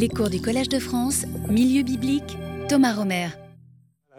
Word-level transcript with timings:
Les 0.00 0.08
cours 0.08 0.30
du 0.30 0.40
Collège 0.40 0.70
de 0.70 0.78
France, 0.78 1.26
Milieu 1.50 1.82
biblique, 1.82 2.38
Thomas 2.70 2.94
Romer. 2.94 3.26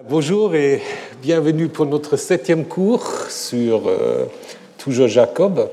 Bonjour 0.07 0.53
et 0.53 0.79
bienvenue 1.23 1.69
pour 1.69 1.87
notre 1.87 2.17
septième 2.17 2.65
cours 2.65 3.03
sur 3.29 3.87
euh, 3.87 4.25
toujours 4.77 5.07
Jacob. 5.07 5.71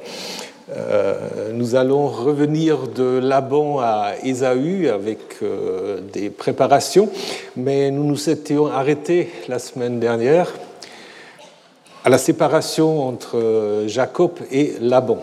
Euh, 0.75 1.53
nous 1.53 1.75
allons 1.75 2.07
revenir 2.09 2.89
de 2.89 3.19
Laban 3.19 3.81
à 3.81 4.15
Ésaü 4.25 4.89
avec 4.89 5.43
euh, 5.43 6.01
des 6.01 6.31
préparations, 6.31 7.11
mais 7.55 7.91
nous 7.91 8.05
nous 8.05 8.31
étions 8.31 8.69
arrêtés 8.69 9.29
la 9.47 9.59
semaine 9.59 10.01
dernière 10.01 10.51
à 12.03 12.09
la 12.09 12.17
séparation 12.17 13.07
entre 13.07 13.85
Jacob 13.89 14.31
et 14.51 14.73
Laban. 14.81 15.19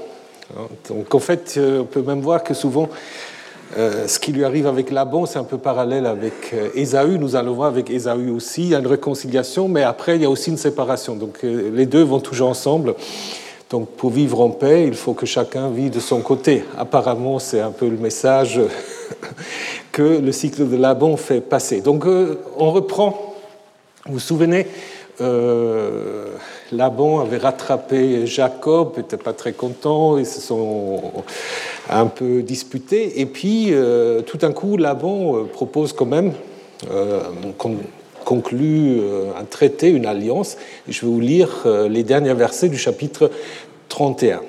Donc 0.87 1.15
en 1.15 1.19
fait, 1.19 1.59
on 1.59 1.85
peut 1.85 2.03
même 2.03 2.21
voir 2.21 2.43
que 2.43 2.53
souvent, 2.53 2.87
ce 3.75 4.19
qui 4.19 4.31
lui 4.31 4.45
arrive 4.45 4.67
avec 4.67 4.91
Laban, 4.91 5.25
c'est 5.25 5.39
un 5.39 5.43
peu 5.43 5.57
parallèle 5.57 6.05
avec 6.05 6.55
Ésaü. 6.75 7.17
Nous 7.19 7.35
allons 7.35 7.53
voir 7.53 7.67
avec 7.67 7.89
Ésaü 7.89 8.29
aussi, 8.29 8.63
il 8.63 8.69
y 8.69 8.75
a 8.75 8.79
une 8.79 8.87
réconciliation, 8.87 9.67
mais 9.67 9.83
après, 9.83 10.15
il 10.15 10.21
y 10.21 10.25
a 10.25 10.29
aussi 10.29 10.49
une 10.49 10.57
séparation. 10.57 11.15
Donc 11.15 11.39
les 11.43 11.85
deux 11.85 12.03
vont 12.03 12.19
toujours 12.19 12.49
ensemble. 12.49 12.95
Donc 13.69 13.89
pour 13.89 14.11
vivre 14.11 14.41
en 14.41 14.49
paix, 14.49 14.85
il 14.87 14.93
faut 14.93 15.13
que 15.13 15.25
chacun 15.25 15.69
vive 15.69 15.91
de 15.91 15.99
son 15.99 16.21
côté. 16.21 16.63
Apparemment, 16.77 17.39
c'est 17.39 17.59
un 17.59 17.71
peu 17.71 17.89
le 17.89 17.97
message 17.97 18.61
que 19.91 20.19
le 20.19 20.31
cycle 20.31 20.69
de 20.69 20.77
Laban 20.77 21.17
fait 21.17 21.41
passer. 21.41 21.81
Donc 21.81 22.05
on 22.05 22.71
reprend. 22.71 23.33
Vous 24.05 24.13
vous 24.13 24.19
souvenez, 24.19 24.67
euh, 25.21 26.25
Laban 26.71 27.21
avait 27.21 27.37
rattrapé 27.37 28.27
Jacob, 28.27 28.97
n'était 28.97 29.17
pas 29.17 29.33
très 29.33 29.53
content, 29.53 30.17
ils 30.17 30.25
se 30.25 30.41
sont 30.41 31.01
un 31.89 32.07
peu 32.07 32.41
disputés. 32.41 33.21
Et 33.21 33.25
puis, 33.25 33.69
euh, 33.71 34.21
tout 34.21 34.37
d'un 34.37 34.51
coup, 34.51 34.77
Laban 34.77 35.37
euh, 35.37 35.43
propose 35.43 35.93
quand 35.93 36.05
même 36.05 36.33
qu'on 37.57 37.77
conclut 38.25 38.99
un 39.39 39.43
traité, 39.45 39.89
une 39.89 40.05
alliance. 40.05 40.57
Je 40.87 41.01
vais 41.01 41.07
vous 41.07 41.19
lire 41.19 41.65
les 41.89 42.03
derniers 42.03 42.33
versets 42.33 42.69
du 42.69 42.77
chapitre 42.77 43.31
31. 43.89 44.41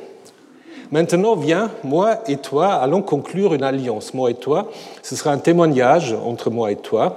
Maintenant, 0.90 1.34
viens, 1.34 1.70
moi 1.82 2.18
et 2.28 2.36
toi, 2.36 2.74
allons 2.74 3.00
conclure 3.00 3.54
une 3.54 3.62
alliance, 3.62 4.12
moi 4.12 4.30
et 4.30 4.34
toi. 4.34 4.70
Ce 5.02 5.16
sera 5.16 5.30
un 5.30 5.38
témoignage 5.38 6.12
entre 6.12 6.50
moi 6.50 6.70
et 6.72 6.76
toi. 6.76 7.16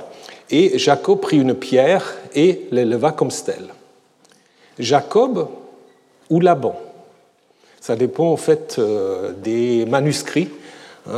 Et 0.51 0.77
Jacob 0.79 1.19
prit 1.19 1.37
une 1.37 1.53
pierre 1.53 2.15
et 2.33 2.67
l'éleva 2.71 3.11
comme 3.11 3.31
stèle. 3.31 3.67
Jacob 4.77 5.47
ou 6.29 6.39
Laban 6.39 6.75
Ça 7.81 7.95
dépend 7.95 8.31
en 8.31 8.37
fait 8.37 8.79
des 9.43 9.85
manuscrits. 9.85 10.49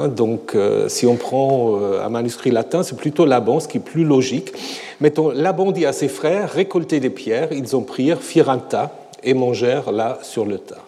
donc 0.09 0.55
si 0.87 1.05
on 1.05 1.15
prend 1.15 1.79
un 1.79 2.09
manuscrit 2.09 2.51
latin, 2.51 2.83
c'est 2.83 2.97
plutôt 2.97 3.25
Laban, 3.25 3.59
ce 3.59 3.67
qui 3.67 3.77
est 3.77 3.81
plus 3.81 4.03
logique. 4.03 4.51
Mettons, 4.99 5.31
Laban 5.31 5.71
dit 5.71 5.85
à 5.85 5.93
ses 5.93 6.07
frères, 6.07 6.51
récoltez 6.51 6.99
des 6.99 7.09
pierres, 7.09 7.51
ils 7.51 7.75
en 7.75 7.81
prirent, 7.81 8.21
firent 8.21 8.49
un 8.49 8.59
tas 8.59 8.91
et 9.23 9.33
mangèrent 9.33 9.91
là 9.91 10.19
sur 10.21 10.45
le 10.45 10.57
tas. 10.57 10.83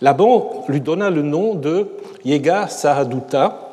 Laban 0.00 0.64
lui 0.68 0.80
donna 0.80 1.10
le 1.10 1.22
nom 1.22 1.54
de 1.54 1.86
Yega 2.24 2.68
Sahaduta, 2.68 3.69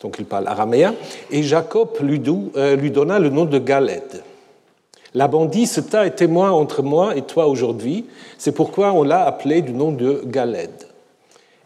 donc 0.00 0.16
il 0.18 0.24
parle 0.24 0.48
araméen, 0.48 0.94
et 1.30 1.42
Jacob 1.42 1.90
lui, 2.00 2.18
donna 2.18 3.18
le 3.18 3.28
nom 3.28 3.44
de 3.44 3.58
Galed. 3.58 4.22
Laban 5.14 5.44
dit 5.44 5.66
Ce 5.66 5.80
tas 5.80 6.06
est 6.06 6.16
témoin 6.16 6.50
entre 6.50 6.82
moi 6.82 7.16
et 7.16 7.22
toi 7.22 7.46
aujourd'hui, 7.46 8.06
c'est 8.38 8.52
pourquoi 8.52 8.92
on 8.92 9.02
l'a 9.02 9.24
appelé 9.26 9.60
du 9.62 9.72
nom 9.72 9.92
de 9.92 10.22
Galed. 10.24 10.70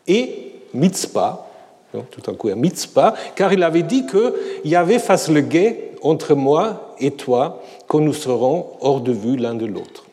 Et 0.06 0.52
Mitzpah, 0.72 1.46
tout 1.92 2.30
un 2.30 2.34
coup, 2.34 2.52
Mitzpah, 2.54 3.14
car 3.36 3.52
il 3.52 3.62
avait 3.62 3.82
dit 3.82 4.06
qu'il 4.06 4.70
y 4.70 4.76
avait 4.76 4.98
face 4.98 5.28
le 5.28 5.40
guet 5.40 5.92
entre 6.02 6.34
moi 6.34 6.94
et 6.98 7.12
toi, 7.12 7.62
quand 7.86 8.00
nous 8.00 8.12
serons 8.12 8.66
hors 8.80 9.00
de 9.00 9.12
vue 9.12 9.36
l'un 9.36 9.54
de 9.54 9.66
l'autre. 9.66 10.04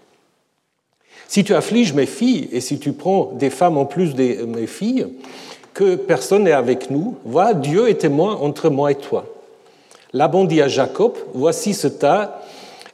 Si 1.28 1.44
tu 1.44 1.56
affliges 1.56 1.94
mes 1.94 2.06
filles 2.06 2.50
et 2.52 2.60
si 2.60 2.78
tu 2.78 2.92
prends 2.92 3.32
des 3.34 3.50
femmes 3.50 3.78
en 3.78 3.86
plus 3.86 4.16
de 4.16 4.46
mes 4.46 4.68
filles, 4.68 5.08
que 5.74 5.96
personne 5.96 6.44
n'est 6.44 6.52
avec 6.52 6.90
nous, 6.90 7.16
vois, 7.24 7.54
Dieu 7.54 7.90
est 7.90 8.02
témoin 8.02 8.36
entre 8.36 8.70
moi 8.70 8.92
et 8.92 8.96
toi. 8.96 9.26
Laban 10.14 10.44
dit 10.44 10.62
à 10.62 10.68
Jacob 10.68 11.14
Voici 11.34 11.74
ce 11.74 11.88
tas 11.88 12.42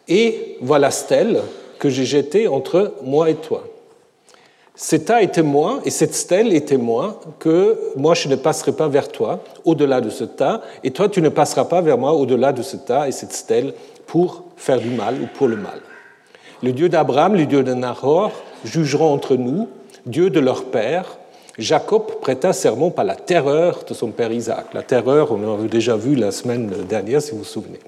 et 0.07 0.57
voilà 0.61 0.91
stèle 0.91 1.41
que 1.79 1.89
j'ai 1.89 2.05
jetée 2.05 2.47
entre 2.47 2.93
moi 3.03 3.29
et 3.29 3.35
toi. 3.35 3.63
Cet 4.75 5.05
tas 5.05 5.23
est 5.23 5.33
témoin 5.33 5.81
et 5.85 5.89
cette 5.89 6.13
stèle 6.13 6.53
est 6.53 6.67
témoin 6.67 7.17
que 7.39 7.79
moi 7.95 8.13
je 8.13 8.27
ne 8.27 8.35
passerai 8.35 8.73
pas 8.73 8.87
vers 8.87 9.09
toi 9.09 9.39
au-delà 9.65 10.01
de 10.01 10.11
ce 10.11 10.23
tas 10.23 10.61
et 10.83 10.91
toi 10.91 11.09
tu 11.09 11.19
ne 11.19 11.29
passeras 11.29 11.65
pas 11.65 11.81
vers 11.81 11.97
moi 11.97 12.13
au-delà 12.13 12.53
de 12.53 12.61
ce 12.61 12.77
tas 12.77 13.07
et 13.07 13.11
cette 13.11 13.33
stèle 13.33 13.73
pour 14.05 14.43
faire 14.55 14.79
du 14.79 14.91
mal 14.91 15.15
ou 15.21 15.25
pour 15.35 15.47
le 15.47 15.55
mal. 15.55 15.81
Le 16.61 16.73
Dieu 16.73 16.89
d'Abraham, 16.89 17.35
le 17.35 17.47
Dieu 17.47 17.63
de 17.63 17.73
Nahor 17.73 18.31
jugeront 18.63 19.11
entre 19.11 19.35
nous, 19.35 19.67
Dieu 20.05 20.29
de 20.29 20.39
leur 20.39 20.65
père. 20.65 21.17
Jacob 21.57 22.19
prêta 22.21 22.53
serment 22.53 22.91
par 22.91 23.05
la 23.05 23.15
terreur 23.15 23.83
de 23.87 23.93
son 23.93 24.11
père 24.11 24.31
Isaac. 24.31 24.67
La 24.73 24.83
terreur, 24.83 25.31
on 25.31 25.37
l'avait 25.37 25.67
déjà 25.67 25.95
vu 25.95 26.15
la 26.15 26.31
semaine 26.31 26.67
dernière 26.87 27.21
si 27.21 27.31
vous 27.31 27.39
vous 27.39 27.43
souvenez. 27.43 27.79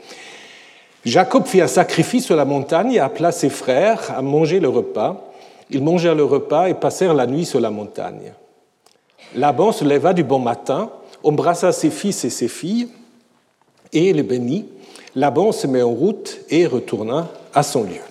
Jacob 1.05 1.45
fit 1.45 1.61
un 1.61 1.67
sacrifice 1.67 2.25
sur 2.25 2.35
la 2.35 2.45
montagne 2.45 2.93
et 2.93 2.99
appela 2.99 3.31
ses 3.31 3.49
frères 3.49 4.11
à 4.17 4.21
manger 4.21 4.59
le 4.59 4.69
repas. 4.69 5.31
Ils 5.69 5.83
mangèrent 5.83 6.15
le 6.15 6.23
repas 6.23 6.67
et 6.67 6.73
passèrent 6.73 7.13
la 7.13 7.27
nuit 7.27 7.45
sur 7.45 7.59
la 7.59 7.69
montagne. 7.69 8.33
Laban 9.35 9.71
se 9.71 9.85
leva 9.85 10.13
du 10.13 10.23
bon 10.23 10.39
matin, 10.39 10.89
embrassa 11.23 11.71
ses 11.71 11.91
fils 11.91 12.25
et 12.25 12.31
ses 12.31 12.47
filles 12.47 12.89
et 13.93 14.11
les 14.13 14.23
bénit. 14.23 14.67
Laban 15.15 15.51
se 15.51 15.67
met 15.67 15.83
en 15.83 15.91
route 15.91 16.39
et 16.49 16.65
retourna 16.65 17.27
à 17.53 17.61
son 17.61 17.83
lieu. 17.83 18.01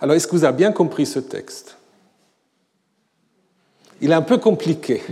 Alors, 0.00 0.16
est-ce 0.16 0.26
que 0.26 0.32
vous 0.32 0.44
avez 0.44 0.56
bien 0.56 0.72
compris 0.72 1.04
ce 1.04 1.18
texte? 1.18 1.76
Il 4.00 4.10
est 4.10 4.14
un 4.14 4.22
peu 4.22 4.38
compliqué. 4.38 5.02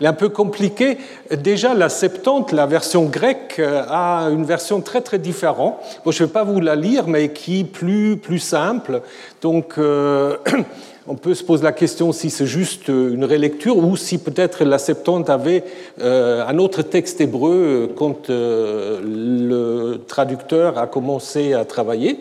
Il 0.00 0.06
est 0.06 0.08
un 0.08 0.12
peu 0.12 0.28
compliqué. 0.28 0.98
Déjà, 1.30 1.72
la 1.72 1.88
Septante, 1.88 2.52
la 2.52 2.66
version 2.66 3.04
grecque, 3.04 3.60
a 3.60 4.28
une 4.30 4.44
version 4.44 4.80
très 4.80 5.00
très 5.00 5.18
différente. 5.18 5.76
Bon, 6.04 6.10
je 6.10 6.22
ne 6.22 6.26
vais 6.26 6.32
pas 6.32 6.44
vous 6.44 6.60
la 6.60 6.74
lire, 6.74 7.06
mais 7.06 7.30
qui 7.30 7.60
est 7.60 7.64
plus, 7.64 8.16
plus 8.16 8.40
simple. 8.40 9.02
Donc, 9.40 9.74
euh, 9.78 10.36
on 11.06 11.14
peut 11.14 11.34
se 11.34 11.44
poser 11.44 11.62
la 11.62 11.72
question 11.72 12.12
si 12.12 12.30
c'est 12.30 12.46
juste 12.46 12.88
une 12.88 13.24
relecture 13.24 13.76
ou 13.76 13.96
si 13.96 14.18
peut-être 14.18 14.64
la 14.64 14.78
Septante 14.78 15.30
avait 15.30 15.62
euh, 16.00 16.44
un 16.46 16.58
autre 16.58 16.82
texte 16.82 17.20
hébreu 17.20 17.92
quand 17.96 18.30
euh, 18.30 19.00
le 19.04 20.00
traducteur 20.06 20.76
a 20.76 20.88
commencé 20.88 21.54
à 21.54 21.64
travailler. 21.64 22.18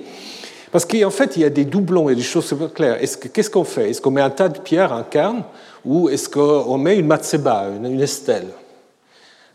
Parce 0.72 0.86
qu'en 0.86 1.12
fait, 1.12 1.38
il 1.38 1.44
y 1.44 1.46
a 1.46 1.50
des 1.50 1.66
doublons 1.66 2.10
et 2.10 2.16
des 2.16 2.24
choses 2.24 2.56
claires. 2.74 2.98
Qu'est-ce 3.34 3.50
qu'on 3.50 3.64
fait? 3.64 3.92
Est-ce 3.92 4.02
qu'on 4.02 4.12
met 4.12 4.22
un 4.22 4.32
tas 4.32 4.50
de 4.50 4.58
pierres, 4.58 4.92
un 4.92 5.04
carne, 5.04 5.44
ou 5.86 6.10
est-ce 6.10 6.30
qu'on 6.30 6.78
met 6.78 6.98
une 6.98 7.08
matseba, 7.08 7.68
une, 7.70 8.02
estelle? 8.02 8.48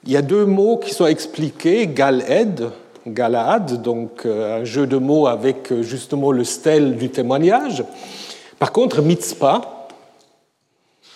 Il 0.05 0.13
y 0.13 0.17
a 0.17 0.23
deux 0.23 0.45
mots 0.45 0.77
qui 0.77 0.93
sont 0.93 1.07
expliqués, 1.07 1.87
Galed, 1.87 2.71
Galaad, 3.07 3.83
donc 3.83 4.27
un 4.27 4.65
jeu 4.65 4.87
de 4.87 4.97
mots 4.97 5.27
avec 5.27 5.73
justement 5.81 6.31
le 6.31 6.45
stèle 6.45 6.97
du 6.97 7.11
témoignage. 7.11 7.85
Par 8.59 8.73
contre, 8.73 9.03
mitzpah, 9.03 9.89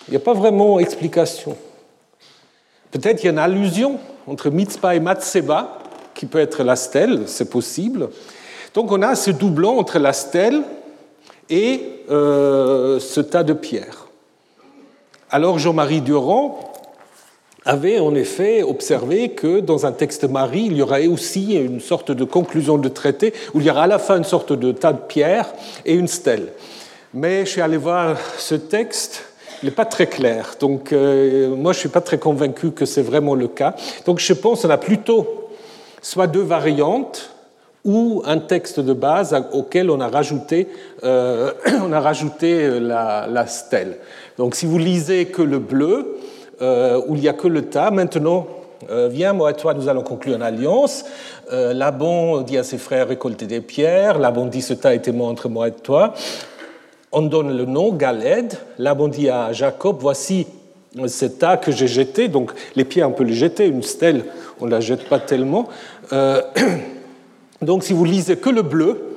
il 0.07 0.11
n'y 0.11 0.17
a 0.17 0.19
pas 0.19 0.33
vraiment 0.33 0.79
explication. 0.79 1.55
Peut-être 2.91 3.17
qu'il 3.17 3.25
y 3.25 3.29
a 3.29 3.31
une 3.31 3.39
allusion 3.39 3.99
entre 4.27 4.49
mitzpah 4.49 4.95
et 4.95 4.99
matseba, 4.99 5.79
qui 6.13 6.25
peut 6.25 6.39
être 6.39 6.63
la 6.63 6.75
stèle, 6.75 7.23
c'est 7.25 7.49
possible. 7.49 8.09
Donc 8.73 8.91
on 8.91 9.01
a 9.01 9.15
ce 9.15 9.31
doublon 9.31 9.79
entre 9.79 9.99
la 9.99 10.13
stèle 10.13 10.61
et 11.49 12.03
euh, 12.09 12.99
ce 12.99 13.21
tas 13.21 13.43
de 13.43 13.53
pierres. 13.53 14.02
Alors 15.33 15.57
Jean-Marie 15.57 16.01
Durand 16.01 16.59
avait 17.65 17.97
en 17.97 18.13
effet 18.13 18.61
observé 18.61 19.29
que 19.29 19.61
dans 19.61 19.87
un 19.87 19.91
texte 19.91 20.25
Marie, 20.25 20.67
il 20.67 20.77
y 20.77 20.83
aurait 20.83 21.07
aussi 21.07 21.55
une 21.55 21.79
sorte 21.79 22.11
de 22.11 22.23
conclusion 22.23 22.77
de 22.77 22.87
traité 22.87 23.33
où 23.55 23.59
il 23.59 23.65
y 23.65 23.71
aura 23.71 23.85
à 23.85 23.87
la 23.87 23.97
fin 23.97 24.17
une 24.17 24.25
sorte 24.25 24.53
de 24.53 24.71
tas 24.71 24.93
de 24.93 24.99
pierres 24.99 25.51
et 25.87 25.95
une 25.95 26.07
stèle. 26.07 26.49
Mais 27.15 27.47
je 27.47 27.49
suis 27.49 27.61
allé 27.61 27.77
voir 27.77 28.15
ce 28.37 28.53
texte, 28.53 29.23
il 29.63 29.69
n'est 29.69 29.75
pas 29.75 29.85
très 29.85 30.05
clair. 30.05 30.53
Donc 30.59 30.93
euh, 30.93 31.55
moi, 31.55 31.73
je 31.73 31.77
ne 31.77 31.79
suis 31.79 31.89
pas 31.89 32.01
très 32.01 32.19
convaincu 32.19 32.69
que 32.69 32.85
c'est 32.85 33.01
vraiment 33.01 33.33
le 33.33 33.47
cas. 33.47 33.73
Donc 34.05 34.19
je 34.19 34.33
pense 34.33 34.61
qu'on 34.61 34.69
a 34.69 34.77
plutôt 34.77 35.49
soit 35.99 36.27
deux 36.27 36.43
variantes, 36.43 37.33
ou 37.85 38.21
un 38.25 38.39
texte 38.39 38.79
de 38.79 38.93
base 38.93 39.35
auquel 39.51 39.89
on 39.89 39.99
a 39.99 40.07
rajouté, 40.07 40.69
euh, 41.03 41.51
on 41.81 41.91
a 41.91 41.99
rajouté 41.99 42.79
la, 42.79 43.27
la, 43.29 43.47
stèle. 43.47 43.97
Donc 44.37 44.55
si 44.55 44.65
vous 44.65 44.77
lisez 44.77 45.25
que 45.25 45.41
le 45.41 45.59
bleu, 45.59 46.17
euh, 46.61 47.01
où 47.07 47.15
il 47.15 47.21
n'y 47.21 47.27
a 47.27 47.33
que 47.33 47.47
le 47.47 47.63
tas, 47.63 47.91
maintenant, 47.91 48.47
euh, 48.89 49.07
viens, 49.11 49.33
moi 49.33 49.51
et 49.51 49.53
toi, 49.53 49.73
nous 49.73 49.87
allons 49.89 50.03
conclure 50.03 50.35
une 50.35 50.41
alliance. 50.41 51.05
Euh, 51.51 51.73
Laban 51.73 52.41
dit 52.41 52.57
à 52.57 52.63
ses 52.63 52.77
frères, 52.77 53.07
récoltez 53.07 53.45
des 53.45 53.61
pierres. 53.61 54.19
Laban 54.19 54.45
dit, 54.45 54.61
ce 54.61 54.73
tas 54.73 54.93
est 54.93 54.99
témoin 54.99 55.29
entre 55.29 55.49
moi 55.49 55.67
et 55.67 55.71
toi. 55.71 56.13
On 57.11 57.21
donne 57.21 57.55
le 57.55 57.65
nom, 57.65 57.91
Galed. 57.93 58.53
Laban 58.77 59.07
dit 59.07 59.29
à 59.29 59.53
Jacob, 59.53 59.97
voici 59.99 60.47
ce 61.07 61.25
tas 61.25 61.57
que 61.57 61.71
j'ai 61.71 61.87
jeté. 61.87 62.27
Donc 62.27 62.51
les 62.75 62.85
pierres, 62.85 63.09
on 63.09 63.13
peut 63.13 63.23
les 63.23 63.35
jeter. 63.35 63.67
Une 63.67 63.83
stèle, 63.83 64.25
on 64.59 64.65
ne 64.65 64.71
la 64.71 64.79
jette 64.79 65.07
pas 65.07 65.19
tellement. 65.19 65.69
donc 67.61 67.83
si 67.83 67.93
vous 67.93 68.05
lisez 68.05 68.37
que 68.37 68.49
le 68.49 68.63
bleu, 68.63 69.13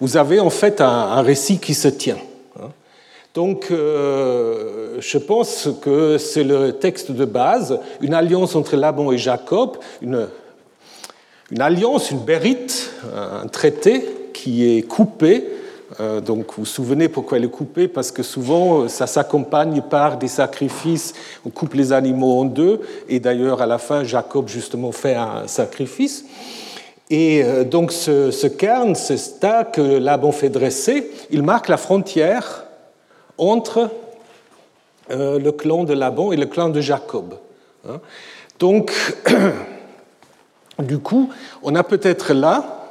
vous 0.00 0.16
avez 0.16 0.40
en 0.40 0.50
fait 0.50 0.80
un, 0.80 1.22
récit 1.22 1.58
qui 1.58 1.74
se 1.74 1.88
tient. 1.88 2.18
Donc, 3.34 3.66
je 3.70 5.18
pense 5.18 5.68
que 5.82 6.18
c'est 6.18 6.44
le 6.44 6.72
texte 6.72 7.10
de 7.10 7.24
base, 7.24 7.80
une 8.00 8.14
alliance 8.14 8.54
entre 8.54 8.76
Laban 8.76 9.10
et 9.10 9.18
Jacob, 9.18 9.76
une, 10.00 10.28
alliance, 11.58 12.12
une 12.12 12.20
bérite, 12.20 12.92
un 13.12 13.48
traité 13.48 14.06
qui 14.32 14.78
est 14.78 14.82
coupé 14.82 15.44
euh, 16.00 16.20
donc 16.20 16.46
vous 16.56 16.62
vous 16.62 16.64
souvenez 16.64 17.08
pourquoi 17.08 17.38
elle 17.38 17.44
est 17.44 17.48
coupée? 17.48 17.88
Parce 17.88 18.10
que 18.10 18.22
souvent 18.22 18.82
euh, 18.82 18.88
ça 18.88 19.06
s'accompagne 19.06 19.82
par 19.82 20.16
des 20.16 20.28
sacrifices. 20.28 21.14
On 21.46 21.50
coupe 21.50 21.74
les 21.74 21.92
animaux 21.92 22.40
en 22.40 22.44
deux, 22.44 22.80
et 23.08 23.20
d'ailleurs 23.20 23.62
à 23.62 23.66
la 23.66 23.78
fin 23.78 24.02
Jacob 24.04 24.48
justement 24.48 24.92
fait 24.92 25.14
un 25.14 25.46
sacrifice. 25.46 26.24
Et 27.10 27.44
euh, 27.44 27.64
donc 27.64 27.92
ce, 27.92 28.30
ce 28.30 28.46
cairn, 28.46 28.94
ce 28.94 29.16
stade 29.16 29.72
que 29.72 29.80
Laban 29.80 30.32
fait 30.32 30.48
dresser, 30.48 31.10
il 31.30 31.42
marque 31.42 31.68
la 31.68 31.76
frontière 31.76 32.63
entre 33.38 33.90
le 35.10 35.50
clan 35.50 35.84
de 35.84 35.92
Laban 35.92 36.32
et 36.32 36.36
le 36.36 36.46
clan 36.46 36.70
de 36.70 36.80
Jacob. 36.80 37.34
Hein. 37.88 38.00
Donc, 38.58 38.92
du 40.78 40.98
coup, 40.98 41.30
on 41.62 41.74
a 41.74 41.82
peut-être 41.82 42.32
là, 42.32 42.88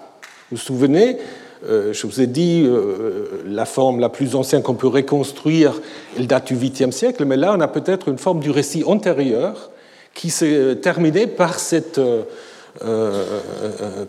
vous 0.51 0.57
vous 0.57 0.57
souvenez, 0.57 1.18
euh, 1.66 1.94
je 1.94 2.06
vous 2.06 2.19
ai 2.19 2.28
dit, 2.28 2.63
euh, 2.66 3.44
la 3.45 3.66
forme 3.66 4.00
la 4.00 4.10
plus 4.10 4.36
ancienne 4.36 4.62
qu'on 4.62 4.74
peut 4.74 4.88
reconstruire, 4.88 5.80
elle 6.18 6.28
date 6.28 6.48
du 6.48 6.57
8e 6.57 6.92
siècle, 6.92 7.24
mais 7.25 7.38
là, 7.38 7.54
on 7.56 7.62
a 7.62 7.68
peut-être 7.68 8.10
une 8.10 8.18
forme 8.18 8.39
du 8.39 8.51
récit 8.51 8.84
antérieur 8.86 9.69
qui 10.13 10.30
s'est 10.30 10.75
terminée 10.81 11.25
par 11.25 11.60
cette, 11.60 12.00
euh, 12.84 13.25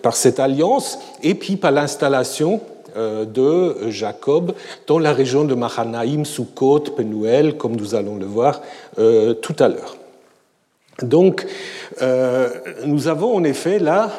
par 0.02 0.16
cette 0.16 0.40
alliance 0.40 0.98
et 1.22 1.34
puis 1.34 1.56
par 1.56 1.70
l'installation 1.70 2.60
de 2.96 3.90
Jacob 3.90 4.54
dans 4.86 4.98
la 4.98 5.12
région 5.12 5.44
de 5.44 5.54
Mahanaïm, 5.54 6.24
Sukkot, 6.24 6.80
Penuel, 6.96 7.56
comme 7.56 7.76
nous 7.76 7.94
allons 7.94 8.16
le 8.16 8.26
voir 8.26 8.60
tout 8.96 9.56
à 9.58 9.68
l'heure. 9.68 9.96
Donc, 11.02 11.46
nous 12.84 13.08
avons 13.08 13.34
en 13.34 13.44
effet 13.44 13.78
là 13.78 14.10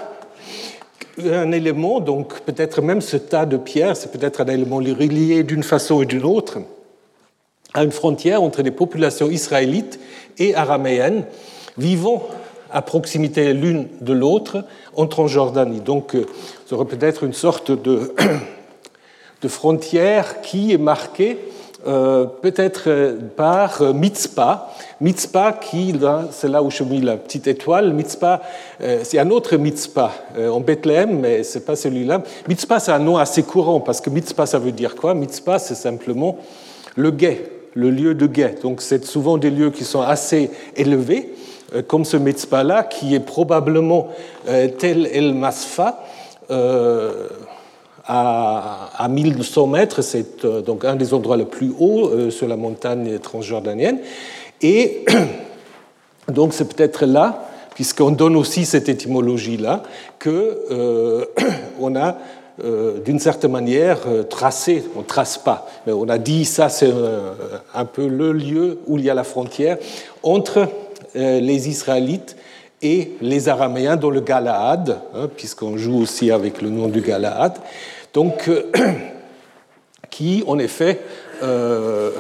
un 1.24 1.52
élément, 1.52 2.00
donc 2.00 2.42
peut-être 2.42 2.82
même 2.82 3.02
ce 3.02 3.18
tas 3.18 3.46
de 3.46 3.58
pierres, 3.58 3.96
c'est 3.96 4.12
peut-être 4.12 4.42
un 4.42 4.48
élément 4.48 4.78
relié 4.78 5.44
d'une 5.44 5.64
façon 5.64 5.96
ou 5.96 6.06
d'une 6.06 6.26
autre 6.26 6.60
à 7.74 7.84
une 7.84 7.92
frontière 7.92 8.42
entre 8.42 8.62
les 8.62 8.72
populations 8.72 9.30
israélites 9.30 10.00
et 10.38 10.56
araméennes 10.56 11.26
vivant 11.78 12.28
à 12.72 12.82
proximité 12.82 13.54
l'une 13.54 13.88
de 14.02 14.14
l'autre 14.14 14.64
en 14.96 15.08
Transjordanie. 15.08 15.82
Donc, 15.82 16.16
euh, 16.16 16.26
ce 16.66 16.76
serait 16.76 16.86
peut-être 16.86 17.24
une 17.24 17.34
sorte 17.34 17.72
de, 17.72 18.14
de 19.46 19.48
frontière 19.48 20.42
qui 20.42 20.74
est 20.74 20.80
marquée 20.80 21.38
euh, 21.86 22.26
peut-être 22.26 22.86
euh, 22.88 23.16
par 23.36 23.80
euh, 23.84 23.94
Mitzpah. 23.94 24.74
Mitzpah, 25.02 25.54
qui, 25.54 25.94
c'est 26.32 26.48
là 26.48 26.64
où 26.64 26.72
je 26.72 26.84
mis 26.84 27.00
la 27.00 27.16
petite 27.16 27.46
étoile, 27.46 27.94
Mitzpah, 27.94 28.42
c'est 29.04 29.20
un 29.20 29.30
autre 29.30 29.58
Mitzpah 29.58 30.12
en 30.38 30.62
Bethléem, 30.62 31.20
mais 31.20 31.44
ce 31.44 31.60
n'est 31.60 31.66
pas 31.66 31.76
celui-là. 31.76 32.24
Mitzpah, 32.48 32.80
c'est 32.80 32.94
un 32.94 33.00
nom 33.00 33.18
assez 33.18 33.44
courant, 33.44 33.82
parce 33.82 34.00
que 34.00 34.10
Mitzpah, 34.10 34.46
ça 34.46 34.58
veut 34.58 34.72
dire 34.72 34.96
quoi? 34.96 35.14
Mitzpah, 35.14 35.60
c'est 35.60 35.76
simplement 35.76 36.38
le 36.96 37.12
guet, 37.12 37.52
le 37.74 37.90
lieu 37.90 38.16
de 38.16 38.26
guet. 38.26 38.56
Donc, 38.64 38.82
c'est 38.82 39.04
souvent 39.04 39.38
des 39.38 39.52
lieux 39.52 39.70
qui 39.70 39.84
sont 39.84 40.02
assez 40.02 40.50
élevés, 40.78 41.34
comme 41.88 42.06
ce 42.06 42.16
Mitzpah-là, 42.16 42.84
qui 42.84 43.16
est 43.16 43.20
probablement 43.20 44.08
tel 44.80 45.10
El 45.12 45.34
Masfa 45.34 46.06
à, 48.08 49.08
1200 49.10 49.68
mètres, 49.68 50.02
c'est 50.02 50.46
euh, 50.46 50.62
donc 50.62 50.86
un 50.86 50.96
des 50.96 51.14
endroits 51.14 51.38
les 51.38 51.46
plus 51.46 51.72
hauts 51.80 52.08
euh, 52.08 52.30
sur 52.30 52.48
la 52.48 52.58
montagne 52.58 53.20
transjordanienne. 53.20 54.00
Et 54.62 55.06
donc 56.32 56.54
c'est 56.54 56.74
peut-être 56.74 57.06
là, 57.06 57.48
puisqu'on 57.74 58.12
donne 58.12 58.36
aussi 58.36 58.66
cette 58.66 58.90
étymologie-là, 58.90 59.84
qu'on 60.22 60.30
euh, 60.30 61.26
a 61.96 62.18
d'une 63.04 63.20
certaine 63.20 63.52
manière 63.52 64.00
tracé, 64.30 64.86
on 64.96 65.00
ne 65.00 65.04
trace 65.04 65.38
pas, 65.38 65.68
mais 65.86 65.92
on 65.92 66.08
a 66.08 66.18
dit 66.18 66.46
ça 66.46 66.70
c'est 66.70 66.90
un 67.74 67.84
peu 67.84 68.08
le 68.08 68.32
lieu 68.32 68.80
où 68.88 68.98
il 68.98 69.04
y 69.04 69.10
a 69.10 69.14
la 69.14 69.26
frontière 69.26 69.78
entre 70.24 70.70
les 71.16 71.68
Israélites 71.68 72.38
et 72.82 73.12
les 73.20 73.50
Araméens 73.50 73.98
dans 73.98 74.10
le 74.10 74.22
Galaad, 74.22 75.02
hein, 75.14 75.28
puisqu'on 75.36 75.76
joue 75.76 76.00
aussi 76.00 76.32
avec 76.32 76.62
le 76.62 76.70
nom 76.70 76.88
du 76.88 77.02
Galaad 77.02 77.58
donc 78.16 78.48
euh, 78.48 78.72
qui 80.10 80.44
en 80.48 80.58
effet 80.58 81.02
euh, 81.44 82.12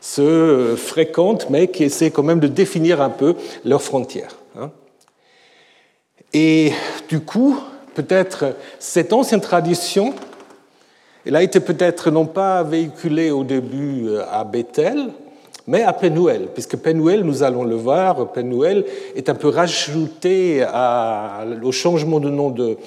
se 0.00 0.74
fréquentent, 0.76 1.50
mais 1.50 1.68
qui 1.68 1.84
essaient 1.84 2.10
quand 2.10 2.22
même 2.24 2.40
de 2.40 2.48
définir 2.48 3.00
un 3.02 3.10
peu 3.10 3.36
leurs 3.64 3.82
frontières. 3.82 4.36
Hein. 4.58 4.70
Et 6.32 6.72
du 7.08 7.20
coup, 7.20 7.60
peut-être 7.94 8.56
cette 8.78 9.12
ancienne 9.12 9.42
tradition, 9.42 10.14
elle 11.26 11.36
a 11.36 11.42
été 11.42 11.60
peut-être 11.60 12.10
non 12.10 12.24
pas 12.24 12.62
véhiculée 12.62 13.30
au 13.30 13.44
début 13.44 14.08
euh, 14.08 14.24
à 14.30 14.44
Bethel, 14.44 15.10
mais 15.68 15.82
à 15.82 15.92
Penuel, 15.92 16.48
puisque 16.54 16.78
Penuel, 16.78 17.24
nous 17.24 17.42
allons 17.42 17.62
le 17.62 17.76
voir, 17.76 18.32
Penuel 18.32 18.86
est 19.14 19.28
un 19.28 19.34
peu 19.34 19.48
rajouté 19.48 20.64
au 21.62 21.72
changement 21.72 22.20
de 22.20 22.30
nom 22.30 22.48
de, 22.48 22.78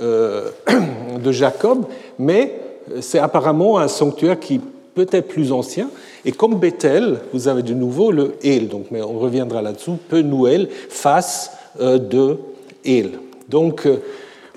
euh, 0.00 0.48
Jacob, 1.30 1.84
mais 2.18 2.58
c'est 3.02 3.18
apparemment 3.18 3.78
un 3.78 3.88
sanctuaire 3.88 4.40
qui 4.40 4.58
peut 4.94 5.06
être 5.12 5.28
plus 5.28 5.52
ancien. 5.52 5.90
Et 6.24 6.32
comme 6.32 6.58
Bethel, 6.58 7.20
vous 7.34 7.46
avez 7.46 7.62
de 7.62 7.74
nouveau 7.74 8.10
le 8.10 8.34
El, 8.42 8.68
donc, 8.68 8.86
mais 8.90 9.02
on 9.02 9.18
reviendra 9.18 9.60
là-dessous, 9.60 9.98
Penuel, 10.08 10.70
face 10.88 11.52
euh, 11.78 11.98
de 11.98 12.38
El. 12.86 13.18
Donc 13.50 13.84
euh, 13.84 13.98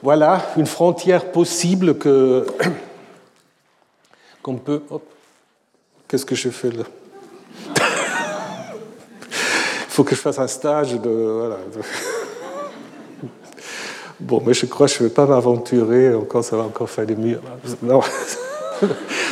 voilà 0.02 0.42
une 0.56 0.68
frontière 0.68 1.32
possible 1.32 1.98
que 1.98 2.46
qu'on 4.42 4.56
peut. 4.56 4.82
Qu'est-ce 6.08 6.26
que 6.26 6.36
je 6.36 6.48
fais 6.48 6.72
là? 6.72 6.86
Faut 9.94 10.04
que 10.04 10.16
je 10.16 10.22
fasse 10.22 10.40
un 10.40 10.48
stage 10.48 10.94
de. 11.00 11.10
Voilà. 11.10 11.58
Bon, 14.20 14.42
mais 14.46 14.54
je 14.54 14.68
crois 14.68 14.88
que 14.88 14.94
je 14.94 15.04
ne 15.04 15.10
vais 15.10 15.14
pas 15.14 15.26
m'aventurer, 15.26 16.14
encore, 16.14 16.46
ça 16.46 16.56
va 16.56 16.64
encore 16.64 16.90
faire 16.90 17.06
des 17.06 17.16
murs. 17.16 17.42
Non. 17.82 18.02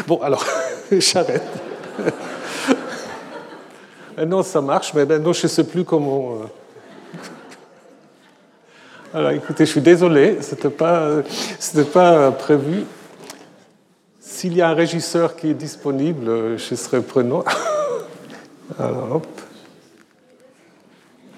Bon, 0.08 0.20
alors, 0.22 0.46
j'arrête. 0.92 1.44
Non, 4.26 4.44
ça 4.44 4.60
marche, 4.62 4.94
mais 4.94 5.06
maintenant 5.06 5.34
je 5.34 5.44
ne 5.44 5.48
sais 5.48 5.64
plus 5.64 5.84
comment. 5.84 6.34
Euh. 6.34 6.46
Alors, 9.14 9.32
écoutez, 9.32 9.66
je 9.66 9.72
suis 9.72 9.82
désolé, 9.82 10.42
ce 10.42 10.56
n'était 10.56 10.70
pas, 10.70 11.22
pas 11.94 12.32
prévu. 12.32 12.84
S'il 14.20 14.56
y 14.56 14.62
a 14.62 14.70
un 14.70 14.74
régisseur 14.74 15.36
qui 15.36 15.50
est 15.52 15.56
disponible, 15.56 16.58
je 16.58 16.76
serai 16.76 17.02
prenant. 17.02 17.44
Alors, 18.80 19.16
hop. 19.16 19.28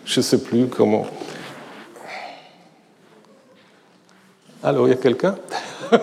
Je 0.05 0.19
ne 0.19 0.24
sais 0.24 0.39
plus 0.39 0.67
comment. 0.67 1.07
Alors, 4.63 4.88
il 4.88 4.91
y 4.91 4.93
a 4.93 4.98
quelqu'un? 4.98 5.36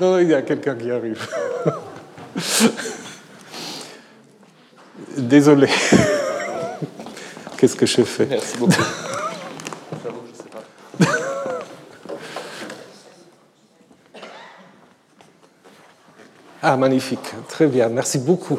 Non, 0.00 0.12
non, 0.12 0.18
il 0.20 0.28
y 0.28 0.34
a 0.34 0.42
quelqu'un 0.42 0.76
qui 0.76 0.90
arrive. 0.92 1.26
Désolé. 5.16 5.66
Qu'est-ce 7.56 7.74
que 7.74 7.86
je 7.86 8.02
fais? 8.02 8.26
Merci 8.26 8.56
beaucoup. 8.58 8.82
Ah, 16.62 16.76
magnifique. 16.76 17.32
Très 17.48 17.66
bien. 17.66 17.88
Merci 17.88 18.18
beaucoup. 18.18 18.58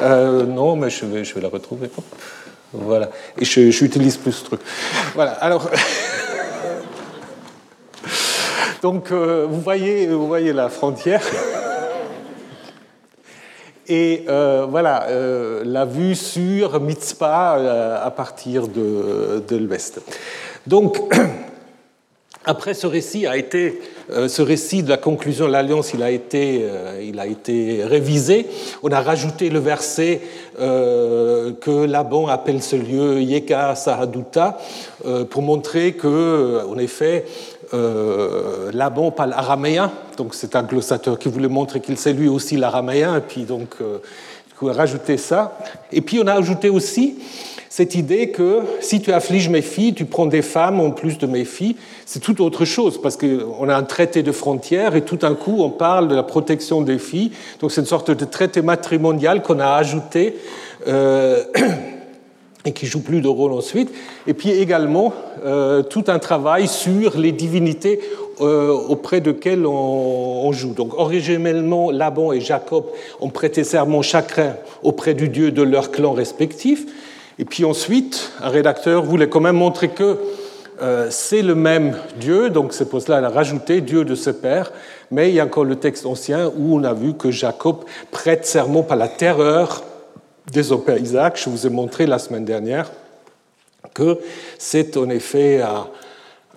Euh, 0.00 0.44
non, 0.44 0.76
mais 0.76 0.90
je 0.90 1.04
vais, 1.04 1.24
je 1.24 1.34
vais 1.34 1.40
la 1.40 1.48
retrouver. 1.48 1.90
Voilà. 2.72 3.10
Et 3.38 3.44
j'utilise 3.44 4.16
plus 4.16 4.32
ce 4.32 4.44
truc. 4.44 4.60
Voilà. 5.14 5.32
Alors. 5.32 5.70
Donc, 8.82 9.10
euh, 9.10 9.46
vous, 9.48 9.60
voyez, 9.60 10.06
vous 10.06 10.26
voyez 10.28 10.52
la 10.52 10.68
frontière. 10.68 11.22
Et 13.90 14.26
euh, 14.28 14.66
voilà, 14.68 15.06
euh, 15.08 15.62
la 15.64 15.86
vue 15.86 16.14
sur 16.14 16.78
Mitzpah 16.78 18.02
à 18.02 18.10
partir 18.10 18.68
de, 18.68 19.42
de 19.48 19.56
l'ouest. 19.56 20.02
Donc, 20.66 20.98
après, 22.48 22.72
ce 22.72 22.86
récit 22.86 23.26
a 23.26 23.36
été, 23.36 23.78
euh, 24.10 24.26
ce 24.26 24.40
récit 24.40 24.82
de 24.82 24.88
la 24.88 24.96
conclusion 24.96 25.46
de 25.46 25.52
l'alliance, 25.52 25.92
il 25.92 26.02
a 26.02 26.10
été, 26.10 26.62
euh, 26.62 26.98
il 27.06 27.20
a 27.20 27.26
été 27.26 27.84
révisé. 27.84 28.46
On 28.82 28.88
a 28.88 29.02
rajouté 29.02 29.50
le 29.50 29.58
verset 29.58 30.22
euh, 30.58 31.52
que 31.60 31.84
Laban 31.84 32.26
appelle 32.26 32.62
ce 32.62 32.76
lieu 32.76 33.20
Yeka 33.20 33.74
Sahaduta 33.74 34.56
pour 35.28 35.42
montrer 35.42 35.92
que, 35.92 36.62
en 36.66 36.78
effet, 36.78 37.26
Laban 38.72 39.10
parle 39.10 39.34
araméen. 39.34 39.92
Donc, 40.16 40.34
c'est 40.34 40.56
un 40.56 40.62
glossateur 40.62 41.18
qui 41.18 41.28
voulait 41.28 41.48
montrer 41.48 41.80
qu'il 41.80 41.98
sait 41.98 42.14
lui 42.14 42.28
aussi 42.28 42.56
l'araméen. 42.56 43.18
Et 43.18 43.20
puis, 43.20 43.42
donc, 43.42 43.76
on 44.62 44.68
a 44.68 44.72
rajouté 44.72 45.18
ça. 45.18 45.58
Et 45.92 46.00
puis, 46.00 46.18
on 46.22 46.26
a 46.26 46.32
ajouté 46.32 46.70
aussi 46.70 47.18
cette 47.68 47.94
idée 47.94 48.30
que 48.30 48.60
si 48.80 49.00
tu 49.00 49.12
affliges 49.12 49.48
mes 49.48 49.62
filles, 49.62 49.94
tu 49.94 50.04
prends 50.04 50.26
des 50.26 50.42
femmes 50.42 50.80
en 50.80 50.90
plus 50.90 51.18
de 51.18 51.26
mes 51.26 51.44
filles, 51.44 51.76
c'est 52.06 52.20
tout 52.20 52.42
autre 52.42 52.64
chose, 52.64 53.00
parce 53.00 53.16
qu'on 53.16 53.68
a 53.68 53.76
un 53.76 53.82
traité 53.82 54.22
de 54.22 54.32
frontières 54.32 54.96
et 54.96 55.02
tout 55.02 55.18
un 55.22 55.34
coup 55.34 55.56
on 55.58 55.70
parle 55.70 56.08
de 56.08 56.14
la 56.14 56.22
protection 56.22 56.80
des 56.80 56.98
filles. 56.98 57.32
Donc 57.60 57.72
c'est 57.72 57.80
une 57.80 57.86
sorte 57.86 58.10
de 58.10 58.24
traité 58.24 58.62
matrimonial 58.62 59.42
qu'on 59.42 59.60
a 59.60 59.72
ajouté 59.72 60.36
euh, 60.86 61.44
et 62.64 62.72
qui 62.72 62.86
joue 62.86 63.00
plus 63.00 63.20
de 63.20 63.28
rôle 63.28 63.52
ensuite. 63.52 63.90
Et 64.26 64.34
puis 64.34 64.50
également 64.50 65.12
euh, 65.44 65.82
tout 65.82 66.04
un 66.08 66.18
travail 66.18 66.68
sur 66.68 67.18
les 67.18 67.32
divinités 67.32 68.00
euh, 68.40 68.70
auprès 68.70 69.20
desquelles 69.20 69.66
on, 69.66 70.46
on, 70.46 70.52
joue. 70.52 70.72
Donc 70.72 70.94
originellement, 70.94 71.90
Laban 71.90 72.32
et 72.32 72.40
Jacob 72.40 72.84
ont 73.20 73.30
prêté 73.30 73.64
serment 73.64 74.00
chacun 74.00 74.54
auprès 74.82 75.14
du 75.14 75.28
Dieu 75.28 75.50
de 75.50 75.62
leur 75.62 75.90
clan 75.90 76.12
respectif. 76.12 76.86
Et 77.38 77.44
puis 77.44 77.64
ensuite, 77.64 78.32
un 78.42 78.48
rédacteur 78.48 79.04
voulait 79.04 79.28
quand 79.28 79.40
même 79.40 79.56
montrer 79.56 79.88
que 79.88 80.18
euh, 80.80 81.08
c'est 81.10 81.42
le 81.42 81.54
même 81.54 81.96
Dieu, 82.20 82.50
donc 82.50 82.72
c'est 82.72 82.88
pour 82.88 83.02
cela 83.02 83.18
qu'il 83.18 83.24
a 83.26 83.30
rajouté 83.30 83.80
Dieu 83.80 84.04
de 84.04 84.14
ses 84.14 84.34
pères, 84.34 84.72
mais 85.10 85.28
il 85.28 85.34
y 85.34 85.40
a 85.40 85.44
encore 85.44 85.64
le 85.64 85.76
texte 85.76 86.06
ancien 86.06 86.50
où 86.56 86.76
on 86.76 86.84
a 86.84 86.94
vu 86.94 87.14
que 87.14 87.30
Jacob 87.30 87.84
prête 88.10 88.46
serment 88.46 88.82
par 88.82 88.96
la 88.96 89.08
terreur 89.08 89.82
des 90.52 90.62
père 90.84 90.98
Isaac. 90.98 91.40
Je 91.42 91.50
vous 91.50 91.66
ai 91.66 91.70
montré 91.70 92.06
la 92.06 92.18
semaine 92.18 92.44
dernière 92.44 92.90
que 93.94 94.18
c'est 94.58 94.96
en 94.96 95.08
effet 95.08 95.62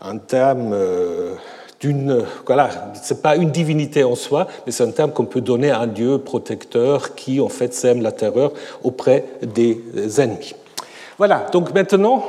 un, 0.01 0.17
terme 0.17 0.71
euh, 0.73 1.33
d'une. 1.79 2.23
Voilà, 2.45 2.91
c'est 3.01 3.21
pas 3.21 3.35
une 3.35 3.51
divinité 3.51 4.03
en 4.03 4.15
soi, 4.15 4.47
mais 4.65 4.71
c'est 4.71 4.83
un 4.83 4.91
terme 4.91 5.11
qu'on 5.11 5.25
peut 5.25 5.41
donner 5.41 5.71
à 5.71 5.79
un 5.81 5.87
Dieu 5.87 6.19
protecteur 6.19 7.15
qui 7.15 7.39
en 7.39 7.49
fait 7.49 7.73
sème 7.73 8.01
la 8.01 8.11
terreur 8.11 8.51
auprès 8.83 9.25
des 9.41 9.81
ennemis. 10.21 10.53
Voilà, 11.21 11.45
donc 11.51 11.71
maintenant, 11.71 12.23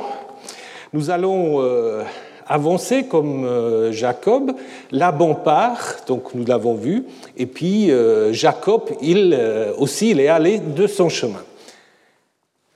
nous 0.93 1.09
allons 1.09 1.63
euh, 1.63 2.03
avancer 2.45 3.05
comme 3.07 3.43
euh, 3.43 3.91
Jacob. 3.91 4.51
Laban 4.91 5.33
part, 5.33 5.95
donc 6.05 6.35
nous 6.35 6.45
l'avons 6.45 6.75
vu, 6.75 7.03
et 7.35 7.47
puis 7.47 7.89
euh, 7.89 8.31
Jacob, 8.33 8.91
il 9.01 9.35
aussi, 9.79 10.11
il 10.11 10.19
est 10.19 10.27
allé 10.27 10.59
de 10.59 10.85
son 10.85 11.09
chemin. 11.09 11.41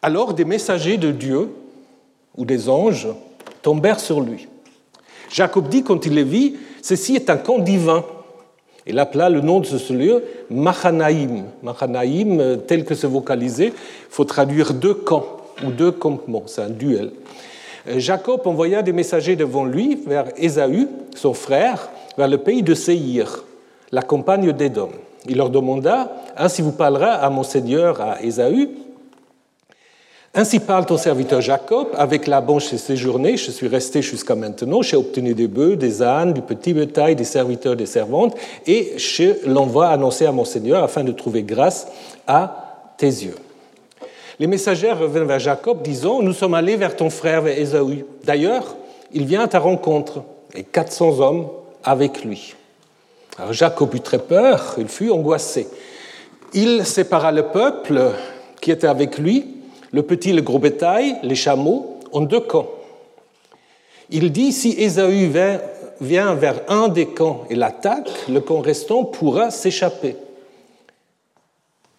Alors 0.02 0.34
des 0.34 0.44
messagers 0.44 0.98
de 0.98 1.12
Dieu 1.12 1.52
ou 2.36 2.46
des 2.46 2.68
anges 2.68 3.10
tombèrent 3.62 4.00
sur 4.00 4.20
lui. 4.20 4.48
Jacob 5.30 5.70
dit 5.70 5.84
quand 5.84 6.04
il 6.08 6.16
les 6.16 6.24
vit, 6.24 6.56
ceci 6.82 7.16
est 7.16 7.30
un 7.30 7.38
camp 7.38 7.60
divin. 7.60 8.04
Il 8.88 8.98
appela 8.98 9.30
le 9.30 9.42
nom 9.42 9.60
de 9.60 9.68
ce 9.68 9.94
lieu 9.94 10.24
Machanaïm. 10.50 11.44
Machanaïm, 11.62 12.64
tel 12.66 12.86
que 12.86 12.96
c'est 12.96 13.06
vocalisé, 13.06 13.68
il 13.68 13.74
faut 14.10 14.26
traduire 14.26 14.74
deux 14.74 14.96
camps 14.96 15.38
ou 15.64 15.72
deux 15.72 15.92
campements, 15.92 16.44
c'est 16.46 16.62
un 16.62 16.70
duel. 16.70 17.12
Euh, 17.88 18.00
Jacob 18.00 18.42
envoya 18.46 18.82
des 18.82 18.94
messagers 18.94 19.36
devant 19.36 19.66
lui 19.66 19.96
vers 20.06 20.26
Ésaü, 20.38 20.88
son 21.16 21.34
frère, 21.34 21.90
vers 22.18 22.28
le 22.28 22.38
pays 22.38 22.64
de 22.64 22.74
Séhir, 22.74 23.44
la 23.92 24.02
campagne 24.02 24.52
d'Édom. 24.52 24.90
Il 25.28 25.38
leur 25.38 25.50
demanda 25.50 26.12
Ainsi 26.38 26.62
vous 26.62 26.72
parlera 26.72 27.14
à 27.14 27.30
mon 27.30 27.44
seigneur, 27.44 28.00
à 28.02 28.22
Ésaü. 28.22 28.70
Ainsi 30.34 30.60
parle 30.60 30.86
ton 30.86 30.98
serviteur 30.98 31.42
Jacob, 31.42 31.88
avec 31.98 32.28
la 32.28 32.42
banche 32.42 32.70
j'ai 32.70 32.78
séjourné, 32.78 33.38
je 33.38 33.50
suis 33.50 33.68
resté 33.68 34.04
jusqu'à 34.04 34.36
maintenant, 34.36 34.84
j'ai 34.84 34.96
obtenu 34.96 35.34
des 35.34 35.48
bœufs, 35.48 35.76
des 35.76 36.04
ânes, 36.04 36.34
du 36.34 36.42
petit 36.42 36.74
bétail, 36.74 37.16
des 37.16 37.24
serviteurs, 37.24 37.76
des 37.76 37.88
servantes, 37.88 38.36
et 38.68 38.94
je 38.98 39.48
l'envoie 39.50 39.88
annoncer 39.88 40.28
à 40.28 40.32
mon 40.32 40.46
Seigneur 40.46 40.84
afin 40.84 41.04
de 41.04 41.12
trouver 41.12 41.42
grâce 41.42 41.88
à 42.28 42.92
tes 42.98 43.08
yeux. 43.08 43.36
Les 44.39 44.48
messagères 44.48 45.00
reviennent 45.00 45.27
vers 45.27 45.39
Jacob, 45.39 45.82
disant 45.82 46.22
Nous 46.22 46.34
sommes 46.34 46.53
allés 46.53 46.75
vers 46.75 46.96
ton 46.96 47.10
frère, 47.10 47.41
vers 47.41 47.58
Ésaü. 47.58 48.06
D'ailleurs, 48.24 48.75
il 49.12 49.25
vient 49.25 49.44
à 49.44 49.48
ta 49.48 49.60
rencontre, 49.60 50.22
et 50.53 50.63
400 50.63 51.20
hommes 51.20 51.48
avec 51.84 52.24
lui. 52.24 52.53
Alors 53.38 53.53
Jacob 53.53 53.94
eut 53.96 54.00
très 54.00 54.20
peur, 54.20 54.75
il 54.77 54.88
fut 54.88 55.10
angoissé. 55.10 55.67
Il 56.53 56.86
sépara 56.86 57.32
le 57.32 57.44
peuple 57.44 58.12
qui 58.62 58.72
était 58.72 58.88
avec 58.88 59.17
lui, 59.17 59.56
le 59.91 60.03
petit, 60.03 60.34
le 60.34 60.41
gros 60.41 60.60
bétail, 60.60 61.17
les 61.24 61.36
chameaux, 61.36 62.00
en 62.12 62.22
deux 62.22 62.39
camps. 62.39 62.67
Il 64.10 64.32
dit 64.32 64.51
Si 64.51 64.70
Ésaü 64.72 65.32
vient 66.00 66.36
vers 66.36 66.62
un 66.67 66.89
des 66.89 67.08
camps 67.08 67.44
et 67.50 67.56
l'attaque, 67.56 68.10
le 68.29 68.39
camp 68.39 68.62
restant 68.62 69.03
pourra 69.03 69.50
s'échapper. 69.50 70.15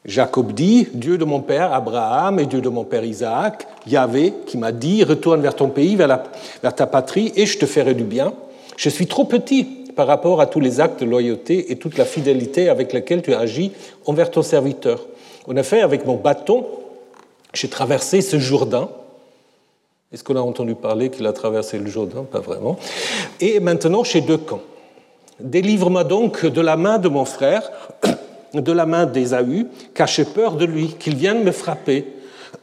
Jacob 0.09 0.53
dit, 0.53 0.89
Dieu 0.95 1.19
de 1.19 1.27
mon 1.27 1.41
père 1.41 1.75
Abraham 1.75 2.41
et 2.41 2.47
Dieu 2.47 2.63
de 2.63 2.71
mon 2.71 2.85
père 2.85 3.05
Isaac, 3.05 3.67
Yahvé, 3.87 4.33
qui 4.47 4.57
m'a 4.57 4.73
dit, 4.73 5.05
retourne 5.05 5.43
vers 5.43 5.55
ton 5.55 5.69
pays, 5.69 5.97
vers, 5.97 6.23
ta 6.63 6.87
patrie, 6.87 7.31
et 7.37 7.45
je 7.45 7.59
te 7.59 7.67
ferai 7.67 7.93
du 7.93 8.05
bien. 8.05 8.33
Je 8.79 8.89
suis 8.89 9.07
trop 9.07 9.25
petit 9.25 9.65
par 9.95 10.07
rapport 10.07 10.41
à 10.41 10.47
tous 10.47 10.61
les 10.61 10.81
actes 10.81 11.01
de 11.01 11.05
loyauté 11.05 11.71
et 11.71 11.77
toute 11.77 11.99
la 11.99 12.07
fidélité 12.07 12.71
avec 12.71 12.95
laquelle 12.95 13.21
tu 13.21 13.35
agis 13.35 13.71
envers 14.07 14.31
ton 14.31 14.41
serviteur. 14.41 15.07
En 15.47 15.57
effet, 15.57 15.83
avec 15.83 16.07
mon 16.07 16.15
bâton, 16.15 16.65
j'ai 17.53 17.69
traversé 17.69 18.23
ce 18.23 18.39
Jourdain. 18.39 18.89
Est-ce 20.11 20.25
qu'on 20.25 20.37
a 20.37 20.41
entendu 20.41 20.75
parler 20.75 21.11
qu'il 21.11 21.27
a 21.27 21.35
traversé 21.35 21.79
le 21.79 21.87
Jourdain? 21.87 22.25
Pas 22.25 22.41
vraiment. 22.41 22.79
Et 23.41 23.61
maintenant, 23.61 24.05
j'ai 24.05 24.23
deux 24.23 24.39
camps. 24.39 24.63
Délivre-moi 25.39 26.05
donc 26.05 26.47
de 26.47 26.61
la 26.63 26.79
main 26.79 26.97
de 26.97 27.09
mon 27.09 27.27
frère 27.27 27.71
de 28.55 28.73
la 28.73 28.87
main 28.87 29.07
d'Ésaü, 29.07 29.67
car 29.95 30.07
j'ai 30.07 30.25
peur 30.25 30.57
de 30.57 30.65
lui, 30.65 30.89
qu'il 30.99 31.17
vienne 31.17 31.43
me 31.43 31.53
frapper, 31.53 32.07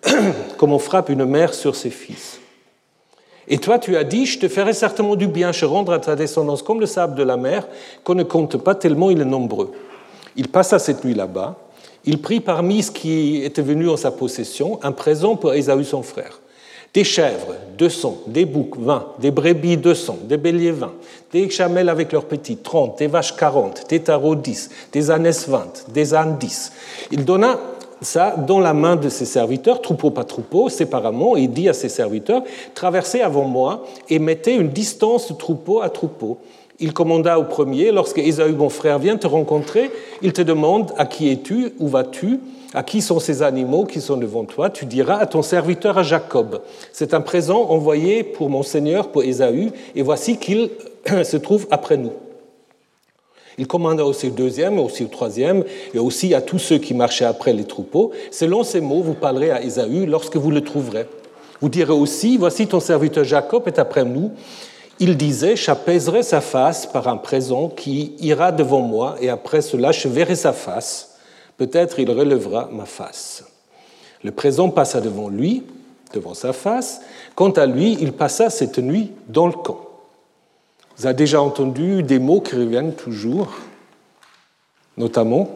comme 0.58 0.74
on 0.74 0.80
frappe 0.80 1.10
une 1.10 1.26
mère 1.26 1.54
sur 1.54 1.76
ses 1.76 1.90
fils. 1.90 2.40
Et 3.48 3.60
toi, 3.60 3.78
tu 3.78 3.96
as 3.96 4.04
dit, 4.04 4.26
je 4.26 4.40
te 4.40 4.48
ferai 4.48 4.74
certainement 4.74 5.16
du 5.16 5.28
bien, 5.28 5.52
je 5.52 5.66
rendrai 5.66 5.96
à 5.96 6.00
ta 6.00 6.16
descendance 6.16 6.64
comme 6.64 6.80
le 6.80 6.88
sable 6.88 7.16
de 7.16 7.24
la 7.24 7.38
mer, 7.38 7.68
qu'on 8.04 8.16
ne 8.16 8.24
compte 8.24 8.58
pas 8.58 8.74
tellement 8.74 9.12
il 9.12 9.22
est 9.22 9.26
nombreux. 9.26 9.72
Il 10.36 10.48
passa 10.48 10.80
cette 10.80 11.04
nuit 11.06 11.14
là-bas. 11.14 11.56
Il 12.06 12.22
prit 12.22 12.40
parmi 12.40 12.84
ce 12.84 12.92
qui 12.92 13.44
était 13.44 13.62
venu 13.62 13.90
en 13.90 13.98
sa 13.98 14.12
possession 14.12 14.80
un 14.84 14.92
présent 14.92 15.36
pour 15.36 15.54
Ésaü 15.54 15.84
son 15.84 16.02
frère 16.02 16.40
des 16.96 17.04
chèvres, 17.04 17.56
200, 17.78 18.24
des 18.28 18.46
boucs, 18.46 18.78
20, 18.80 19.16
des 19.20 19.30
brebis, 19.30 19.76
200, 19.76 20.20
des 20.24 20.38
béliers, 20.38 20.72
20, 20.72 20.94
des 21.36 21.50
chamelles 21.50 21.90
avec 21.90 22.14
leurs 22.14 22.24
petits, 22.24 22.56
30, 22.56 22.98
des 22.98 23.08
vaches, 23.08 23.36
40, 23.36 23.90
des 23.90 24.00
tarots, 24.00 24.36
10, 24.36 24.70
des 24.94 25.12
ânes, 25.12 25.30
20, 25.30 25.86
des 25.90 26.14
ânes, 26.14 26.38
10. 26.40 26.72
Il 27.12 27.26
donna 27.26 27.60
ça 28.02 28.36
dans 28.38 28.62
la 28.62 28.74
main 28.74 28.96
de 28.96 29.10
ses 29.10 29.26
serviteurs, 29.26 29.82
troupeau 29.82 30.12
par 30.12 30.26
troupeau, 30.26 30.70
séparément, 30.70 31.36
et 31.36 31.48
dit 31.48 31.68
à 31.68 31.74
ses 31.74 31.90
serviteurs, 31.90 32.42
traversez 32.74 33.20
avant 33.20 33.44
moi 33.44 33.84
et 34.10 34.18
mettez 34.18 34.54
une 34.54 34.70
distance 34.70 35.30
de 35.30 35.34
troupeau 35.34 35.82
à 35.82 35.90
troupeau. 35.90 36.38
Il 36.80 36.94
commanda 36.94 37.38
au 37.38 37.44
premier, 37.44 37.92
lorsque 37.92 38.20
Ésaü, 38.20 38.54
mon 38.54 38.70
frère, 38.70 39.00
vient 39.00 39.18
te 39.18 39.28
rencontrer, 39.28 39.92
il 40.22 40.32
te 40.32 40.42
demande 40.42 40.94
à 40.98 41.06
qui 41.06 41.30
es-tu, 41.30 41.74
où 41.80 41.90
vas-tu? 41.90 42.40
À 42.76 42.84
qui 42.84 43.02
sont 43.02 43.20
ces 43.20 43.42
animaux 43.42 43.86
qui 43.86 44.02
sont 44.02 44.18
devant 44.18 44.44
toi? 44.44 44.70
Tu 44.70 44.86
diras 44.86 45.18
à 45.18 45.26
ton 45.26 45.42
serviteur 45.42 45.98
à 45.98 46.04
Jacob. 46.04 46.62
C'est 46.92 47.14
un 47.14 47.22
présent 47.22 47.62
envoyé 47.70 48.24
pour 48.24 48.50
mon 48.50 48.64
Seigneur, 48.64 49.10
pour 49.12 49.24
Ésaü, 49.24 49.72
et 49.96 50.02
voici 50.02 50.38
qu'il 50.38 50.70
se 51.24 51.38
trouve 51.38 51.68
après 51.72 51.98
nous. 51.98 52.12
Il 53.58 53.68
commanda 53.68 54.04
aussi 54.04 54.28
au 54.28 54.32
deuxième, 54.32 54.78
aussi 54.80 55.06
au 55.06 55.08
troisième, 55.08 55.64
et 55.94 56.00
aussi 56.00 56.34
à 56.34 56.42
tous 56.42 56.60
ceux 56.60 56.78
qui 56.78 56.94
marchaient 56.94 57.26
après 57.26 57.54
les 57.54 57.64
troupeaux. 57.64 58.12
Selon 58.30 58.64
ces 58.64 58.82
mots, 58.82 59.02
vous 59.02 59.14
parlerez 59.14 59.52
à 59.52 59.64
Ésaü 59.64 60.06
lorsque 60.06 60.36
vous 60.36 60.52
le 60.52 60.62
trouverez. 60.62 61.06
Vous 61.62 61.70
direz 61.70 61.94
aussi, 61.94 62.38
voici 62.38 62.68
ton 62.68 62.82
serviteur 62.82 63.24
Jacob 63.24 63.64
est 63.68 63.80
après 63.80 64.04
nous. 64.04 64.32
Il 65.00 65.16
disait, 65.16 65.56
j'apaiserai 65.56 66.24
sa 66.24 66.42
face 66.42 66.86
par 66.86 67.08
un 67.08 67.18
présent 67.18 67.70
qui 67.70 68.16
ira 68.20 68.52
devant 68.52 68.82
moi, 68.82 69.16
et 69.22 69.30
après 69.30 69.62
cela, 69.62 69.94
je 69.94 70.10
verrai 70.10 70.36
sa 70.36 70.52
face. 70.52 71.15
Peut-être 71.58 72.00
il 72.00 72.10
relèvera 72.12 72.70
ma 72.72 72.86
face. 72.86 73.44
Le 74.24 74.32
présent 74.32 74.70
passa 74.70 75.02
devant 75.02 75.30
lui, 75.30 75.64
devant 76.14 76.34
sa 76.34 76.54
face. 76.54 77.02
Quant 77.36 77.52
à 77.52 77.66
lui, 77.66 77.98
il 78.00 78.14
passa 78.14 78.50
cette 78.50 78.80
nuit 78.80 79.12
dans 79.28 79.48
le 79.48 79.54
camp. 79.54 79.82
Vous 80.98 81.06
avez 81.06 81.16
déjà 81.16 81.42
entendu 81.42 82.04
des 82.04 82.20
mots 82.20 82.42
qui 82.42 82.56
reviennent 82.56 82.96
toujours, 82.96 83.54
notamment 84.98 85.50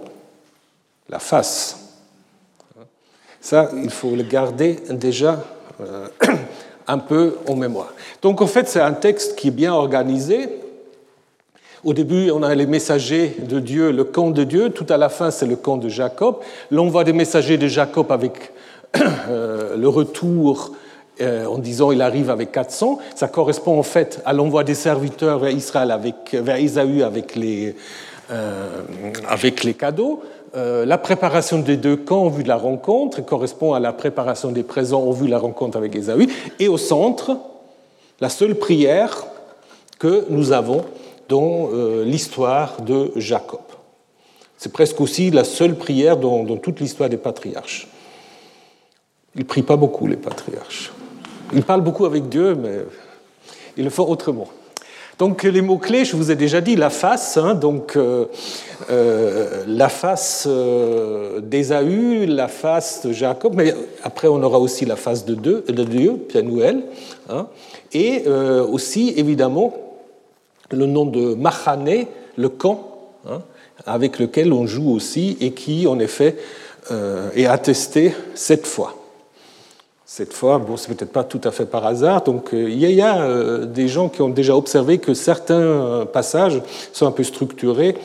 la 1.09 1.19
face. 1.19 1.79
Ça, 3.41 3.71
il 3.73 3.89
faut 3.89 4.15
le 4.15 4.23
garder 4.23 4.79
déjà 4.89 5.43
euh, 5.79 6.07
un 6.87 6.97
peu 6.97 7.37
en 7.47 7.55
mémoire. 7.55 7.93
Donc 8.21 8.41
en 8.41 8.47
fait, 8.47 8.67
c'est 8.67 8.81
un 8.81 8.93
texte 8.93 9.35
qui 9.37 9.47
est 9.47 9.51
bien 9.51 9.73
organisé. 9.73 10.49
Au 11.85 11.93
début, 11.93 12.29
on 12.31 12.43
a 12.43 12.53
les 12.55 12.65
messagers 12.65 13.37
de 13.47 13.59
Dieu, 13.59 13.91
le 13.91 14.03
camp 14.03 14.31
de 14.31 14.43
Dieu. 14.43 14.69
Tout 14.69 14.85
à 14.89 14.97
la 14.97 15.07
fin, 15.07 15.31
c'est 15.31 15.45
le 15.45 15.55
camp 15.55 15.77
de 15.77 15.87
Jacob. 15.87 16.39
L'envoi 16.71 17.05
des 17.05 17.13
messagers 17.13 17.57
de 17.57 17.67
Jacob 17.67 18.11
avec 18.11 18.51
euh, 19.29 19.77
le 19.77 19.87
retour 19.87 20.71
euh, 21.21 21.45
en 21.45 21.57
disant 21.57 21.91
il 21.91 22.01
arrive 22.01 22.29
avec 22.29 22.51
400. 22.51 22.99
Ça 23.15 23.29
correspond 23.29 23.79
en 23.79 23.83
fait 23.83 24.21
à 24.25 24.33
l'envoi 24.33 24.65
des 24.65 24.75
serviteurs 24.75 25.39
vers 25.39 25.51
Israël, 25.51 25.91
avec, 25.91 26.33
vers 26.33 26.59
Isaü 26.59 27.01
avec 27.01 27.37
les, 27.37 27.77
euh, 28.29 28.67
avec 29.27 29.63
les 29.63 29.73
cadeaux. 29.73 30.21
La 30.55 30.97
préparation 30.97 31.59
des 31.59 31.77
deux 31.77 31.95
camps 31.95 32.23
en 32.23 32.29
vue 32.29 32.41
de 32.41 32.47
la 32.47 32.55
rencontre 32.55 33.23
correspond 33.23 33.75
à 33.75 33.79
la 33.79 33.93
préparation 33.93 34.51
des 34.51 34.63
présents 34.63 35.03
en 35.03 35.11
vue 35.11 35.27
de 35.27 35.31
la 35.31 35.37
rencontre 35.37 35.77
avec 35.77 35.95
Ésaü. 35.95 36.27
Et 36.57 36.67
au 36.67 36.77
centre, 36.79 37.37
la 38.19 38.29
seule 38.29 38.55
prière 38.55 39.27
que 39.99 40.25
nous 40.29 40.51
avons 40.51 40.85
dans 41.29 41.69
euh, 41.71 42.03
l'histoire 42.03 42.81
de 42.81 43.11
Jacob. 43.15 43.61
C'est 44.57 44.73
presque 44.73 44.99
aussi 44.99 45.31
la 45.31 45.45
seule 45.45 45.75
prière 45.75 46.17
dans, 46.17 46.57
toute 46.57 46.81
l'histoire 46.81 47.07
des 47.07 47.17
patriarches. 47.17 47.87
Ils 49.35 49.41
ne 49.41 49.45
prient 49.45 49.61
pas 49.61 49.77
beaucoup, 49.77 50.05
les 50.05 50.17
patriarches. 50.17 50.91
Ils 51.53 51.63
parlent 51.63 51.83
beaucoup 51.83 52.05
avec 52.05 52.27
Dieu, 52.27 52.55
mais 52.55 52.79
ils 53.77 53.85
le 53.85 53.89
font 53.89 54.03
autrement. 54.09 54.49
Donc 55.17 55.43
les 55.43 55.61
mots-clés, 55.61 56.03
je 56.03 56.15
vous 56.15 56.31
ai 56.31 56.35
déjà 56.35 56.61
dit, 56.61 56.75
la 56.75 56.89
face, 56.89 57.37
hein, 57.37 57.53
donc 57.53 57.95
euh, 57.95 58.25
euh, 58.89 59.63
la 59.67 59.89
face 59.89 60.45
euh, 60.49 61.41
d'Ésaü, 61.41 62.25
la 62.25 62.47
face 62.47 63.05
de 63.05 63.11
Jacob, 63.11 63.53
mais 63.55 63.73
après 64.03 64.27
on 64.27 64.41
aura 64.43 64.59
aussi 64.59 64.85
la 64.85 64.95
face 64.95 65.25
de 65.25 65.35
Dieu, 65.35 65.63
de 65.67 65.83
Dieu 65.83 66.13
Pianouel, 66.13 66.83
hein, 67.29 67.47
et 67.93 68.25
aussi 68.27 69.13
évidemment 69.17 69.88
le 70.71 70.85
nom 70.85 71.05
de 71.05 71.33
Mahané, 71.33 72.07
le 72.35 72.49
camp, 72.49 73.09
hein, 73.27 73.41
avec 73.85 74.19
lequel 74.19 74.53
on 74.53 74.65
joue 74.65 74.91
aussi 74.91 75.37
et 75.41 75.51
qui 75.51 75.87
en 75.87 75.99
effet 75.99 76.37
est 77.35 77.45
attesté 77.45 78.13
cette 78.33 78.65
fois 78.65 78.98
cette 80.11 80.33
fois, 80.33 80.57
bon, 80.57 80.75
c'est 80.75 80.91
peut-être 80.91 81.11
pas 81.11 81.23
tout 81.23 81.39
à 81.43 81.51
fait 81.51 81.67
par 81.67 81.85
hasard. 81.85 82.23
Donc, 82.23 82.51
euh, 82.55 82.67
il 82.67 82.79
y 82.79 82.99
a, 82.99 83.21
euh, 83.21 83.67
des 83.67 83.87
gens 83.87 84.09
qui 84.09 84.23
ont 84.23 84.29
déjà 84.29 84.55
observé 84.55 84.97
que 84.97 85.13
certains 85.13 85.61
euh, 85.61 86.03
passages 86.03 86.63
sont 86.93 87.05
un 87.05 87.11
peu 87.11 87.23
structurés 87.23 87.95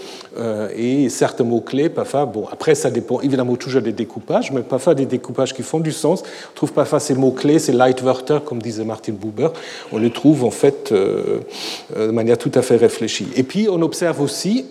et 0.77 1.09
certains 1.11 1.45
mots-clés, 1.45 1.89
parfois, 1.89 2.27
bon, 2.27 2.47
après, 2.51 2.75
ça 2.75 2.91
dépend 2.91 3.21
évidemment 3.21 3.55
toujours 3.55 3.81
des 3.81 3.93
découpages, 3.93 4.51
mais 4.51 4.63
parfois 4.63 4.97
des 4.97 5.07
découpages 5.07 5.55
qui 5.55 5.63
font 5.63 5.79
du 5.79 5.93
sens. 5.93 6.25
On 6.25 6.55
trouve 6.57 6.73
parfois 6.73 6.99
ces 6.99 7.15
mots-clés, 7.15 7.61
ces 7.61 7.73
Leitwörter, 7.73 8.41
comme 8.45 8.61
disait 8.61 8.85
Martin 8.85 9.13
Buber, 9.13 9.51
on 9.93 9.99
les 9.99 10.11
trouve 10.11 10.43
en 10.45 10.51
fait 10.51 10.93
de 10.93 12.11
manière 12.11 12.37
tout 12.37 12.51
à 12.57 12.63
fait 12.63 12.75
réfléchie. 12.77 13.29
Et 13.37 13.45
puis, 13.45 13.69
on 13.71 13.81
observe 13.81 14.21
aussi 14.21 14.67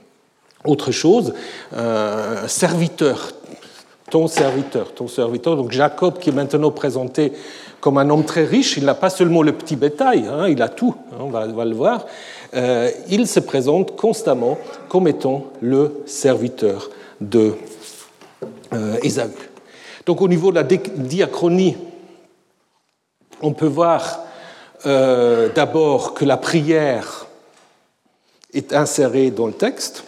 autre 0.64 0.90
chose, 0.90 1.34
un 1.76 2.48
serviteur 2.48 3.34
ton 4.14 4.28
serviteur, 4.28 4.94
ton 4.94 5.08
serviteur. 5.08 5.56
Donc 5.56 5.72
Jacob, 5.72 6.20
qui 6.20 6.30
est 6.30 6.32
maintenant 6.32 6.70
présenté 6.70 7.32
comme 7.80 7.98
un 7.98 8.08
homme 8.10 8.24
très 8.24 8.44
riche, 8.44 8.76
il 8.76 8.84
n'a 8.84 8.94
pas 8.94 9.10
seulement 9.10 9.42
le 9.42 9.50
petit 9.50 9.74
bétail, 9.74 10.28
hein, 10.28 10.46
il 10.48 10.62
a 10.62 10.68
tout, 10.68 10.94
hein, 11.10 11.16
on, 11.18 11.30
va, 11.30 11.46
le 11.46 11.74
voir. 11.74 12.06
Euh, 12.54 12.92
il 13.08 13.26
se 13.26 13.40
présente 13.40 13.96
constamment 13.96 14.56
comme 14.88 15.08
étant 15.08 15.46
le 15.60 16.04
serviteur 16.06 16.90
de 17.20 17.54
euh, 18.72 19.00
Donc 20.06 20.22
au 20.22 20.28
niveau 20.28 20.52
de 20.52 20.60
la 20.60 20.62
diachronie, 20.62 21.76
on 23.42 23.52
peut 23.52 23.66
voir 23.66 24.20
euh, 24.86 25.48
d'abord 25.52 26.14
que 26.14 26.24
la 26.24 26.36
prière 26.36 27.26
est 28.52 28.74
insérée 28.74 29.32
dans 29.32 29.48
le 29.48 29.54
texte 29.54 30.04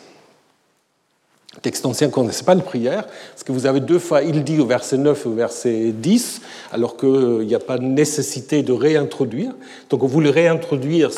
texte 1.63 1.87
ancien 1.87 2.09
qu'on 2.09 2.23
ne 2.23 2.27
connaissait 2.27 2.45
pas 2.45 2.55
le 2.55 2.63
prière, 2.63 3.07
parce 3.07 3.45
que 3.45 3.53
vous 3.53 3.67
avez 3.67 3.81
deux 3.81 3.99
fois 3.99 4.23
il 4.23 4.45
dit 4.45 4.61
au 4.61 4.67
verset 4.67 4.99
9 4.99 5.25
et 5.25 5.29
au 5.29 5.33
verset 5.33 5.93
10, 5.93 6.41
alors 6.73 6.97
qu'il 6.97 7.47
n'y 7.47 7.55
a 7.55 7.59
pas 7.59 7.79
de 7.79 7.85
nécessité 7.85 8.63
de 8.63 8.73
réintroduire. 8.73 9.53
Donc 9.91 10.03
on 10.03 10.07
voulait 10.07 10.31
réintroduire 10.31 11.11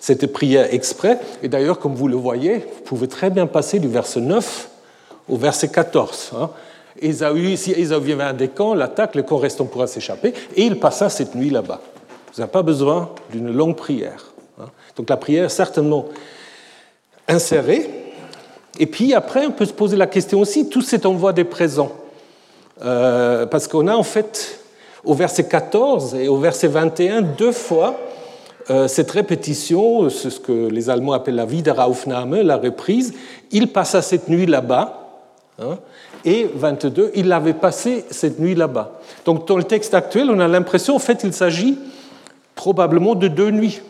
cette 0.00 0.32
prière 0.32 0.72
exprès, 0.72 1.18
et 1.42 1.48
d'ailleurs, 1.48 1.78
comme 1.78 1.94
vous 1.94 2.08
le 2.08 2.16
voyez, 2.16 2.58
vous 2.58 2.82
pouvez 2.84 3.08
très 3.08 3.30
bien 3.30 3.46
passer 3.46 3.78
du 3.78 3.88
verset 3.88 4.20
9 4.20 4.68
au 5.28 5.36
verset 5.36 5.68
14. 5.68 6.32
Hein. 6.36 6.50
si 7.56 7.72
Ésaü 7.72 8.00
vient 8.00 8.32
des 8.32 8.48
camps, 8.48 8.74
l'attaque, 8.74 9.14
le 9.14 9.22
camp 9.22 9.38
restant 9.38 9.64
pourra 9.64 9.86
s'échapper, 9.86 10.34
et 10.56 10.64
il 10.64 10.78
passa 10.78 11.08
cette 11.08 11.34
nuit 11.34 11.50
là-bas. 11.50 11.80
Vous 12.34 12.40
n'avez 12.40 12.50
pas 12.50 12.62
besoin 12.62 13.10
d'une 13.30 13.52
longue 13.52 13.76
prière. 13.76 14.32
Hein. 14.60 14.66
Donc 14.96 15.10
la 15.10 15.16
prière 15.16 15.50
certainement 15.50 16.06
insérée, 17.28 17.88
et 18.78 18.86
puis 18.86 19.14
après, 19.14 19.46
on 19.46 19.50
peut 19.50 19.66
se 19.66 19.72
poser 19.72 19.96
la 19.96 20.06
question 20.06 20.40
aussi, 20.40 20.68
tout 20.68 20.82
cet 20.82 21.06
envoi 21.06 21.32
des 21.32 21.44
présents. 21.44 21.92
Euh, 22.84 23.46
parce 23.46 23.68
qu'on 23.68 23.86
a 23.86 23.94
en 23.94 24.02
fait, 24.02 24.60
au 25.04 25.14
verset 25.14 25.46
14 25.46 26.14
et 26.14 26.28
au 26.28 26.38
verset 26.38 26.68
21, 26.68 27.22
deux 27.22 27.52
fois 27.52 27.98
euh, 28.70 28.88
cette 28.88 29.10
répétition, 29.10 30.08
c'est 30.08 30.30
ce 30.30 30.40
que 30.40 30.68
les 30.68 30.88
Allemands 30.88 31.12
appellent 31.12 31.34
la 31.34 31.44
Wiederaufnahme, 31.44 32.42
la 32.42 32.56
reprise. 32.56 33.12
Il 33.50 33.68
passa 33.68 34.02
cette 34.02 34.28
nuit 34.28 34.46
là-bas. 34.46 34.98
Hein, 35.58 35.78
et 36.24 36.48
22, 36.54 37.12
il 37.14 37.30
avait 37.32 37.52
passé 37.52 38.04
cette 38.10 38.38
nuit 38.38 38.54
là-bas. 38.54 39.00
Donc 39.24 39.46
dans 39.46 39.56
le 39.56 39.64
texte 39.64 39.92
actuel, 39.94 40.30
on 40.30 40.38
a 40.38 40.48
l'impression, 40.48 40.94
en 40.94 41.00
fait, 41.00 41.24
il 41.24 41.32
s'agit 41.32 41.76
probablement 42.54 43.14
de 43.14 43.28
deux 43.28 43.50
nuits. 43.50 43.80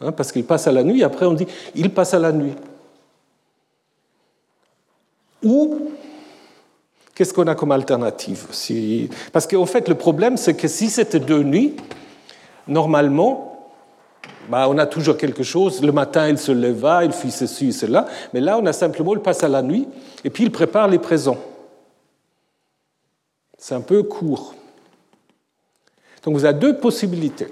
Hein, 0.00 0.12
parce 0.12 0.32
qu'il 0.32 0.44
passe 0.44 0.66
à 0.66 0.72
la 0.72 0.82
nuit, 0.82 1.02
après 1.02 1.26
on 1.26 1.32
dit 1.32 1.46
il 1.74 1.90
passe 1.90 2.14
à 2.14 2.18
la 2.18 2.32
nuit. 2.32 2.52
Ou 5.42 5.90
qu'est-ce 7.14 7.32
qu'on 7.32 7.46
a 7.46 7.54
comme 7.54 7.72
alternative 7.72 8.46
Parce 9.32 9.46
qu'en 9.46 9.66
fait, 9.66 9.88
le 9.88 9.94
problème, 9.94 10.36
c'est 10.36 10.54
que 10.54 10.68
si 10.68 10.90
c'était 10.90 11.20
deux 11.20 11.42
nuits, 11.42 11.76
normalement, 12.66 13.68
bah, 14.48 14.66
on 14.68 14.78
a 14.78 14.86
toujours 14.86 15.16
quelque 15.16 15.42
chose. 15.42 15.82
Le 15.82 15.92
matin, 15.92 16.28
il 16.28 16.38
se 16.38 16.52
leva, 16.52 17.04
il 17.04 17.12
fit 17.12 17.30
ceci 17.30 17.68
et 17.68 17.72
cela. 17.72 18.06
Mais 18.34 18.40
là, 18.40 18.58
on 18.58 18.66
a 18.66 18.72
simplement, 18.72 19.14
il 19.14 19.20
passe 19.20 19.42
à 19.44 19.48
la 19.48 19.62
nuit, 19.62 19.86
et 20.24 20.30
puis 20.30 20.44
il 20.44 20.50
prépare 20.50 20.88
les 20.88 20.98
présents. 20.98 21.38
C'est 23.58 23.74
un 23.74 23.80
peu 23.80 24.02
court. 24.02 24.54
Donc 26.22 26.34
vous 26.34 26.44
avez 26.44 26.58
deux 26.58 26.76
possibilités. 26.76 27.48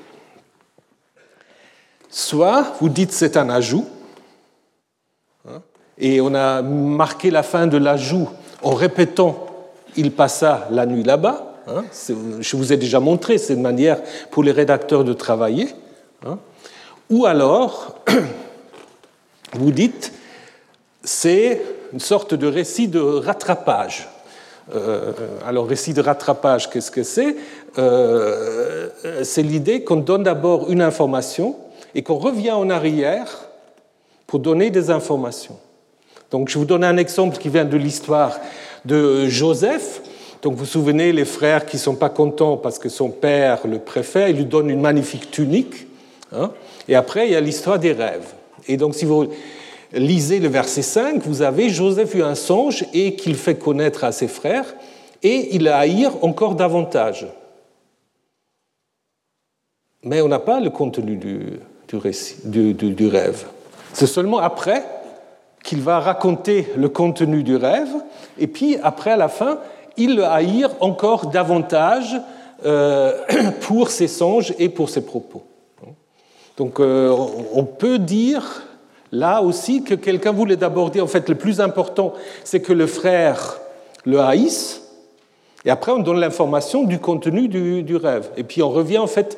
Soit 2.10 2.74
vous 2.80 2.88
dites 2.88 3.12
c'est 3.12 3.36
un 3.36 3.50
ajout, 3.50 3.86
et 6.00 6.20
on 6.20 6.34
a 6.34 6.62
marqué 6.62 7.30
la 7.30 7.42
fin 7.42 7.66
de 7.66 7.76
l'ajout 7.76 8.28
en 8.62 8.74
répétant 8.74 9.48
il 9.98 10.12
passa 10.12 10.68
la 10.70 10.86
nuit 10.86 11.02
là-bas. 11.02 11.44
Hein. 11.66 11.84
je 12.40 12.56
vous 12.56 12.72
ai 12.72 12.78
déjà 12.78 12.98
montré, 12.98 13.36
c'est 13.36 13.52
une 13.52 13.60
manière 13.60 14.00
pour 14.30 14.42
les 14.42 14.52
rédacteurs 14.52 15.04
de 15.04 15.12
travailler. 15.12 15.68
Hein. 16.24 16.38
Ou 17.10 17.26
alors, 17.26 17.96
vous 19.52 19.70
dites, 19.70 20.12
c'est 21.04 21.60
une 21.92 22.00
sorte 22.00 22.32
de 22.32 22.46
récit 22.46 22.88
de 22.88 23.00
rattrapage. 23.00 24.08
Euh, 24.74 25.12
alors, 25.46 25.66
récit 25.66 25.92
de 25.92 26.00
rattrapage, 26.00 26.70
qu'est-ce 26.70 26.90
que 26.90 27.02
c'est? 27.02 27.36
Euh, 27.78 28.88
C'est 29.22 29.42
l'idée 29.42 29.84
qu'on 29.84 29.96
donne 29.96 30.22
d'abord 30.22 30.70
une 30.70 30.80
information 30.80 31.56
et 31.94 32.02
qu'on 32.02 32.18
revient 32.18 32.52
en 32.52 32.70
arrière 32.70 33.48
pour 34.26 34.38
donner 34.40 34.70
des 34.70 34.90
informations. 34.90 35.58
Donc, 36.30 36.48
je 36.48 36.58
vous 36.58 36.64
donne 36.64 36.84
un 36.84 36.96
exemple 36.96 37.38
qui 37.38 37.48
vient 37.48 37.64
de 37.64 37.76
l'histoire 37.76 38.38
de 38.84 39.26
Joseph. 39.28 40.02
Donc, 40.42 40.52
vous 40.52 40.60
vous 40.60 40.66
souvenez, 40.66 41.12
les 41.12 41.24
frères 41.24 41.64
qui 41.64 41.76
ne 41.76 41.80
sont 41.80 41.94
pas 41.94 42.10
contents 42.10 42.56
parce 42.56 42.78
que 42.78 42.88
son 42.88 43.08
père, 43.08 43.66
le 43.66 43.78
préfet, 43.78 44.30
il 44.30 44.36
lui 44.36 44.44
donne 44.44 44.70
une 44.70 44.80
magnifique 44.80 45.30
tunique. 45.30 45.86
Hein. 46.30 46.50
et 46.86 46.94
après, 46.94 47.26
il 47.26 47.32
y 47.32 47.36
a 47.36 47.40
l'histoire 47.40 47.78
des 47.78 47.92
rêves. 47.92 48.34
Et 48.66 48.76
donc, 48.76 48.94
si 48.94 49.06
vous 49.06 49.28
lisez 49.94 50.40
le 50.40 50.48
verset 50.48 50.82
5, 50.82 51.22
vous 51.22 51.40
avez 51.40 51.70
Joseph 51.70 52.14
eut 52.14 52.22
un 52.22 52.34
songe 52.34 52.84
et 52.92 53.14
qu'il 53.14 53.34
fait 53.34 53.54
connaître 53.54 54.04
à 54.04 54.12
ses 54.12 54.28
frères, 54.28 54.66
et 55.22 55.56
il 55.56 55.68
a 55.68 55.78
haïr 55.78 56.12
encore 56.22 56.54
davantage. 56.54 57.26
Mais 60.02 60.20
on 60.20 60.28
n'a 60.28 60.38
pas 60.38 60.60
le 60.60 60.68
contenu 60.68 61.16
du, 61.16 61.60
du, 62.44 62.74
du 62.74 63.06
rêve. 63.08 63.46
C'est 63.94 64.06
seulement 64.06 64.38
après 64.38 64.84
qu'il 65.64 65.80
va 65.80 66.00
raconter 66.00 66.68
le 66.76 66.88
contenu 66.88 67.42
du 67.42 67.56
rêve, 67.56 67.94
et 68.38 68.46
puis 68.46 68.78
après, 68.82 69.10
à 69.10 69.16
la 69.16 69.28
fin, 69.28 69.58
il 69.96 70.16
le 70.16 70.24
haïr 70.24 70.70
encore 70.80 71.26
davantage 71.26 72.16
euh, 72.64 73.12
pour 73.60 73.90
ses 73.90 74.08
songes 74.08 74.54
et 74.58 74.68
pour 74.68 74.88
ses 74.88 75.04
propos. 75.04 75.42
Donc 76.56 76.80
euh, 76.80 77.14
on 77.54 77.64
peut 77.64 77.98
dire 77.98 78.64
là 79.12 79.42
aussi 79.42 79.84
que 79.84 79.94
quelqu'un 79.94 80.32
voulait 80.32 80.56
d'abord 80.56 80.90
dire, 80.90 81.04
en 81.04 81.08
fait, 81.08 81.28
le 81.28 81.36
plus 81.36 81.60
important, 81.60 82.14
c'est 82.44 82.60
que 82.60 82.72
le 82.72 82.86
frère 82.86 83.60
le 84.04 84.20
haïsse, 84.20 84.82
Et 85.64 85.70
après, 85.70 85.92
on 85.92 85.98
donne 85.98 86.20
l'information 86.20 86.84
du 86.84 86.98
contenu 86.98 87.48
du, 87.48 87.96
rêve. 87.96 88.30
Et 88.36 88.44
puis 88.44 88.62
on 88.62 88.70
revient 88.70 88.98
en 88.98 89.06
fait 89.06 89.36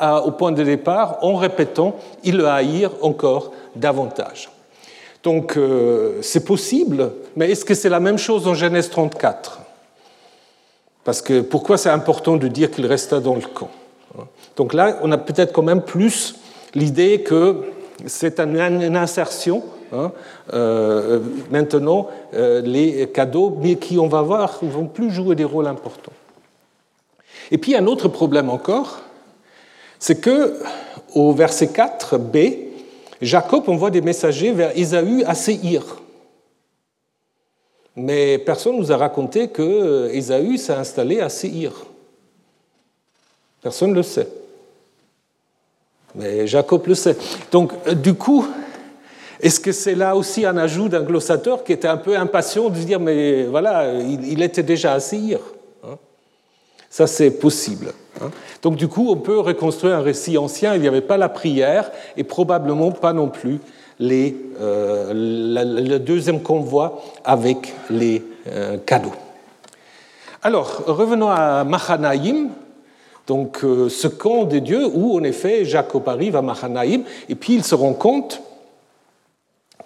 au 0.00 0.30
point 0.30 0.52
de 0.52 0.62
départ 0.62 1.18
en 1.22 1.36
répétant 1.36 1.94
ils 2.24 2.36
le 2.36 2.46
haïrent 2.48 2.96
encore 3.02 3.52
davantage. 3.76 4.48
Donc 5.22 5.56
euh, 5.56 6.18
c'est 6.22 6.44
possible, 6.44 7.12
mais 7.36 7.50
est-ce 7.50 7.64
que 7.64 7.74
c'est 7.74 7.88
la 7.88 8.00
même 8.00 8.18
chose 8.18 8.46
en 8.46 8.54
Genèse 8.54 8.88
34 8.90 9.60
Parce 11.04 11.22
que 11.22 11.40
pourquoi 11.40 11.76
c'est 11.76 11.90
important 11.90 12.36
de 12.36 12.48
dire 12.48 12.70
qu'il 12.70 12.86
resta 12.86 13.20
dans 13.20 13.34
le 13.34 13.42
camp 13.42 13.70
Donc 14.56 14.74
là, 14.74 14.98
on 15.02 15.10
a 15.10 15.18
peut-être 15.18 15.52
quand 15.52 15.62
même 15.62 15.82
plus 15.82 16.36
l'idée 16.74 17.22
que 17.22 17.64
c'est 18.06 18.38
une 18.38 18.96
insertion. 18.96 19.64
Hein. 19.92 20.12
Euh, 20.52 21.20
maintenant, 21.50 22.08
euh, 22.34 22.60
les 22.60 23.08
cadeaux, 23.08 23.56
mais 23.60 23.76
qui 23.76 23.98
on 23.98 24.06
va 24.06 24.22
voir, 24.22 24.58
ne 24.62 24.70
vont 24.70 24.86
plus 24.86 25.10
jouer 25.10 25.34
des 25.34 25.44
rôles 25.44 25.66
importants. 25.66 26.12
Et 27.50 27.58
puis 27.58 27.74
un 27.74 27.86
autre 27.86 28.08
problème 28.08 28.50
encore, 28.50 29.00
c'est 29.98 30.20
que 30.20 30.58
au 31.14 31.32
verset 31.32 31.66
4b, 31.66 32.67
Jacob 33.20 33.68
envoie 33.68 33.90
des 33.90 34.00
messagers 34.00 34.52
vers 34.52 34.76
Ésaü 34.76 35.24
à 35.24 35.34
Séhir. 35.34 35.82
Mais 37.96 38.38
personne 38.38 38.76
ne 38.76 38.80
nous 38.80 38.92
a 38.92 38.96
raconté 38.96 39.48
que 39.48 40.08
Ésaü 40.12 40.56
s'est 40.56 40.72
installé 40.72 41.20
à 41.20 41.28
Séhir. 41.28 41.72
Personne 43.60 43.90
ne 43.90 43.96
le 43.96 44.02
sait. 44.04 44.28
Mais 46.14 46.46
Jacob 46.46 46.86
le 46.86 46.94
sait. 46.94 47.16
Donc, 47.50 47.72
euh, 47.86 47.94
du 47.94 48.14
coup, 48.14 48.46
est-ce 49.40 49.60
que 49.60 49.72
c'est 49.72 49.94
là 49.94 50.16
aussi 50.16 50.44
un 50.44 50.56
ajout 50.56 50.88
d'un 50.88 51.02
glossateur 51.02 51.64
qui 51.64 51.72
était 51.72 51.88
un 51.88 51.96
peu 51.96 52.16
impatient 52.16 52.68
de 52.68 52.76
dire, 52.76 52.98
mais 52.98 53.44
voilà, 53.44 53.94
il, 53.94 54.42
était 54.42 54.62
déjà 54.62 54.94
à 54.94 55.00
Séhir? 55.00 55.38
Ça, 56.90 57.06
c'est 57.06 57.30
possible. 57.30 57.92
Hein. 58.20 58.30
Donc 58.62 58.76
du 58.76 58.88
coup, 58.88 59.10
on 59.10 59.16
peut 59.16 59.38
reconstruire 59.38 59.96
un 59.96 60.02
récit 60.02 60.38
ancien. 60.38 60.74
Il 60.74 60.80
n'y 60.80 60.88
avait 60.88 61.00
pas 61.00 61.16
la 61.16 61.28
prière 61.28 61.90
et 62.16 62.24
probablement 62.24 62.90
pas 62.90 63.12
non 63.12 63.28
plus 63.28 63.60
euh, 64.00 65.12
le 65.12 65.98
deuxième 65.98 66.42
convoi 66.42 67.02
avec 67.24 67.74
les 67.90 68.22
euh, 68.46 68.78
cadeaux. 68.78 69.14
Alors, 70.42 70.84
revenons 70.86 71.28
à 71.28 71.64
Mahanaïm, 71.64 72.50
donc 73.26 73.64
euh, 73.64 73.88
ce 73.88 74.06
camp 74.06 74.44
des 74.44 74.60
dieux 74.60 74.86
où 74.86 75.18
en 75.18 75.24
effet 75.24 75.64
Jacob 75.64 76.08
arrive 76.08 76.36
à 76.36 76.42
Mahanaïm 76.42 77.02
et 77.28 77.34
puis 77.34 77.54
il 77.54 77.64
se 77.64 77.74
rend 77.74 77.92
compte 77.92 78.40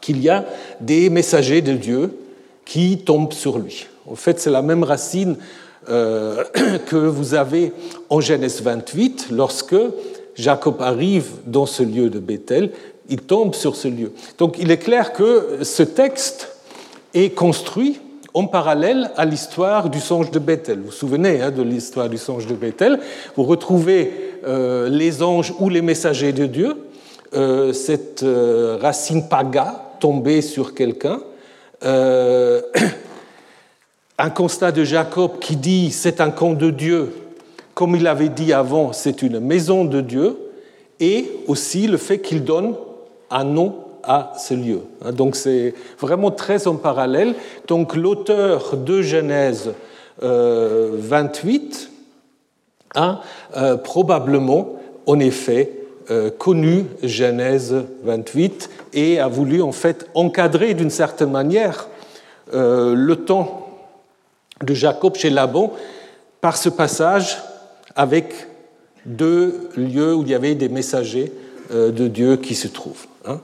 qu'il 0.00 0.20
y 0.20 0.28
a 0.28 0.44
des 0.80 1.08
messagers 1.08 1.62
de 1.62 1.72
Dieu 1.72 2.18
qui 2.66 2.98
tombent 2.98 3.32
sur 3.32 3.58
lui. 3.58 3.86
En 4.06 4.14
fait, 4.14 4.38
c'est 4.40 4.50
la 4.50 4.62
même 4.62 4.84
racine 4.84 5.36
euh, 5.88 6.44
que 6.86 6.96
vous 6.96 7.34
avez 7.34 7.72
en 8.08 8.20
Genèse 8.20 8.62
28, 8.62 9.28
lorsque 9.30 9.76
Jacob 10.34 10.80
arrive 10.80 11.26
dans 11.46 11.66
ce 11.66 11.82
lieu 11.82 12.08
de 12.08 12.18
Bethel, 12.18 12.70
il 13.08 13.20
tombe 13.20 13.54
sur 13.54 13.76
ce 13.76 13.88
lieu. 13.88 14.12
Donc 14.38 14.56
il 14.58 14.70
est 14.70 14.78
clair 14.78 15.12
que 15.12 15.58
ce 15.62 15.82
texte 15.82 16.56
est 17.14 17.30
construit 17.30 18.00
en 18.32 18.46
parallèle 18.46 19.10
à 19.16 19.24
l'histoire 19.24 19.90
du 19.90 20.00
songe 20.00 20.30
de 20.30 20.38
Bethel. 20.38 20.78
Vous 20.78 20.86
vous 20.86 20.92
souvenez 20.92 21.42
hein, 21.42 21.50
de 21.50 21.62
l'histoire 21.62 22.08
du 22.08 22.16
songe 22.16 22.46
de 22.46 22.54
Bethel 22.54 22.98
Vous 23.36 23.42
retrouvez 23.42 24.38
euh, 24.46 24.88
les 24.88 25.22
anges 25.22 25.52
ou 25.58 25.68
les 25.68 25.82
messagers 25.82 26.32
de 26.32 26.46
Dieu, 26.46 26.76
euh, 27.34 27.72
cette 27.72 28.24
racine 28.80 29.28
paga 29.28 29.94
tombée 30.00 30.42
sur 30.42 30.74
quelqu'un. 30.74 31.20
un 34.18 34.30
constat 34.30 34.72
de 34.72 34.84
Jacob 34.84 35.38
qui 35.40 35.56
dit 35.56 35.90
c'est 35.90 36.20
un 36.20 36.30
camp 36.30 36.52
de 36.52 36.70
Dieu, 36.70 37.12
comme 37.74 37.96
il 37.96 38.06
avait 38.06 38.28
dit 38.28 38.52
avant, 38.52 38.92
c'est 38.92 39.22
une 39.22 39.40
maison 39.40 39.84
de 39.84 40.00
Dieu, 40.00 40.36
et 41.00 41.30
aussi 41.48 41.86
le 41.86 41.96
fait 41.96 42.20
qu'il 42.20 42.44
donne 42.44 42.74
un 43.30 43.44
nom 43.44 43.74
à 44.04 44.32
ce 44.38 44.54
lieu. 44.54 44.80
Hein, 45.04 45.12
donc 45.12 45.36
c'est 45.36 45.74
vraiment 45.98 46.30
très 46.30 46.66
en 46.66 46.76
parallèle. 46.76 47.34
Donc 47.66 47.96
l'auteur 47.96 48.76
de 48.76 49.02
Genèse 49.02 49.72
28 50.20 51.90
euh, 52.94 53.00
a 53.00 53.20
euh, 53.56 53.76
probablement, 53.76 54.76
en 55.06 55.18
effet, 55.18 55.72
euh, 56.10 56.30
connu 56.30 56.86
Genèse 57.02 57.74
28 58.04 58.70
et 58.92 59.18
a 59.20 59.28
voulu 59.28 59.62
en 59.62 59.72
fait 59.72 60.08
encadrer 60.14 60.74
d'une 60.74 60.90
certaine 60.90 61.30
manière 61.30 61.88
le 62.54 63.14
temps 63.14 63.61
de 64.62 64.74
Jacob 64.74 65.16
chez 65.16 65.30
Laban 65.30 65.72
par 66.40 66.56
ce 66.56 66.68
passage 66.68 67.38
avec 67.94 68.34
deux 69.06 69.70
lieux 69.76 70.14
où 70.14 70.22
il 70.22 70.30
y 70.30 70.34
avait 70.34 70.54
des 70.54 70.68
messagers 70.68 71.32
euh, 71.72 71.90
de 71.90 72.08
Dieu 72.08 72.36
qui 72.36 72.54
se 72.54 72.68
trouvent. 72.68 73.06
Hein. 73.26 73.40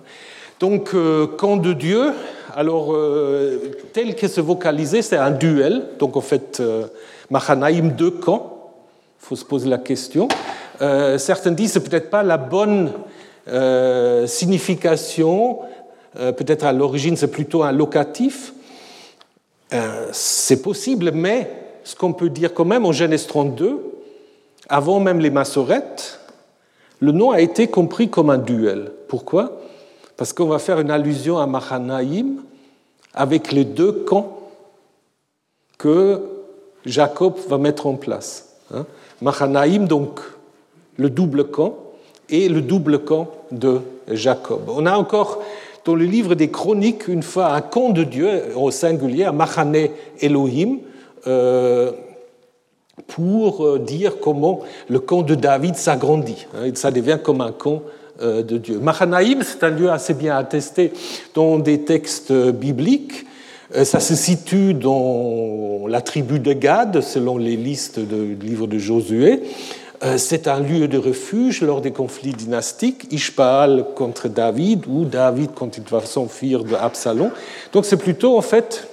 Donc, 0.61 0.91
euh, 0.95 1.27
camp 1.27 1.57
de 1.57 1.73
Dieu, 1.73 2.13
alors, 2.55 2.93
euh, 2.93 3.73
tel 3.93 4.15
que 4.15 4.27
se 4.27 4.41
vocalisé, 4.41 5.03
c'est 5.03 5.17
un 5.17 5.31
duel. 5.31 5.85
Donc, 5.99 6.17
en 6.17 6.21
fait, 6.21 6.63
Mahanaïm, 7.31 7.93
deux 7.93 8.11
camps. 8.11 8.73
Il 9.23 9.27
faut 9.27 9.37
se 9.37 9.45
poser 9.45 9.69
la 9.69 9.79
question. 9.79 10.29
certains 11.19 11.51
disent 11.51 11.75
que 11.75 11.81
ce 11.81 11.89
peut-être 11.89 12.11
pas 12.11 12.23
la 12.23 12.39
bonne 12.39 12.93
signification. 14.27 15.59
peut-être 16.15 16.65
à 16.65 16.73
l'origine, 16.73 17.17
c'est 17.17 17.31
plutôt 17.31 17.63
un 17.63 17.73
locatif. 17.73 18.55
Euh, 19.73 20.09
c'est 20.13 20.63
possible, 20.63 21.11
mais 21.13 21.51
ce 21.85 21.95
qu'on 21.95 22.13
peut 22.13 22.31
dire 22.31 22.55
quand 22.55 22.65
même 22.65 22.87
en 22.87 22.93
Genèse 22.93 23.27
32, 23.27 23.81
avant 24.69 25.01
même 25.01 25.21
les 25.21 25.31
massorettes, 25.31 26.21
le 27.01 27.13
nom 27.13 27.31
a 27.31 27.41
été 27.41 27.69
compris 27.69 28.09
comme 28.09 28.31
un 28.31 28.39
duel. 28.39 28.93
Pourquoi? 29.09 29.61
Parce 30.17 30.33
qu'on 30.33 30.47
va 30.47 30.59
faire 30.59 30.81
une 30.81 30.91
allusion 30.91 31.39
à 31.39 31.47
Mahanaïm 31.47 32.43
avec 33.15 33.53
les 33.53 33.65
deux 33.65 33.93
camps 33.93 34.39
que 35.77 36.23
Jacob 36.85 37.35
va 37.49 37.59
mettre 37.59 37.87
en 37.87 37.95
place. 37.95 38.57
Hein. 38.75 38.85
Mahanaïm, 39.23 39.87
donc 39.87 40.21
le 40.97 41.11
double 41.11 41.45
camp, 41.45 41.77
et 42.31 42.49
le 42.49 42.61
double 42.61 43.01
camp 43.01 43.31
de 43.51 43.81
Jacob. 44.09 44.63
On 44.69 44.87
a 44.87 44.97
encore 44.97 45.43
dans 45.89 45.95
le 45.95 46.05
livre 46.05 46.35
des 46.35 46.51
Chroniques, 46.51 47.09
une 47.09 47.23
fois, 47.23 47.55
un 47.55 47.63
camp 47.63 47.89
de 47.89 48.05
Dieu 48.05 48.29
au 48.55 48.71
singulier, 48.71 49.25
un 49.25 49.33
Mahane 49.33 49.89
Elohim, 50.21 50.81
euh, 51.27 51.93
pour 53.07 53.65
euh, 53.65 53.79
dire 53.79 54.21
comment 54.21 54.61
le 54.91 54.99
camp 55.01 55.23
de 55.23 55.35
David 55.35 55.77
s'agrandit. 55.77 56.47
Hein, 56.55 56.73
ça 56.75 56.91
devient 56.91 57.17
comme 57.25 57.41
un 57.41 57.53
camp 57.53 57.81
euh, 58.21 58.43
de 58.43 58.59
Dieu. 58.59 58.79
Mahanaïm, 58.79 59.41
c'est 59.43 59.65
un 59.65 59.71
lieu 59.71 59.91
assez 59.91 60.13
bien 60.13 60.37
attesté 60.37 60.93
dans 61.33 61.59
des 61.59 61.81
textes 61.81 62.35
bibliques. 62.35 63.25
Ça 63.83 64.01
se 64.01 64.15
situe 64.15 64.75
dans 64.75 65.87
la 65.89 66.03
tribu 66.03 66.39
de 66.39 66.53
Gad, 66.53 67.01
selon 67.01 67.39
les 67.39 67.57
listes 67.57 67.99
du 67.99 68.35
livre 68.35 68.67
de 68.67 68.77
Josué. 68.77 69.43
Euh, 70.05 70.17
c'est 70.17 70.47
un 70.47 70.61
lieu 70.61 70.87
de 70.87 70.97
refuge 70.97 71.61
lors 71.63 71.81
des 71.81 71.91
conflits 71.91 72.33
dynastiques, 72.33 73.13
Ishbaal 73.13 73.85
contre 73.97 74.29
David 74.29 74.87
ou 74.87 75.05
David 75.05 75.51
quand 75.55 75.77
il 75.77 75.83
va 75.85 76.01
s'enfuir 76.01 76.63
de 76.63 76.75
Absalom. 76.75 77.31
Donc 77.73 77.85
c'est 77.85 77.97
plutôt 77.97 78.39
en 78.39 78.43
fait 78.43 78.87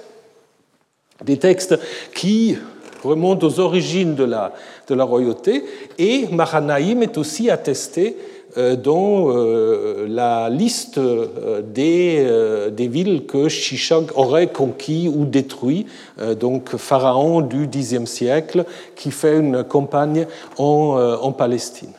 des 1.24 1.38
textes 1.38 1.78
qui 2.12 2.58
remontent 3.04 3.46
aux 3.46 3.60
origines 3.60 4.16
de 4.16 4.24
la, 4.24 4.52
de 4.88 4.94
la 4.94 5.04
royauté 5.04 5.64
et 5.96 6.26
Mahanaïm 6.32 7.02
est 7.04 7.16
aussi 7.18 7.50
attesté 7.50 8.16
dans 8.56 9.28
euh, 9.28 10.06
la 10.08 10.48
liste 10.48 10.98
euh, 10.98 11.60
des, 11.62 12.26
des 12.72 12.88
villes 12.88 13.26
que 13.26 13.48
Shishak 13.48 14.16
aurait 14.16 14.46
conquis 14.46 15.08
ou 15.08 15.24
détruit, 15.24 15.86
donc 16.40 16.76
pharaon 16.76 17.40
du 17.40 17.68
Xe 17.68 18.04
siècle 18.06 18.64
qui 18.94 19.10
fait 19.10 19.38
une 19.38 19.64
campagne 19.64 20.26
en, 20.58 21.18
en 21.20 21.32
Palestine. 21.32 21.90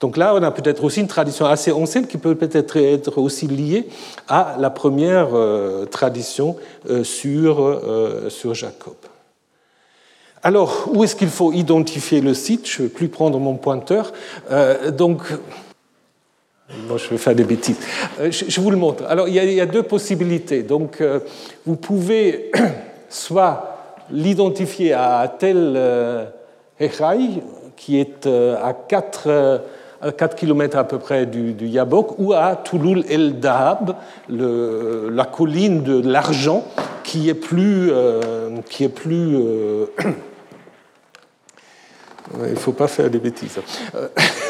Donc 0.00 0.16
là, 0.16 0.34
on 0.34 0.42
a 0.42 0.50
peut-être 0.50 0.84
aussi 0.84 1.00
une 1.00 1.08
tradition 1.08 1.46
assez 1.46 1.72
ancienne 1.72 2.06
qui 2.06 2.18
peut 2.18 2.36
peut-être 2.36 2.76
être 2.76 3.18
aussi 3.18 3.48
liée 3.48 3.88
à 4.28 4.56
la 4.58 4.70
première 4.70 5.28
tradition 5.90 6.56
sur, 7.02 7.80
sur 8.28 8.54
Jacob. 8.54 8.94
Alors, 10.42 10.88
où 10.92 11.02
est-ce 11.02 11.16
qu'il 11.16 11.28
faut 11.28 11.52
identifier 11.52 12.20
le 12.20 12.34
site? 12.34 12.68
Je 12.68 12.82
ne 12.82 12.88
vais 12.88 12.94
plus 12.94 13.08
prendre 13.08 13.38
mon 13.40 13.54
pointeur. 13.54 14.12
donc, 14.96 15.22
Bon, 16.86 16.98
je 16.98 17.08
vais 17.08 17.16
faire 17.16 17.34
des 17.34 17.44
bêtises. 17.44 17.78
Euh, 18.20 18.30
je 18.30 18.60
vous 18.60 18.70
le 18.70 18.76
montre. 18.76 19.04
Alors, 19.08 19.26
il 19.26 19.34
y 19.34 19.60
a, 19.60 19.66
deux 19.66 19.82
possibilités. 19.82 20.62
Donc, 20.62 21.00
euh, 21.00 21.20
vous 21.64 21.76
pouvez 21.76 22.50
soit 23.08 23.78
l'identifier 24.10 24.92
à 24.92 25.32
tel 25.38 25.74
euh, 25.76 26.26
qui 27.76 27.98
est 27.98 28.26
à 28.26 28.74
4, 28.74 29.62
4 30.16 30.36
km 30.36 30.76
à 30.76 30.84
peu 30.84 30.98
près 30.98 31.26
du, 31.26 31.54
Yabok, 31.66 32.18
ou 32.18 32.34
à 32.34 32.54
Touloul 32.56 33.04
El 33.08 33.40
Dahab, 33.40 33.94
la 34.28 35.24
colline 35.24 35.82
de 35.82 36.06
l'argent, 36.06 36.64
qui 37.02 37.28
est 37.28 37.34
plus, 37.34 37.90
qui 38.68 38.84
est 38.84 38.88
plus 38.88 39.36
il 42.44 42.50
ne 42.50 42.56
faut 42.56 42.72
pas 42.72 42.88
faire 42.88 43.10
des 43.10 43.18
bêtises, 43.18 43.58
euh, 43.94 44.08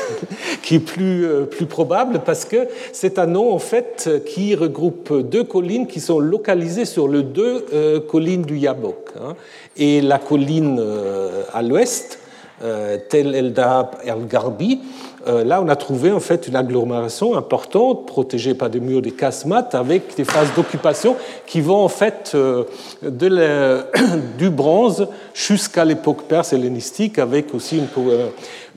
qui 0.63 0.77
est 0.77 0.81
plus, 0.81 1.25
euh, 1.25 1.45
plus 1.45 1.67
probable 1.67 2.23
parce 2.25 2.45
que 2.45 2.69
c'est 2.93 3.19
un 3.19 3.27
nom 3.27 3.53
en 3.53 3.59
fait 3.59 4.11
qui 4.27 4.55
regroupe 4.55 5.13
deux 5.21 5.45
collines 5.45 5.87
qui 5.87 6.01
sont 6.01 6.19
localisées 6.19 6.85
sur 6.85 7.09
les 7.09 7.23
deux 7.23 7.65
collines 8.09 8.43
du 8.43 8.59
Yabok. 8.59 9.11
Hein. 9.21 9.35
Et 9.77 10.01
la 10.01 10.19
colline 10.19 10.83
à 11.53 11.63
l'ouest, 11.63 12.19
Tel 13.09 13.35
El-Dahab 13.35 13.97
El-Garbi, 14.05 14.81
euh, 14.81 15.08
là, 15.29 15.63
on 15.63 15.69
a 15.69 15.77
trouvé 15.77 16.11
en 16.13 16.21
fait 16.21 16.49
une 16.49 16.57
agglomération 16.57 17.37
importante, 17.37 18.07
protégée 18.07 18.55
par 18.55 18.71
des 18.71 18.81
murs 18.81 19.03
de 19.03 19.11
casse 19.11 19.47
avec 19.73 20.17
des 20.17 20.25
phases 20.25 20.49
d'occupation 20.55 21.17
qui 21.47 21.61
vont 21.61 21.85
en 21.85 21.89
fait 21.89 22.33
euh, 22.35 22.65
du 24.39 24.51
bronze 24.51 25.09
jusqu'à 25.35 25.85
l'époque 25.85 26.23
perse 26.23 26.53
hellénistique, 26.53 27.19
avec 27.19 27.55
aussi 27.55 27.81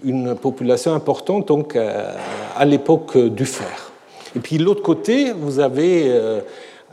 une, 0.04 0.28
euh, 0.28 0.36
population 0.36 0.94
importante 0.94 1.48
donc 1.48 1.76
à 1.76 2.66
l'époque 2.66 3.18
du 3.18 3.46
fer. 3.46 3.92
Et 4.36 4.40
puis 4.40 4.58
l'autre 4.58 4.82
côté, 4.82 5.32
vous 5.32 5.60
avez 5.60 6.12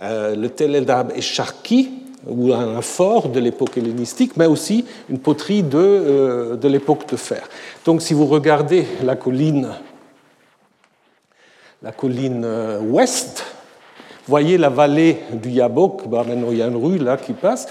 le 0.02 0.46
Tel 0.48 0.74
El 0.74 0.86
et 1.14 1.20
Sharki, 1.20 1.90
ou 2.26 2.52
un 2.52 2.82
fort 2.82 3.28
de 3.28 3.40
l'époque 3.40 3.76
hellénistique, 3.78 4.36
mais 4.36 4.46
aussi 4.46 4.84
une 5.08 5.18
poterie 5.18 5.62
de, 5.62 5.78
euh, 5.78 6.56
de 6.56 6.68
l'époque 6.68 7.08
de 7.08 7.16
fer. 7.16 7.48
Donc 7.84 8.02
si 8.02 8.14
vous 8.14 8.26
regardez 8.26 8.86
la 9.04 9.16
colline, 9.16 9.68
la 11.82 11.92
colline 11.92 12.42
euh, 12.44 12.80
ouest, 12.80 13.44
voyez 14.26 14.58
la 14.58 14.68
vallée 14.68 15.18
du 15.32 15.50
Yabok, 15.50 16.08
bah, 16.08 16.24
maintenant 16.26 16.48
il 16.50 16.58
y 16.58 16.62
a 16.62 16.66
une 16.66 16.76
rue 16.76 16.98
là 16.98 17.16
qui 17.16 17.32
passe, 17.32 17.68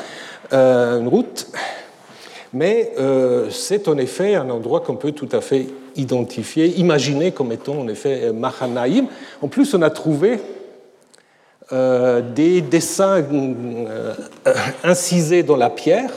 euh, 0.53 0.99
une 0.99 1.07
route, 1.07 1.47
mais 2.53 2.93
c'est 3.51 3.89
en 3.89 3.97
effet 3.97 4.35
un 4.35 4.49
endroit 4.49 4.79
qu'on 4.79 4.95
peut 4.95 5.11
tout 5.11 5.27
à 5.33 5.41
fait 5.41 5.67
identifier, 5.97 6.67
imaginer 6.79 7.31
comme 7.31 7.51
étant 7.51 7.81
en 7.81 7.87
effet 7.89 8.31
Mahanaïm. 8.31 9.07
En 9.41 9.49
plus, 9.49 9.73
on 9.73 9.81
a 9.81 9.89
trouvé 9.89 10.39
euh, 11.71 12.21
des 12.21 12.61
dessins 12.61 13.21
euh, 13.21 14.13
incisés 14.83 15.43
dans 15.43 15.57
la 15.57 15.69
pierre. 15.69 16.11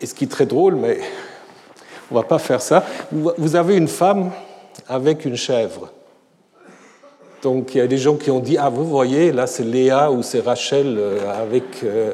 Et 0.00 0.06
ce 0.06 0.14
qui 0.14 0.24
est 0.24 0.28
très 0.28 0.46
drôle, 0.46 0.74
mais 0.74 0.98
on 2.10 2.16
ne 2.16 2.20
va 2.20 2.26
pas 2.26 2.38
faire 2.38 2.60
ça. 2.60 2.84
Vous 3.12 3.54
avez 3.54 3.76
une 3.76 3.88
femme 3.88 4.32
avec 4.88 5.24
une 5.24 5.36
chèvre. 5.36 5.92
Donc 7.42 7.74
il 7.74 7.78
y 7.78 7.80
a 7.80 7.88
des 7.88 7.98
gens 7.98 8.14
qui 8.14 8.30
ont 8.30 8.38
dit 8.38 8.56
Ah, 8.56 8.68
vous 8.68 8.84
voyez, 8.84 9.32
là 9.32 9.48
c'est 9.48 9.64
Léa 9.64 10.12
ou 10.12 10.22
c'est 10.22 10.38
Rachel 10.38 10.94
euh, 10.96 11.18
avec, 11.42 11.64
euh, 11.82 12.12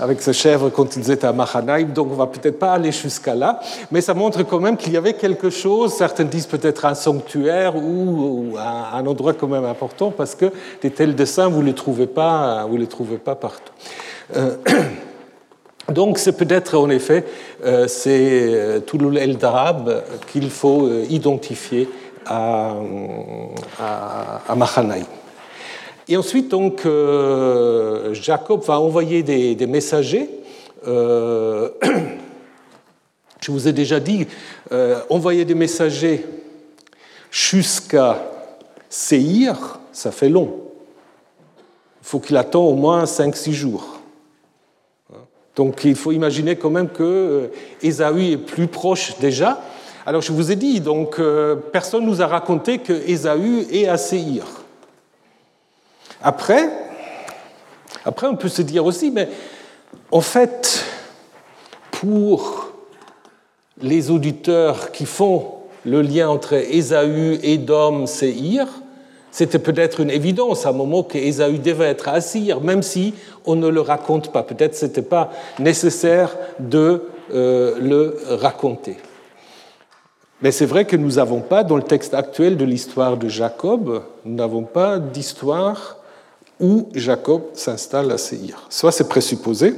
avec 0.00 0.20
ce 0.20 0.32
chèvre 0.32 0.68
quand 0.68 0.96
ils 0.96 1.12
étaient 1.12 1.28
à 1.28 1.32
Mahanaïm, 1.32 1.92
donc 1.92 2.08
on 2.10 2.16
va 2.16 2.26
peut-être 2.26 2.58
pas 2.58 2.72
aller 2.72 2.90
jusqu'à 2.90 3.36
là, 3.36 3.60
mais 3.92 4.00
ça 4.00 4.14
montre 4.14 4.42
quand 4.42 4.58
même 4.58 4.76
qu'il 4.76 4.92
y 4.92 4.96
avait 4.96 5.14
quelque 5.14 5.48
chose, 5.48 5.94
certains 5.94 6.24
disent 6.24 6.46
peut-être 6.46 6.86
un 6.86 6.94
sanctuaire 6.94 7.76
ou, 7.76 8.56
un, 8.58 9.06
endroit 9.06 9.32
quand 9.34 9.46
même 9.46 9.64
important, 9.64 10.10
parce 10.10 10.34
que 10.34 10.46
des 10.82 10.90
tels 10.90 11.14
dessins, 11.14 11.46
vous 11.46 11.60
ne 11.60 11.66
les, 11.66 11.74
trouvez 11.74 12.08
pas, 12.08 12.66
les 12.76 12.88
trouvez 12.88 13.18
pas 13.18 13.36
partout. 13.36 13.72
Euh, 14.36 14.56
donc 15.92 16.18
c'est 16.18 16.36
peut-être 16.36 16.76
en 16.76 16.90
effet 16.90 17.24
c'est 17.86 18.82
Touloul 18.86 19.18
El 19.18 19.36
Darab 19.36 20.02
qu'il 20.32 20.50
faut 20.50 20.88
identifier 21.10 21.88
à, 22.26 22.76
à. 23.78 24.40
Et 26.06 26.16
ensuite, 26.16 26.48
donc, 26.48 26.84
euh, 26.84 28.12
Jacob 28.12 28.62
va 28.62 28.78
envoyer 28.78 29.22
des, 29.22 29.66
messagers. 29.66 30.28
Euh, 30.86 31.70
je 33.40 33.50
vous 33.50 33.68
ai 33.68 33.72
déjà 33.72 34.00
dit, 34.00 34.26
euh, 34.70 35.00
envoyer 35.08 35.44
des 35.44 35.54
messagers 35.54 36.26
jusqu'à 37.30 38.22
Seir, 38.90 39.80
ça 39.92 40.12
fait 40.12 40.28
long. 40.28 40.60
Il 42.02 42.06
faut 42.06 42.20
qu'il 42.20 42.36
attend 42.36 42.64
au 42.64 42.74
moins 42.74 43.04
5-6 43.04 43.52
jours. 43.52 43.98
Donc 45.56 45.84
il 45.84 45.94
faut 45.94 46.12
imaginer 46.12 46.56
quand 46.56 46.70
même 46.70 46.88
que 46.88 47.50
Ésaü 47.80 48.32
est 48.32 48.36
plus 48.36 48.66
proche 48.66 49.18
déjà, 49.20 49.60
alors 50.06 50.20
je 50.20 50.32
vous 50.32 50.52
ai 50.52 50.56
dit, 50.56 50.80
donc 50.80 51.18
euh, 51.18 51.56
personne 51.56 52.04
ne 52.04 52.10
nous 52.10 52.20
a 52.20 52.26
raconté 52.26 52.78
que 52.78 52.92
Ésaü 52.92 53.66
est 53.70 53.88
à 53.88 53.96
Séhir. 53.96 54.44
Après, 56.22 56.68
après, 58.04 58.26
on 58.26 58.36
peut 58.36 58.48
se 58.48 58.62
dire 58.62 58.84
aussi, 58.84 59.10
mais 59.10 59.28
en 60.10 60.20
fait, 60.20 60.84
pour 61.90 62.72
les 63.80 64.10
auditeurs 64.10 64.92
qui 64.92 65.06
font 65.06 65.46
le 65.86 66.02
lien 66.02 66.28
entre 66.28 66.54
Ésaü, 66.54 67.38
Édom, 67.42 68.06
Séhir, 68.06 68.68
c'était 69.30 69.58
peut-être 69.58 70.00
une 70.00 70.10
évidence 70.10 70.66
à 70.66 70.68
un 70.68 70.72
moment 70.72 71.02
qu'Ésaü 71.02 71.58
devait 71.58 71.88
être 71.88 72.08
à 72.08 72.20
Séhir, 72.20 72.60
même 72.60 72.82
si 72.82 73.14
on 73.46 73.56
ne 73.56 73.68
le 73.68 73.80
raconte 73.80 74.32
pas. 74.32 74.42
Peut-être 74.42 74.76
ce 74.76 74.84
n'était 74.84 75.02
pas 75.02 75.32
nécessaire 75.58 76.36
de 76.60 77.08
euh, 77.32 77.76
le 77.80 78.18
raconter. 78.36 78.96
Mais 80.44 80.52
c'est 80.52 80.66
vrai 80.66 80.84
que 80.84 80.94
nous 80.94 81.12
n'avons 81.12 81.40
pas, 81.40 81.64
dans 81.64 81.78
le 81.78 81.82
texte 81.82 82.12
actuel 82.12 82.58
de 82.58 82.66
l'histoire 82.66 83.16
de 83.16 83.28
Jacob, 83.28 84.02
nous 84.26 84.34
n'avons 84.34 84.64
pas 84.64 84.98
d'histoire 84.98 85.96
où 86.60 86.90
Jacob 86.94 87.44
s'installe 87.54 88.12
à 88.12 88.18
Séhir. 88.18 88.66
Soit 88.68 88.92
c'est 88.92 89.08
présupposé, 89.08 89.74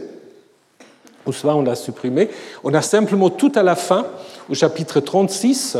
ou 1.25 1.33
soit 1.33 1.55
on 1.55 1.63
l'a 1.63 1.77
supprimé. 1.77 2.31
On 2.65 2.75
a 2.75 2.83
simplement 2.83 3.31
tout 3.31 3.53
à 3.55 3.63
la 3.63 3.77
fin, 3.77 4.07
au 4.51 4.55
chapitre 4.55 4.99
36, 4.99 5.79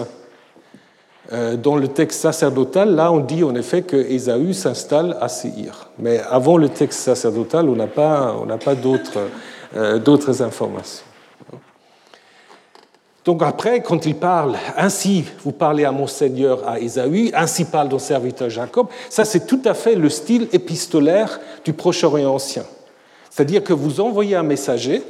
euh, 1.33 1.57
dans 1.57 1.75
le 1.75 1.89
texte 1.89 2.21
sacerdotal, 2.21 2.95
là 2.95 3.11
on 3.11 3.19
dit 3.19 3.43
en 3.43 3.57
effet 3.57 3.83
que 3.83 3.97
Ésaü 3.97 4.55
s'installe 4.55 5.17
à 5.21 5.27
Séhir. 5.27 5.91
Mais 5.99 6.21
avant 6.31 6.59
le 6.59 6.69
texte 6.69 7.01
sacerdotal, 7.01 7.69
on 7.69 7.75
n'a 7.75 7.89
pas, 7.89 8.37
pas 8.65 8.75
euh, 9.75 9.99
d'autres 9.99 10.43
informations. 10.43 11.03
Donc 13.27 13.43
après, 13.43 13.83
quand 13.83 14.07
il 14.07 14.15
parle, 14.15 14.57
ainsi 14.77 15.25
vous 15.43 15.51
parlez 15.51 15.85
à 15.85 15.91
mon 15.91 16.07
Seigneur, 16.07 16.67
à 16.67 16.79
Ésaü, 16.79 17.33
ainsi 17.35 17.65
parle 17.65 17.89
ton 17.89 17.99
serviteur 17.99 18.49
Jacob, 18.49 18.87
ça 19.11 19.25
c'est 19.25 19.49
tout 19.49 19.61
à 19.65 19.75
fait 19.75 19.97
le 19.97 20.09
style 20.09 20.49
épistolaire 20.53 21.41
du 21.65 21.73
Proche-Orient 21.73 22.33
ancien. 22.33 22.63
C'est-à-dire 23.29 23.65
que 23.65 23.73
vous 23.73 24.01
envoyez 24.01 24.37
un 24.37 24.45
messager 24.45 25.03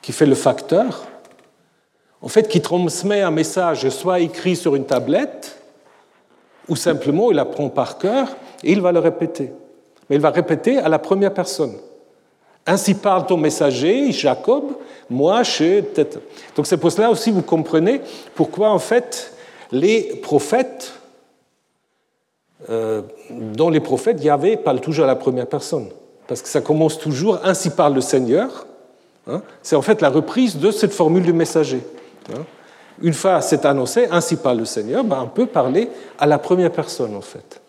qui 0.00 0.12
fait 0.12 0.24
le 0.24 0.34
facteur, 0.34 1.04
en 2.22 2.28
fait 2.28 2.48
qui 2.48 2.62
transmet 2.62 3.20
un 3.20 3.30
message 3.30 3.86
soit 3.90 4.20
écrit 4.20 4.56
sur 4.56 4.74
une 4.74 4.86
tablette, 4.86 5.60
ou 6.66 6.76
simplement 6.76 7.30
il 7.30 7.38
apprend 7.38 7.68
par 7.68 7.98
cœur 7.98 8.28
et 8.64 8.72
il 8.72 8.80
va 8.80 8.90
le 8.90 9.00
répéter. 9.00 9.52
Mais 10.08 10.16
il 10.16 10.22
va 10.22 10.30
répéter 10.30 10.78
à 10.78 10.88
la 10.88 10.98
première 10.98 11.34
personne. 11.34 11.74
Ainsi 12.66 12.94
parle 12.94 13.26
ton 13.26 13.36
messager, 13.36 14.12
Jacob, 14.12 14.64
moi 15.10 15.42
je... 15.42 15.82
Donc 16.54 16.66
c'est 16.66 16.76
pour 16.76 16.92
cela 16.92 17.10
aussi 17.10 17.30
vous 17.30 17.42
comprenez 17.42 18.00
pourquoi 18.34 18.70
en 18.70 18.78
fait 18.78 19.32
les 19.72 20.16
prophètes, 20.22 20.92
euh, 22.68 23.02
dans 23.30 23.70
les 23.70 23.80
prophètes, 23.80 24.22
Yahvé 24.22 24.56
parle 24.56 24.80
toujours 24.80 25.04
à 25.04 25.08
la 25.08 25.16
première 25.16 25.46
personne. 25.46 25.88
Parce 26.28 26.42
que 26.42 26.48
ça 26.48 26.60
commence 26.60 26.98
toujours 26.98 27.40
Ainsi 27.42 27.70
parle 27.70 27.94
le 27.94 28.00
Seigneur. 28.00 28.66
Hein. 29.28 29.40
c'est 29.62 29.76
en 29.76 29.82
fait 29.82 30.00
la 30.00 30.08
reprise 30.08 30.56
de 30.58 30.72
cette 30.72 30.92
formule 30.92 31.22
du 31.22 31.32
messager. 31.32 31.80
Hein. 32.32 32.42
Une 33.00 33.12
fois 33.12 33.40
c'est 33.40 33.64
annoncé, 33.64 34.08
Ainsi 34.10 34.36
parle 34.36 34.58
le 34.58 34.64
Seigneur, 34.64 35.04
ben, 35.04 35.22
on 35.22 35.28
peut 35.28 35.46
parler 35.46 35.88
à 36.18 36.26
la 36.26 36.38
première 36.38 36.72
personne 36.72 37.14
en 37.16 37.20
fait. 37.20 37.61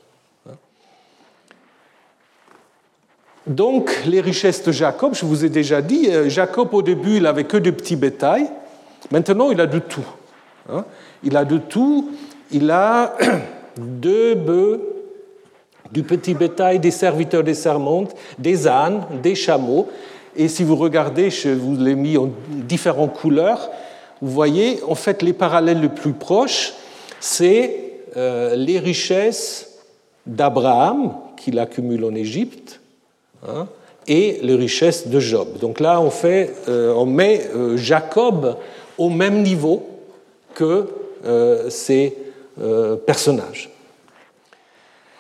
Donc, 3.46 4.04
les 4.06 4.22
richesses 4.22 4.64
de 4.64 4.72
Jacob, 4.72 5.16
je 5.16 5.26
vous 5.26 5.44
ai 5.44 5.50
déjà 5.50 5.82
dit, 5.82 6.08
euh, 6.10 6.30
Jacob 6.30 6.74
au 6.74 6.82
début, 6.82 7.18
il 7.18 7.26
avait 7.26 7.44
que 7.44 7.58
de 7.58 7.72
petits 7.72 7.98
bétails. 7.98 8.50
Maintenant, 9.12 9.52
il 9.52 9.60
a 9.60 9.68
de 9.68 9.80
tout. 9.80 10.06
Hein. 10.70 10.86
Il 11.24 11.36
a 11.36 11.44
de 11.44 11.58
tout. 11.58 12.12
Il 12.52 12.72
a 12.72 13.16
deux 13.78 14.36
bœufs, 14.36 14.82
du 15.92 16.04
petit 16.04 16.34
bétail, 16.34 16.80
des 16.80 16.92
serviteurs 16.92 17.44
des 17.44 17.54
sermontes, 17.54 18.16
des 18.40 18.68
ânes, 18.68 19.04
des 19.22 19.36
chameaux. 19.36 19.90
Et 20.36 20.48
si 20.48 20.64
vous 20.64 20.76
regardez, 20.76 21.30
je 21.30 21.50
vous 21.50 21.76
l'ai 21.76 21.96
mis 21.96 22.18
en 22.18 22.30
différentes 22.50 23.14
couleurs, 23.14 23.70
vous 24.22 24.32
voyez, 24.32 24.80
en 24.88 24.96
fait, 24.96 25.22
les 25.22 25.34
parallèles 25.34 25.82
les 25.82 25.90
plus 25.90 26.14
proches, 26.14 26.74
c'est 27.20 28.00
euh, 28.16 28.56
les 28.56 28.80
richesses 28.80 29.80
d'Abraham 30.26 31.14
qu'il 31.36 31.60
accumule 31.60 32.06
en 32.06 32.16
Égypte, 32.16 32.80
Hein, 33.48 33.68
et 34.08 34.40
les 34.42 34.56
richesses 34.56 35.08
de 35.08 35.20
Job. 35.20 35.58
Donc 35.60 35.80
là, 35.80 36.00
on, 36.02 36.10
fait, 36.10 36.54
euh, 36.68 36.94
on 36.94 37.06
met 37.06 37.48
euh, 37.56 37.78
Jacob 37.78 38.58
au 38.98 39.10
même 39.10 39.42
niveau 39.42 39.88
que 40.54 40.88
euh, 41.26 41.70
ces 41.70 42.18
personnages. 43.08 43.72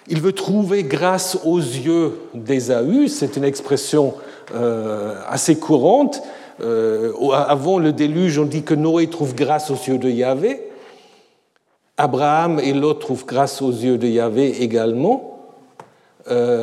Il 0.07 0.21
veut 0.21 0.33
trouver 0.33 0.83
grâce 0.83 1.39
aux 1.43 1.57
yeux 1.57 2.19
d'Ésaü, 2.35 3.09
c'est 3.09 3.37
une 3.37 3.43
expression 3.43 4.13
assez 5.27 5.55
courante. 5.55 6.21
avant 6.59 7.79
le 7.79 7.91
déluge, 7.91 8.37
on 8.37 8.45
dit 8.45 8.61
que 8.61 8.75
Noé 8.75 9.07
trouve 9.07 9.33
grâce 9.33 9.71
aux 9.71 9.79
yeux 9.87 9.97
de 9.97 10.09
Yahvé. 10.11 10.61
Abraham 11.97 12.59
et 12.59 12.73
Lot 12.73 12.99
trouvent 12.99 13.25
grâce 13.25 13.63
aux 13.63 13.71
yeux 13.71 13.97
de 13.97 14.05
Yahvé 14.05 14.61
également. 14.61 15.32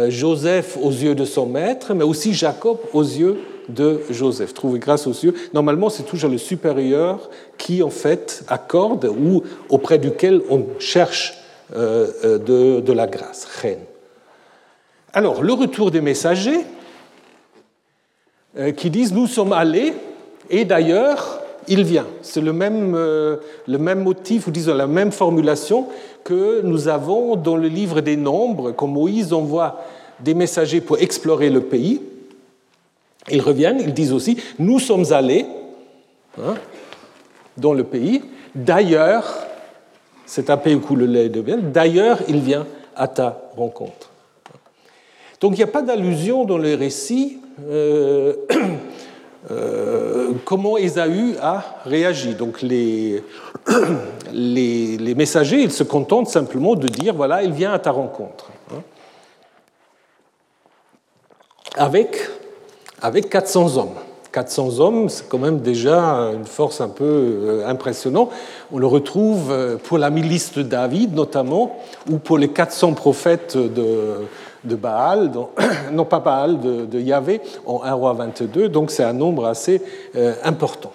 Joseph 0.09 0.79
aux 0.81 0.90
yeux 0.90 1.14
de 1.14 1.25
son 1.25 1.46
maître, 1.46 1.94
mais 1.94 2.05
aussi 2.05 2.33
Jacob 2.33 2.79
aux 2.92 3.03
yeux 3.03 3.38
de 3.68 4.01
Joseph. 4.11 4.55
Trouver 4.55 4.79
grâce 4.79 5.07
aux 5.07 5.12
yeux. 5.12 5.35
Normalement, 5.53 5.90
c'est 5.90 6.05
toujours 6.05 6.31
le 6.31 6.38
supérieur 6.38 7.31
qui, 7.59 7.83
en 7.83 7.90
fait, 7.90 8.42
accorde 8.49 9.05
ou 9.05 9.42
auprès 9.68 9.99
duquel 9.99 10.40
on 10.49 10.64
cherche 10.79 11.38
de, 11.75 12.81
de 12.81 12.92
la 12.92 13.07
grâce. 13.07 13.44
Reine. 13.44 13.81
Alors, 15.12 15.42
le 15.42 15.53
retour 15.53 15.90
des 15.90 16.01
messagers 16.01 16.61
euh, 18.57 18.70
qui 18.70 18.90
disent 18.90 19.12
Nous 19.12 19.27
sommes 19.27 19.53
allés, 19.53 19.92
et 20.49 20.64
d'ailleurs, 20.64 21.39
il 21.70 21.85
vient. 21.85 22.06
C'est 22.20 22.40
le 22.40 22.52
même, 22.52 22.94
euh, 22.94 23.37
le 23.66 23.78
même 23.78 24.02
motif, 24.02 24.48
ou 24.48 24.50
disons 24.50 24.74
la 24.74 24.87
même 24.87 25.12
formulation 25.12 25.87
que 26.24 26.61
nous 26.62 26.88
avons 26.88 27.37
dans 27.37 27.56
le 27.56 27.68
livre 27.68 28.00
des 28.00 28.16
Nombres, 28.16 28.72
quand 28.72 28.88
Moïse 28.88 29.33
envoie 29.33 29.80
des 30.18 30.35
messagers 30.35 30.83
pour 30.83 30.98
explorer 30.98 31.48
le 31.48 31.62
pays. 31.62 32.02
Ils 33.30 33.40
reviennent, 33.40 33.80
ils 33.80 33.94
disent 33.94 34.12
aussi 34.12 34.37
Nous 34.59 34.80
sommes 34.80 35.12
allés 35.12 35.46
hein, 36.38 36.54
dans 37.56 37.72
le 37.72 37.85
pays. 37.85 38.22
D'ailleurs, 38.54 39.46
c'est 40.26 40.50
un 40.50 40.56
pays 40.56 40.78
où 40.88 40.96
le 40.96 41.06
lait 41.06 41.28
de 41.28 41.40
bien. 41.40 41.59
D'ailleurs, 41.59 42.18
il 42.28 42.40
vient 42.40 42.66
à 42.96 43.09
ta 43.09 43.50
rencontre. 43.56 44.11
Donc 45.40 45.52
il 45.52 45.56
n'y 45.56 45.62
a 45.62 45.68
pas 45.68 45.83
d'allusion 45.83 46.44
dans 46.44 46.59
le 46.59 46.74
récit 46.74 47.38
euh, 47.68 48.35
euh, 49.50 50.33
comment 50.44 50.76
Ésaü 50.76 51.37
a 51.40 51.64
réagi? 51.87 52.35
Donc 52.35 52.61
les, 52.62 53.22
messagers, 55.16 55.62
ils 55.62 55.72
se 55.72 55.83
contentent 55.83 56.29
simplement 56.29 56.74
de 56.74 56.88
dire, 56.88 57.14
voilà, 57.14 57.42
il 57.42 57.53
vient 57.53 57.72
à 57.72 57.79
ta 57.79 57.90
rencontre. 57.90 58.50
Hein. 58.70 58.83
Avec, 61.76 62.18
avec 63.00 63.31
400 63.31 63.76
hommes. 63.79 63.94
400 64.33 64.79
hommes, 64.79 65.09
c'est 65.09 65.29
quand 65.29 65.38
même 65.38 65.59
déjà 65.59 65.96
une 66.33 66.44
force 66.44 66.81
un 66.81 66.88
peu 66.88 67.05
euh, 67.05 67.66
impressionnante. 67.66 68.31
On 68.70 68.79
le 68.79 68.87
retrouve 68.87 69.79
pour 69.85 69.98
la 69.98 70.11
milice 70.11 70.53
de 70.53 70.62
David 70.62 71.14
notamment, 71.14 71.81
ou 72.09 72.18
pour 72.18 72.38
les 72.38 72.48
400 72.48 72.92
prophètes 72.92 73.57
de, 73.57 74.26
de 74.64 74.77
Baal, 74.77 75.31
non 75.92 76.05
pas 76.05 76.20
Baal, 76.20 76.59
de, 76.61 77.01
Yahvé, 77.01 77.40
en 77.66 77.83
1 77.83 77.92
roi 77.92 78.12
22, 78.12 78.68
donc 78.68 78.90
c'est 78.90 79.05
un 79.05 79.12
nombre 79.12 79.46
assez 79.46 79.83
euh, 80.16 80.35
important. 80.44 80.92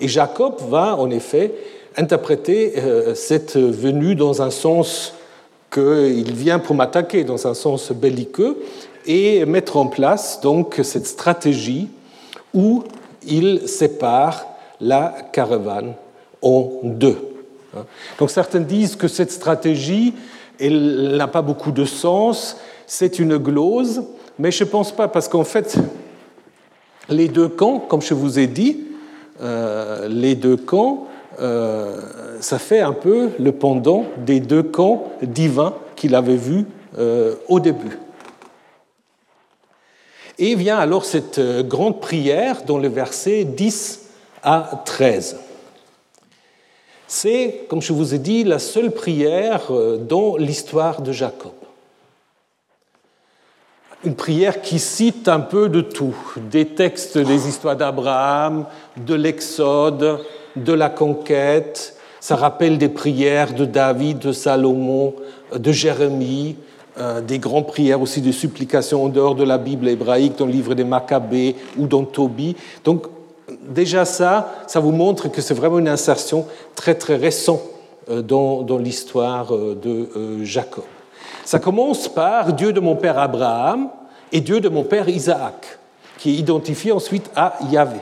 Et 0.00 0.08
Jacob 0.08 0.56
va 0.68 0.96
en 0.96 1.10
effet 1.10 1.52
interpréter 1.96 2.74
euh, 2.76 3.14
cette 3.14 3.56
venue 3.56 4.14
dans 4.14 4.42
un 4.42 4.50
sens 4.50 5.14
qu'il 5.70 6.32
vient 6.32 6.58
pour 6.58 6.76
m'attaquer, 6.76 7.24
dans 7.24 7.46
un 7.46 7.54
sens 7.54 7.92
belliqueux, 7.92 8.58
et 9.06 9.44
mettre 9.46 9.76
en 9.76 9.86
place 9.86 10.40
donc 10.40 10.80
cette 10.82 11.06
stratégie 11.06 11.88
où 12.52 12.82
il 13.26 13.68
sépare 13.68 14.46
la 14.80 15.14
caravane 15.32 15.94
en 16.42 16.70
deux. 16.82 17.18
Donc 18.18 18.30
certains 18.30 18.60
disent 18.60 18.96
que 18.96 19.08
cette 19.08 19.30
stratégie 19.30 20.14
elle 20.58 21.16
n'a 21.16 21.28
pas 21.28 21.42
beaucoup 21.42 21.72
de 21.72 21.84
sens, 21.84 22.56
c'est 22.86 23.18
une 23.18 23.36
glose, 23.36 24.04
mais 24.38 24.50
je 24.50 24.64
ne 24.64 24.68
pense 24.68 24.92
pas, 24.92 25.08
parce 25.08 25.28
qu'en 25.28 25.44
fait, 25.44 25.76
les 27.08 27.28
deux 27.28 27.48
camps, 27.48 27.78
comme 27.78 28.02
je 28.02 28.14
vous 28.14 28.38
ai 28.38 28.46
dit, 28.46 28.84
euh, 29.40 30.08
les 30.08 30.34
deux 30.34 30.56
camps, 30.56 31.06
euh, 31.40 32.00
ça 32.40 32.58
fait 32.58 32.80
un 32.80 32.92
peu 32.92 33.30
le 33.38 33.52
pendant 33.52 34.04
des 34.18 34.40
deux 34.40 34.62
camps 34.62 35.12
divins 35.22 35.74
qu'il 35.94 36.14
avait 36.14 36.36
vus 36.36 36.66
euh, 36.98 37.34
au 37.48 37.60
début. 37.60 37.98
Et 40.38 40.54
vient 40.54 40.78
alors 40.78 41.04
cette 41.04 41.40
grande 41.66 42.00
prière 42.00 42.62
dans 42.66 42.78
le 42.78 42.88
verset 42.88 43.44
10 43.44 44.02
à 44.42 44.82
13. 44.84 45.38
C'est, 47.08 47.66
comme 47.68 47.80
je 47.80 47.92
vous 47.92 48.14
ai 48.14 48.18
dit, 48.18 48.44
la 48.44 48.58
seule 48.58 48.90
prière 48.90 49.70
dans 50.00 50.36
l'histoire 50.36 51.00
de 51.00 51.12
Jacob 51.12 51.52
une 54.04 54.14
prière 54.14 54.60
qui 54.60 54.78
cite 54.78 55.28
un 55.28 55.40
peu 55.40 55.68
de 55.68 55.80
tout, 55.80 56.14
des 56.50 56.66
textes 56.66 57.18
des 57.18 57.48
histoires 57.48 57.76
d'Abraham, 57.76 58.66
de 58.96 59.14
l'Exode, 59.14 60.20
de 60.54 60.72
la 60.72 60.88
conquête. 60.88 61.96
Ça 62.20 62.36
rappelle 62.36 62.78
des 62.78 62.88
prières 62.88 63.54
de 63.54 63.64
David, 63.64 64.18
de 64.18 64.32
Salomon, 64.32 65.14
de 65.54 65.72
Jérémie, 65.72 66.56
euh, 66.98 67.20
des 67.20 67.38
grandes 67.38 67.66
prières 67.66 68.00
aussi 68.00 68.20
de 68.20 68.32
supplications 68.32 69.04
en 69.04 69.08
dehors 69.08 69.34
de 69.34 69.44
la 69.44 69.58
Bible 69.58 69.88
hébraïque, 69.88 70.36
dans 70.38 70.46
le 70.46 70.52
livre 70.52 70.74
des 70.74 70.84
Maccabées 70.84 71.56
ou 71.76 71.86
dans 71.86 72.04
Tobie. 72.04 72.56
Donc 72.84 73.06
déjà 73.68 74.04
ça, 74.04 74.54
ça 74.66 74.80
vous 74.80 74.92
montre 74.92 75.28
que 75.28 75.40
c'est 75.40 75.54
vraiment 75.54 75.78
une 75.78 75.88
insertion 75.88 76.46
très 76.74 76.94
très 76.94 77.16
récente 77.16 77.62
euh, 78.10 78.22
dans, 78.22 78.78
l'histoire 78.78 79.54
euh, 79.54 79.74
de 79.74 80.44
Jacob. 80.44 80.84
Ça 81.46 81.60
commence 81.60 82.08
par 82.08 82.52
Dieu 82.54 82.72
de 82.72 82.80
mon 82.80 82.96
père 82.96 83.20
Abraham 83.20 83.88
et 84.32 84.40
Dieu 84.40 84.58
de 84.58 84.68
mon 84.68 84.82
père 84.82 85.08
Isaac, 85.08 85.78
qui 86.18 86.30
est 86.30 86.34
identifié 86.34 86.90
ensuite 86.90 87.30
à 87.36 87.54
Yahvé. 87.70 88.00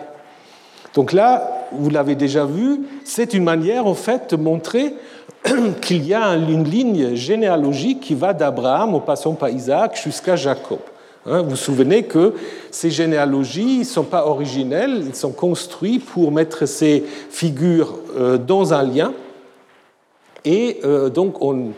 Donc 0.94 1.12
là, 1.12 1.66
vous 1.70 1.90
l'avez 1.90 2.14
déjà 2.14 2.46
vu, 2.46 2.80
c'est 3.04 3.34
une 3.34 3.44
manière 3.44 3.86
en 3.86 3.92
fait 3.92 4.30
de 4.30 4.42
montrer 4.42 4.94
qu'il 5.82 6.06
y 6.06 6.14
a 6.14 6.28
une 6.28 6.64
ligne 6.64 7.14
généalogique 7.16 8.00
qui 8.00 8.14
va 8.14 8.32
d'Abraham 8.32 8.94
en 8.94 9.00
passant 9.00 9.34
par 9.34 9.50
Isaac 9.50 10.00
jusqu'à 10.02 10.36
Jacob. 10.36 10.78
Hein, 11.26 11.42
vous 11.42 11.50
vous 11.50 11.56
souvenez 11.56 12.04
que 12.04 12.32
ces 12.70 12.90
généalogies 12.90 13.80
ne 13.80 13.84
sont 13.84 14.04
pas 14.04 14.26
originelles, 14.26 15.02
ils 15.06 15.14
sont 15.14 15.32
construits 15.32 15.98
pour 15.98 16.32
mettre 16.32 16.64
ces 16.64 17.04
figures 17.28 17.98
euh, 18.16 18.38
dans 18.38 18.72
un 18.72 18.84
lien. 18.84 19.12
Et 20.46 20.80
euh, 20.84 21.10
donc 21.10 21.42
on, 21.42 21.72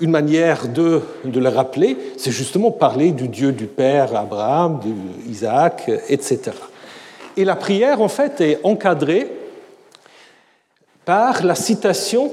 une 0.00 0.10
manière 0.10 0.68
de, 0.68 1.02
le 1.24 1.48
rappeler, 1.48 1.96
c'est 2.16 2.30
justement 2.30 2.70
parler 2.70 3.12
du 3.12 3.28
Dieu 3.28 3.52
du 3.52 3.66
Père 3.66 4.16
Abraham, 4.16 4.80
d'Isaac, 5.26 5.90
etc. 6.08 6.52
Et 7.36 7.44
la 7.44 7.56
prière, 7.56 8.00
en 8.00 8.08
fait, 8.08 8.40
est 8.40 8.58
encadrée 8.64 9.30
par 11.04 11.44
la 11.44 11.54
citation 11.54 12.32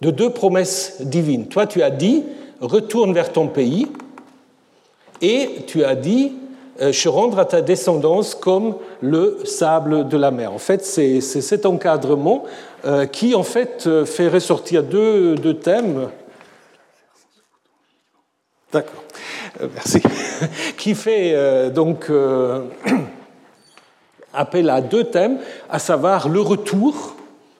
de 0.00 0.10
deux 0.10 0.30
promesses 0.30 0.96
divines. 1.00 1.46
Toi, 1.46 1.66
tu 1.66 1.82
as 1.82 1.90
dit, 1.90 2.24
retourne 2.60 3.12
vers 3.12 3.32
ton 3.32 3.48
pays, 3.48 3.88
et 5.20 5.64
tu 5.66 5.84
as 5.84 5.94
dit, 5.94 6.32
euh, 6.80 6.92
je 6.92 7.08
rendre 7.08 7.38
à 7.38 7.44
ta 7.44 7.60
descendance 7.60 8.34
comme 8.34 8.74
le 9.00 9.38
sable 9.44 10.08
de 10.08 10.16
la 10.16 10.30
mer. 10.30 10.52
En 10.52 10.58
fait, 10.58 10.84
c'est 10.84 11.20
cet 11.20 11.64
encadrement 11.64 12.44
euh, 12.84 13.06
qui, 13.06 13.34
en 13.34 13.42
fait, 13.44 13.84
euh, 13.86 14.04
fait 14.04 14.28
ressortir 14.28 14.82
deux, 14.82 15.36
deux 15.36 15.54
thèmes 15.54 16.08
D'accord, 18.72 19.04
euh, 19.60 19.68
merci. 19.74 20.00
Qui 20.78 20.94
fait 20.94 21.34
euh, 21.34 21.68
donc 21.68 22.08
euh, 22.08 22.62
appel 24.32 24.70
à 24.70 24.80
deux 24.80 25.04
thèmes, 25.04 25.38
à 25.68 25.78
savoir 25.78 26.30
le 26.30 26.40
retour, 26.40 27.14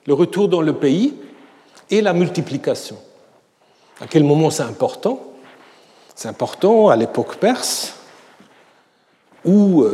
le 0.07 0.15
retour 0.15 0.47
dans 0.49 0.61
le 0.61 0.73
pays 0.73 1.13
et 1.91 2.01
la 2.01 2.13
multiplication. 2.13 2.97
À 4.01 4.07
quel 4.07 4.23
moment 4.23 4.49
c'est 4.49 4.63
important? 4.63 5.19
C'est 6.15 6.29
important 6.29 6.89
à 6.89 6.95
l'époque 6.95 7.35
perse, 7.35 7.95
où 9.45 9.85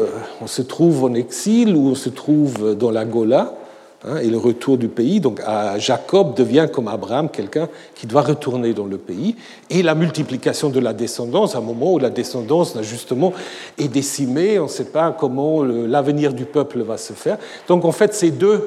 on 0.41 0.47
se 0.47 0.61
trouve 0.61 1.05
en 1.05 1.13
exil, 1.13 1.75
où 1.75 1.89
on 1.89 1.95
se 1.95 2.09
trouve 2.09 2.75
dans 2.75 2.91
la 2.91 3.05
Gola, 3.05 3.53
et 4.21 4.29
le 4.29 4.37
retour 4.37 4.77
du 4.77 4.87
pays. 4.87 5.19
Donc 5.19 5.41
Jacob 5.77 6.35
devient 6.35 6.67
comme 6.71 6.87
Abraham 6.87 7.29
quelqu'un 7.29 7.67
qui 7.95 8.07
doit 8.07 8.21
retourner 8.21 8.73
dans 8.73 8.85
le 8.85 8.97
pays. 8.97 9.35
Et 9.69 9.83
la 9.83 9.93
multiplication 9.93 10.69
de 10.69 10.79
la 10.79 10.93
descendance, 10.93 11.55
à 11.55 11.57
un 11.57 11.61
moment 11.61 11.93
où 11.93 11.99
la 11.99 12.09
descendance 12.09 12.81
justement 12.81 13.33
est 13.77 13.89
décimée, 13.89 14.57
on 14.59 14.63
ne 14.63 14.69
sait 14.69 14.85
pas 14.85 15.11
comment 15.11 15.63
l'avenir 15.63 16.33
du 16.33 16.45
peuple 16.45 16.81
va 16.81 16.97
se 16.97 17.13
faire. 17.13 17.37
Donc 17.67 17.83
en 17.83 17.91
fait, 17.91 18.13
ces 18.13 18.31
deux, 18.31 18.63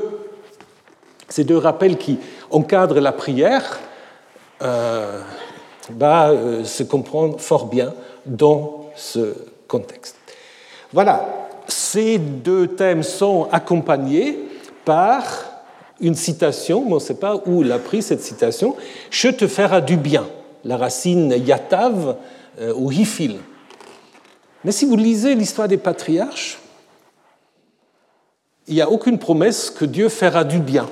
ces 1.28 1.44
deux 1.44 1.58
rappels 1.58 1.96
qui 1.96 2.18
encadrent 2.50 3.00
la 3.00 3.12
prière 3.12 3.80
euh, 4.62 5.18
bah, 5.90 6.28
euh, 6.28 6.64
se 6.64 6.82
comprennent 6.82 7.38
fort 7.38 7.66
bien 7.66 7.94
dans 8.26 8.90
ce 8.94 9.34
contexte. 9.66 10.16
Voilà, 10.92 11.26
ces 11.66 12.18
deux 12.18 12.68
thèmes 12.68 13.02
sont 13.02 13.48
accompagnés 13.50 14.38
par 14.84 15.44
une 16.00 16.14
citation, 16.14 16.84
on 16.88 16.94
ne 16.94 17.00
sait 17.00 17.14
pas 17.14 17.40
où 17.46 17.62
il 17.62 17.70
a 17.72 17.78
pris 17.78 18.02
cette 18.02 18.22
citation, 18.22 18.76
Je 19.10 19.28
te 19.28 19.46
ferai 19.46 19.82
du 19.82 19.96
bien, 19.96 20.26
la 20.64 20.76
racine 20.76 21.30
yatav 21.30 22.16
euh, 22.60 22.74
ou 22.76 22.90
hifil. 22.90 23.36
Mais 24.64 24.72
si 24.72 24.84
vous 24.84 24.96
lisez 24.96 25.34
l'histoire 25.34 25.68
des 25.68 25.76
patriarches, 25.76 26.58
il 28.68 28.74
n'y 28.74 28.80
a 28.80 28.90
aucune 28.90 29.18
promesse 29.18 29.70
que 29.70 29.84
Dieu 29.84 30.08
fera 30.08 30.44
du 30.44 30.58
bien. 30.58 30.88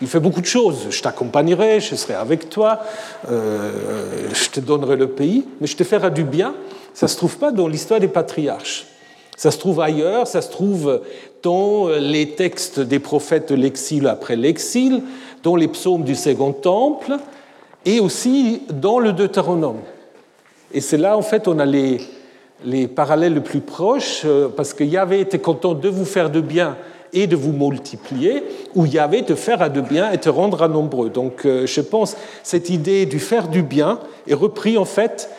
Il 0.00 0.08
fait 0.08 0.20
beaucoup 0.20 0.40
de 0.40 0.46
choses. 0.46 0.86
Je 0.88 1.02
t'accompagnerai, 1.02 1.80
je 1.80 1.94
serai 1.94 2.14
avec 2.14 2.48
toi, 2.48 2.80
euh, 3.30 4.30
je 4.32 4.48
te 4.48 4.60
donnerai 4.60 4.96
le 4.96 5.10
pays, 5.10 5.44
mais 5.60 5.66
je 5.66 5.76
te 5.76 5.84
ferai 5.84 6.10
du 6.10 6.24
bien. 6.24 6.54
Ça 6.94 7.06
ne 7.06 7.10
se 7.10 7.16
trouve 7.16 7.36
pas 7.36 7.52
dans 7.52 7.68
l'histoire 7.68 8.00
des 8.00 8.08
patriarches. 8.08 8.86
Ça 9.40 9.50
se 9.50 9.56
trouve 9.56 9.80
ailleurs, 9.80 10.26
ça 10.26 10.42
se 10.42 10.50
trouve 10.50 11.00
dans 11.42 11.88
les 11.88 12.32
textes 12.32 12.78
des 12.78 12.98
prophètes 12.98 13.48
de 13.48 13.54
l'exil 13.54 14.06
après 14.06 14.36
l'exil, 14.36 15.02
dans 15.42 15.56
les 15.56 15.66
psaumes 15.66 16.04
du 16.04 16.14
Second 16.14 16.52
Temple, 16.52 17.16
et 17.86 18.00
aussi 18.00 18.60
dans 18.70 18.98
le 18.98 19.14
Deutéronome. 19.14 19.78
Et 20.74 20.82
c'est 20.82 20.98
là, 20.98 21.16
en 21.16 21.22
fait, 21.22 21.48
on 21.48 21.58
a 21.58 21.64
les, 21.64 22.02
les 22.66 22.86
parallèles 22.86 23.32
les 23.32 23.40
plus 23.40 23.62
proches, 23.62 24.24
euh, 24.26 24.50
parce 24.54 24.74
que 24.74 24.84
Yahvé 24.84 25.20
était 25.20 25.38
content 25.38 25.72
de 25.72 25.88
vous 25.88 26.04
faire 26.04 26.28
de 26.28 26.42
bien 26.42 26.76
et 27.14 27.26
de 27.26 27.34
vous 27.34 27.52
multiplier, 27.52 28.44
ou 28.74 28.84
Yahvé 28.84 29.22
te 29.22 29.34
faire 29.34 29.72
de 29.72 29.80
bien 29.80 30.12
et 30.12 30.18
te 30.18 30.28
rendre 30.28 30.62
à 30.62 30.68
nombreux. 30.68 31.08
Donc 31.08 31.46
euh, 31.46 31.66
je 31.66 31.80
pense 31.80 32.14
cette 32.42 32.68
idée 32.68 33.06
du 33.06 33.18
faire 33.18 33.48
du 33.48 33.62
bien 33.62 34.00
est 34.28 34.34
repris 34.34 34.76
en 34.76 34.84
fait 34.84 35.30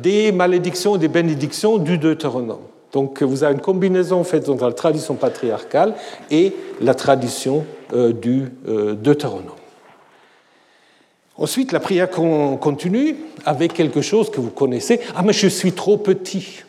des 0.00 0.30
malédictions 0.30 0.94
et 0.94 1.00
des 1.00 1.08
bénédictions 1.08 1.78
du 1.78 1.98
Deutéronome. 1.98 2.60
Donc 2.92 3.22
vous 3.22 3.44
avez 3.44 3.54
une 3.54 3.60
combinaison 3.60 4.20
en 4.20 4.24
fait 4.24 4.48
entre 4.48 4.64
la 4.64 4.72
tradition 4.72 5.14
patriarcale 5.14 5.94
et 6.30 6.54
la 6.80 6.94
tradition 6.94 7.66
euh, 7.92 8.12
du 8.12 8.50
Deutéronome. 8.66 9.52
Ensuite, 11.36 11.70
la 11.70 11.78
prière 11.78 12.10
continue 12.10 13.14
avec 13.44 13.72
quelque 13.72 14.00
chose 14.00 14.28
que 14.28 14.40
vous 14.40 14.50
connaissez. 14.50 15.00
Ah, 15.14 15.22
mais 15.22 15.32
je 15.32 15.46
suis 15.46 15.70
trop 15.70 15.96
petit. 15.96 16.64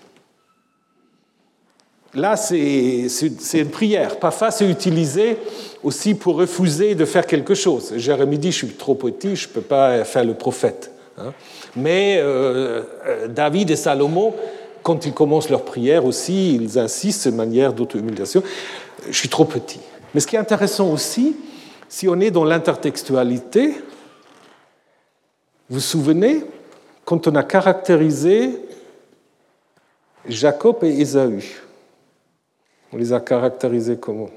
Là, 2.14 2.36
c'est 2.36 3.08
une 3.54 3.70
prière. 3.70 4.18
Parfois, 4.18 4.50
c'est 4.50 4.70
utilisé 4.70 5.38
aussi 5.84 6.16
pour 6.16 6.38
refuser 6.38 6.96
de 6.96 7.06
faire 7.06 7.28
quelque 7.28 7.54
chose. 7.54 7.94
Jérémie 7.98 8.40
dit, 8.40 8.52
je 8.52 8.58
suis 8.58 8.68
trop 8.68 8.96
petit, 8.96 9.36
je 9.36 9.48
ne 9.48 9.54
peux 9.54 9.62
pas 9.62 10.04
faire 10.06 10.26
le 10.26 10.34
prophète. 10.34 10.92
Hein. 11.20 11.34
Mais 11.76 12.18
euh, 12.18 12.82
euh, 13.06 13.28
David 13.28 13.70
et 13.70 13.76
Salomon, 13.76 14.34
quand 14.84 15.06
ils 15.06 15.14
commencent 15.14 15.50
leur 15.50 15.64
prière 15.64 16.06
aussi, 16.06 16.56
ils 16.56 16.80
insistent 16.80 17.28
de 17.28 17.36
manière 17.36 17.74
d'auto-humiliation. 17.74 18.44
Je 19.08 19.18
suis 19.18 19.30
trop 19.30 19.46
petit. 19.46 19.80
Mais 20.14 20.20
ce 20.20 20.28
qui 20.28 20.36
est 20.36 20.40
intéressant 20.40 20.92
aussi, 20.92 21.36
si 21.88 22.08
on 22.08 22.20
est 22.20 22.32
dans 22.32 22.44
l'intertextualité, 22.44 23.70
vous 25.70 25.76
vous 25.76 25.80
souvenez, 25.80 26.44
quand 27.06 27.28
on 27.28 27.36
a 27.36 27.44
caractérisé 27.44 28.62
Jacob 30.28 30.78
et 30.84 31.02
Ésaü, 31.02 31.44
on 32.92 32.98
les 32.98 33.14
a 33.14 33.20
caractérisés 33.20 33.98
comment 33.98 34.30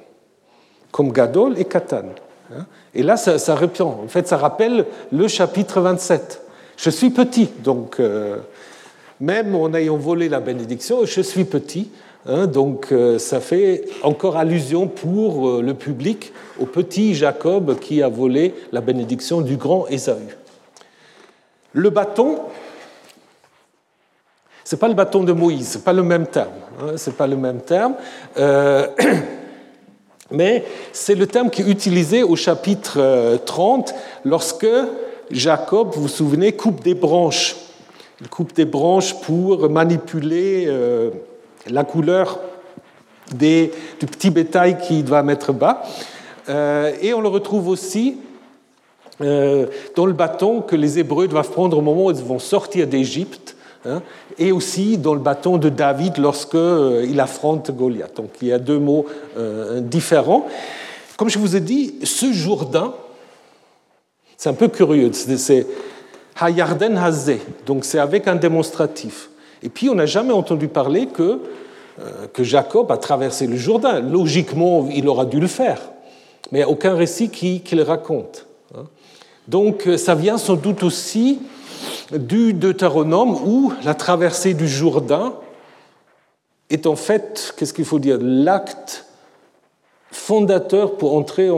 Comme 0.91 1.13
Gadol 1.13 1.59
et 1.59 1.65
Katan. 1.65 2.05
Hein. 2.53 2.67
Et 2.95 3.03
là, 3.03 3.17
ça, 3.17 3.39
ça, 3.39 3.59
En 3.81 4.09
fait, 4.09 4.29
ça 4.29 4.37
rappelle 4.37 4.87
le 5.11 5.29
chapitre 5.29 5.81
27. 5.81 6.43
Je 6.77 6.91
suis 6.91 7.11
petit, 7.11 7.49
donc 7.63 8.01
euh, 8.01 8.39
même 9.23 9.55
en 9.55 9.73
ayant 9.73 9.97
volé 9.97 10.29
la 10.29 10.41
bénédiction, 10.41 11.05
je 11.07 11.21
suis 11.21 11.45
petit. 11.45 11.89
Hein, 12.27 12.49
donc 12.49 12.89
euh, 12.91 13.19
ça 13.19 13.41
fait 13.41 13.85
encore 14.03 14.37
allusion 14.37 14.89
pour 14.89 15.49
euh, 15.49 15.63
le 15.63 15.75
public 15.75 16.33
au 16.61 16.67
petit 16.67 17.15
Jacob 17.15 17.79
qui 17.79 18.03
a 18.03 18.09
volé 18.09 18.55
la 18.73 18.81
bénédiction 18.81 19.41
du 19.41 19.57
grand 19.57 19.87
Ésaü. 19.89 20.37
Le 21.73 21.91
bâton, 21.91 22.39
ce 24.65 24.75
n'est 24.75 24.79
pas 24.81 24.89
le 24.89 24.95
bâton 24.95 25.23
de 25.23 25.33
Moïse, 25.33 25.77
pas 25.85 25.93
le 25.93 26.03
même 26.03 26.27
terme. 26.27 26.51
Hein, 26.81 26.95
c'est 26.97 27.17
pas 27.17 27.29
le 27.29 27.37
même 27.37 27.61
terme. 27.61 27.95
Euh, 28.39 28.89
mais 30.33 30.65
c'est 30.93 31.15
le 31.15 31.29
terme 31.29 31.49
qui 31.49 31.63
est 31.63 31.69
utilisé 31.69 32.25
au 32.25 32.35
chapitre 32.35 33.39
30 33.47 33.91
euh, 33.91 33.93
lorsque 34.25 34.67
Jacob, 35.31 35.93
vous 35.95 36.03
vous 36.03 36.09
souvenez, 36.09 36.53
coupe 36.53 36.83
des 36.83 36.95
branches. 36.95 37.57
Il 38.23 38.29
coupe 38.29 38.55
des 38.55 38.65
branches 38.65 39.21
pour 39.21 39.69
manipuler 39.69 40.65
euh, 40.67 41.11
la 41.69 41.85
couleur 41.85 42.41
des, 43.35 43.71
du 44.01 44.07
petit 44.07 44.31
bétail 44.31 44.79
qu'il 44.79 45.05
doit 45.05 45.23
mettre 45.23 45.53
bas. 45.53 45.83
et 46.49 47.15
on 47.15 47.21
le 47.21 47.29
retrouve 47.29 47.69
aussi 47.69 48.17
euh, 49.23 49.67
dans 49.95 50.07
le 50.07 50.13
bâton 50.13 50.63
que 50.63 50.75
les 50.75 50.99
Hébreux 50.99 51.29
doivent 51.29 51.51
prendre 51.51 51.79
au 51.79 51.81
moment 51.81 52.07
où 52.07 52.11
ils 52.11 52.17
vont 52.17 52.39
sortir 52.39 52.87
d'Égypte, 52.87 53.57
hein, 53.85 54.03
et 54.39 54.53
aussi 54.53 54.97
dans 54.97 55.15
le 55.15 55.21
bâton 55.21 55.59
de 55.59 55.69
David 55.69 56.17
lorsqu'il 56.19 56.59
euh, 56.59 57.19
affronte 57.19 57.71
Goliath. 57.71 58.17
Donc 58.17 58.31
il 58.41 58.49
y 58.49 58.53
a 58.53 58.59
deux 58.59 58.79
mots 58.79 59.07
euh, 59.37 59.81
différents. 59.81 60.47
Comme 61.17 61.29
je 61.29 61.39
vous 61.39 61.57
ai 61.57 61.61
dit, 61.61 61.97
ce 62.03 62.33
Jourdain, 62.33 62.95
c'est 64.37 64.49
un 64.49 64.55
peu 64.55 64.69
curieux, 64.69 65.11
c'est 65.13 65.67
Hayarden 66.43 66.97
Hazé, 66.97 67.41
donc 67.67 67.85
c'est 67.85 67.99
avec 67.99 68.29
un 68.29 68.37
démonstratif. 68.37 69.31
Et 69.63 69.69
puis 69.69 69.89
on 69.89 69.95
n'a 69.95 70.07
jamais 70.07 70.33
entendu 70.33 70.69
parler 70.69 71.07
que, 71.07 71.41
que 72.33 72.43
Jacob 72.43 72.91
a 72.91 72.97
traversé 72.97 73.47
le 73.47 73.57
Jourdain. 73.57 74.01
Logiquement, 74.01 74.89
il 74.93 75.09
aura 75.09 75.25
dû 75.25 75.39
le 75.39 75.47
faire, 75.47 75.81
mais 76.51 76.59
il 76.59 76.63
n'y 76.63 76.69
a 76.69 76.71
aucun 76.71 76.95
récit 76.95 77.29
qui, 77.29 77.61
qui 77.61 77.77
le 77.77 77.83
raconte. 77.83 78.47
Donc 79.49 79.87
euh, 79.87 79.97
ça 79.97 80.15
vient 80.15 80.39
sans 80.39 80.55
doute 80.55 80.83
aussi 80.83 81.41
du 82.13 82.53
Deutéronome 82.53 83.35
où 83.45 83.73
la 83.85 83.95
traversée 83.95 84.55
du 84.55 84.69
Jourdain 84.69 85.35
est 86.71 86.87
en 86.87 86.97
fait, 86.97 87.55
qu'est-ce 87.57 87.73
qu'il 87.73 87.85
faut 87.85 87.99
dire, 87.99 88.19
l'acte 88.21 89.07
fondateur 90.11 90.97
pour 90.97 91.17
entrer 91.17 91.51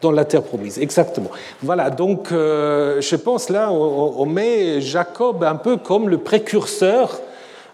dans 0.00 0.12
la 0.12 0.24
terre 0.24 0.42
promise. 0.42 0.78
Exactement. 0.78 1.30
Voilà, 1.62 1.90
donc 1.90 2.32
euh, 2.32 3.00
je 3.00 3.16
pense 3.16 3.48
là, 3.48 3.70
on, 3.70 4.26
met 4.26 4.80
Jacob 4.80 5.42
un 5.44 5.56
peu 5.56 5.76
comme 5.76 6.08
le 6.08 6.18
précurseur 6.18 7.20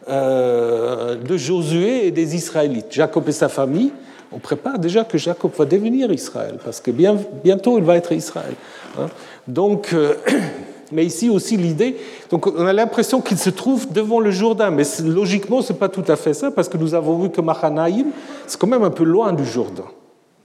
euh, 0.08 1.16
de 1.16 1.36
Josué 1.36 2.06
et 2.06 2.10
des 2.10 2.34
Israélites. 2.34 2.86
Jacob 2.90 3.28
et 3.28 3.32
sa 3.32 3.48
famille, 3.48 3.92
on 4.32 4.38
prépare 4.38 4.78
déjà 4.78 5.04
que 5.04 5.18
Jacob 5.18 5.50
va 5.56 5.64
devenir 5.64 6.10
Israël, 6.12 6.58
parce 6.64 6.80
que 6.80 6.90
bientôt 6.90 7.78
il 7.78 7.84
va 7.84 7.96
être 7.96 8.12
Israël. 8.12 8.54
Hein. 8.98 9.08
Donc, 9.46 9.92
euh, 9.92 10.14
mais 10.92 11.04
ici 11.04 11.28
aussi 11.28 11.56
l'idée, 11.56 11.96
donc 12.30 12.46
on 12.46 12.66
a 12.66 12.72
l'impression 12.72 13.20
qu'il 13.20 13.38
se 13.38 13.50
trouve 13.50 13.92
devant 13.92 14.20
le 14.20 14.30
Jourdain, 14.30 14.70
mais 14.70 14.84
logiquement 15.04 15.60
ce 15.60 15.72
n'est 15.72 15.78
pas 15.78 15.88
tout 15.88 16.04
à 16.08 16.16
fait 16.16 16.34
ça, 16.34 16.50
parce 16.50 16.68
que 16.68 16.78
nous 16.78 16.94
avons 16.94 17.18
vu 17.18 17.30
que 17.30 17.40
Mahanaïm, 17.40 18.06
c'est 18.46 18.58
quand 18.58 18.66
même 18.66 18.84
un 18.84 18.90
peu 18.90 19.04
loin 19.04 19.32
du 19.32 19.44
Jourdain. 19.44 19.86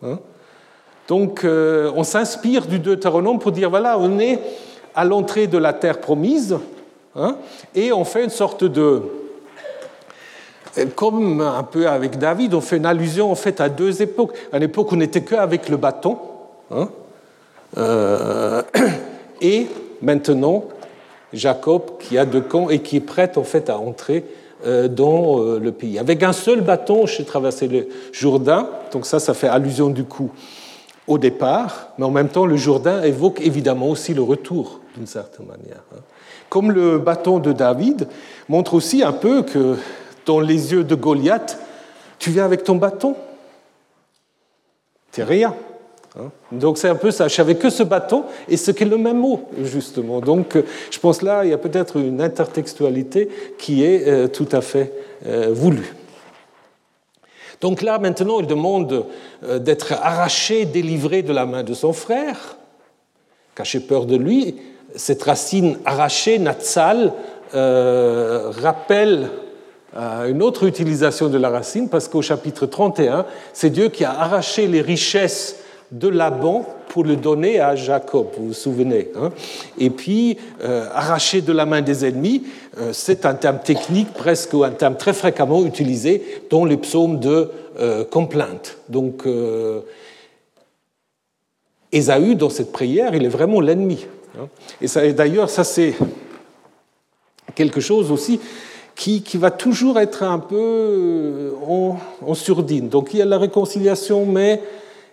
Hein. 0.03 0.19
Donc 1.07 1.43
euh, 1.43 1.91
on 1.95 2.03
s'inspire 2.03 2.67
du 2.67 2.79
Deutéronome 2.79 3.39
pour 3.39 3.51
dire, 3.51 3.69
voilà, 3.69 3.97
on 3.97 4.19
est 4.19 4.39
à 4.93 5.05
l'entrée 5.05 5.47
de 5.47 5.57
la 5.57 5.73
terre 5.73 5.99
promise, 5.99 6.57
hein, 7.15 7.37
et 7.73 7.93
on 7.93 8.03
fait 8.03 8.23
une 8.23 8.29
sorte 8.29 8.63
de 8.63 9.01
comme 10.95 11.41
un 11.41 11.63
peu 11.63 11.87
avec 11.87 12.19
David, 12.19 12.53
on 12.53 12.61
fait 12.61 12.77
une 12.77 12.85
allusion 12.85 13.31
en 13.31 13.35
à 13.57 13.69
deux 13.69 14.03
époques. 14.03 14.33
À 14.51 14.59
l'époque 14.59 14.91
où 14.91 14.95
on 14.95 14.99
n'était 14.99 15.23
qu'avec 15.23 15.69
le 15.69 15.77
bâton, 15.77 16.19
hein, 16.69 16.89
euh, 17.77 18.61
et 19.41 19.67
maintenant 20.03 20.65
Jacob 21.33 21.97
qui 21.99 22.17
a 22.17 22.25
deux 22.25 22.41
camps 22.41 22.69
et 22.69 22.79
qui 22.79 22.97
est 22.97 23.01
prêt 23.01 23.31
en 23.37 23.43
fait 23.43 23.71
à 23.71 23.79
entrer 23.79 24.23
euh, 24.67 24.87
dans 24.87 25.39
le 25.39 25.71
pays. 25.71 25.97
Avec 25.97 26.21
un 26.21 26.33
seul 26.33 26.61
bâton, 26.61 27.07
j'ai 27.07 27.25
traversé 27.25 27.67
le 27.67 27.87
Jourdain, 28.11 28.69
donc 28.91 29.07
ça, 29.07 29.19
ça 29.19 29.33
fait 29.33 29.47
allusion 29.47 29.89
du 29.89 30.03
coup 30.03 30.31
au 31.07 31.17
départ, 31.17 31.89
mais 31.97 32.05
en 32.05 32.11
même 32.11 32.29
temps, 32.29 32.45
le 32.45 32.57
Jourdain 32.57 33.01
évoque 33.01 33.39
évidemment 33.41 33.89
aussi 33.89 34.13
le 34.13 34.21
retour, 34.21 34.81
d'une 34.95 35.07
certaine 35.07 35.45
manière. 35.45 35.83
Hein. 35.95 36.01
Comme 36.49 36.71
le 36.71 36.97
bâton 36.97 37.39
de 37.39 37.51
David 37.51 38.07
montre 38.49 38.73
aussi 38.73 39.03
un 39.03 39.13
peu 39.13 39.41
que 39.43 39.75
dans 40.25 40.39
les 40.39 40.73
yeux 40.73 40.83
de 40.83 40.95
Goliath, 40.95 41.59
tu 42.19 42.31
viens 42.31 42.45
avec 42.45 42.63
ton 42.63 42.75
bâton. 42.75 43.15
C'est 45.11 45.23
rien. 45.23 45.55
Hein. 46.17 46.29
Donc 46.51 46.77
c'est 46.77 46.89
un 46.89 46.95
peu 46.95 47.11
ça. 47.11 47.27
Je 47.27 47.35
savais 47.35 47.55
que 47.55 47.69
ce 47.69 47.83
bâton 47.83 48.25
et 48.47 48.57
ce 48.57 48.71
qu'est 48.71 48.85
le 48.85 48.97
même 48.97 49.19
mot, 49.19 49.49
justement. 49.63 50.19
Donc 50.19 50.57
je 50.91 50.99
pense 50.99 51.21
là, 51.21 51.43
il 51.43 51.51
y 51.51 51.53
a 51.53 51.57
peut-être 51.57 51.97
une 51.97 52.21
intertextualité 52.21 53.29
qui 53.57 53.83
est 53.83 54.07
euh, 54.07 54.27
tout 54.27 54.47
à 54.51 54.61
fait 54.61 54.93
euh, 55.25 55.49
voulue. 55.51 55.93
Donc 57.61 57.81
là, 57.81 57.99
maintenant, 57.99 58.39
il 58.39 58.47
demande 58.47 59.05
euh, 59.43 59.59
d'être 59.59 59.93
arraché, 59.93 60.65
délivré 60.65 61.23
de 61.23 61.33
la 61.33 61.45
main 61.45 61.63
de 61.63 61.73
son 61.73 61.93
frère, 61.93 62.57
caché 63.55 63.79
peur 63.79 64.05
de 64.05 64.15
lui. 64.15 64.55
Cette 64.95 65.23
racine 65.23 65.77
arrachée, 65.85 66.39
Natsal, 66.39 67.13
rappelle 67.53 69.29
euh, 69.95 70.29
une 70.29 70.43
autre 70.43 70.65
utilisation 70.65 71.27
de 71.27 71.37
la 71.37 71.49
racine, 71.49 71.89
parce 71.89 72.07
qu'au 72.07 72.21
chapitre 72.21 72.65
31, 72.65 73.25
c'est 73.53 73.69
Dieu 73.69 73.89
qui 73.89 74.03
a 74.03 74.11
arraché 74.11 74.67
les 74.67 74.81
richesses 74.81 75.57
de 75.91 76.07
Laban 76.07 76.65
pour 76.97 77.03
le 77.03 77.15
donner 77.15 77.59
à 77.59 77.75
Jacob, 77.75 78.29
vous 78.35 78.47
vous 78.47 78.53
souvenez. 78.55 79.09
Hein. 79.15 79.29
Et 79.77 79.91
puis, 79.91 80.39
arracher 80.95 81.41
de 81.41 81.53
la 81.53 81.67
main 81.67 81.83
des 81.83 82.05
ennemis, 82.05 82.41
c'est 82.91 83.27
un 83.27 83.35
terme 83.35 83.59
technique, 83.59 84.11
presque 84.13 84.55
un 84.55 84.71
terme 84.71 84.95
très 84.97 85.13
fréquemment 85.13 85.63
utilisé 85.63 86.23
dans 86.49 86.65
les 86.65 86.77
psaumes 86.77 87.19
de 87.19 87.51
complainte. 88.09 88.79
Donc, 88.89 89.27
Ésaü, 91.91 92.33
dans 92.33 92.49
cette 92.49 92.71
prière, 92.71 93.13
il 93.13 93.23
est 93.23 93.29
vraiment 93.29 93.61
l'ennemi. 93.61 94.07
Hein. 94.39 94.47
Et, 94.81 95.13
d'ailleurs, 95.13 95.51
ça 95.51 95.63
c'est 95.63 95.93
quelque 97.53 97.79
chose 97.79 98.11
aussi 98.11 98.39
qui, 98.95 99.21
va 99.35 99.51
toujours 99.51 99.99
être 99.99 100.23
un 100.23 100.39
peu 100.39 100.55
euh, 100.57 101.51
en, 102.25 102.33
surdine. 102.33 102.89
Donc 102.89 103.13
il 103.13 103.19
y 103.19 103.21
a 103.21 103.25
la 103.25 103.37
réconciliation, 103.37 104.25
mais... 104.25 104.61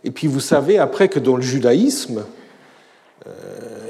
Et 0.04 0.10
puis 0.10 0.26
vous 0.26 0.40
savez 0.40 0.78
après 0.78 1.08
que 1.08 1.18
dans 1.18 1.36
le 1.36 1.42
judaïsme, 1.42 2.24
euh, 3.26 3.30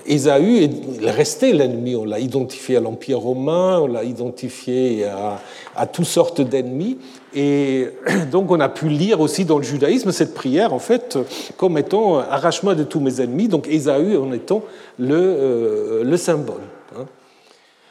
Ésaü, 0.06 0.70
il 1.00 1.08
restait 1.08 1.52
l'ennemi. 1.52 1.96
On 1.96 2.04
l'a 2.04 2.20
identifié 2.20 2.76
à 2.76 2.80
l'Empire 2.80 3.18
romain, 3.18 3.80
on 3.80 3.86
l'a 3.88 4.04
identifié 4.04 5.04
à, 5.06 5.40
à 5.74 5.86
toutes 5.86 6.06
sortes 6.06 6.40
d'ennemis. 6.40 6.98
Et 7.34 7.88
donc 8.30 8.50
on 8.50 8.60
a 8.60 8.68
pu 8.68 8.88
lire 8.88 9.20
aussi 9.20 9.44
dans 9.44 9.58
le 9.58 9.64
judaïsme 9.64 10.12
cette 10.12 10.34
prière, 10.34 10.72
en 10.72 10.78
fait, 10.78 11.18
comme 11.56 11.76
étant 11.78 12.18
arrachement 12.18 12.74
de 12.74 12.84
tous 12.84 13.00
mes 13.00 13.20
ennemis, 13.20 13.48
donc 13.48 13.66
Ésaü 13.66 14.16
en 14.16 14.32
étant 14.32 14.62
le, 14.98 15.16
euh, 15.16 16.04
le 16.04 16.16
symbole. 16.16 16.62
Hein. 16.96 17.06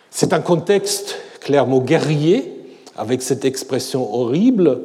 C'est 0.10 0.32
un 0.32 0.42
contexte 0.42 1.18
clairement 1.42 1.80
guerrier, 1.80 2.54
avec 2.96 3.22
cette 3.22 3.44
expression 3.44 4.14
horrible, 4.14 4.80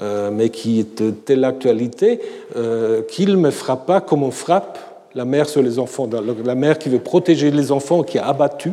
mais 0.00 0.48
qui 0.48 0.80
est 0.80 1.02
de 1.02 1.10
telle 1.10 1.44
actualité, 1.44 2.20
euh, 2.56 3.02
qu'il 3.02 3.36
me 3.36 3.50
frappe 3.50 3.86
pas 3.86 4.00
comme 4.00 4.22
on 4.22 4.30
frappe 4.30 4.78
la 5.14 5.24
mère 5.24 5.48
sur 5.48 5.62
les 5.62 5.78
enfants, 5.78 6.08
la 6.44 6.54
mère 6.54 6.78
qui 6.78 6.88
veut 6.88 6.98
protéger 6.98 7.50
les 7.50 7.70
enfants, 7.70 8.02
qui 8.02 8.18
a 8.18 8.26
abattu. 8.26 8.72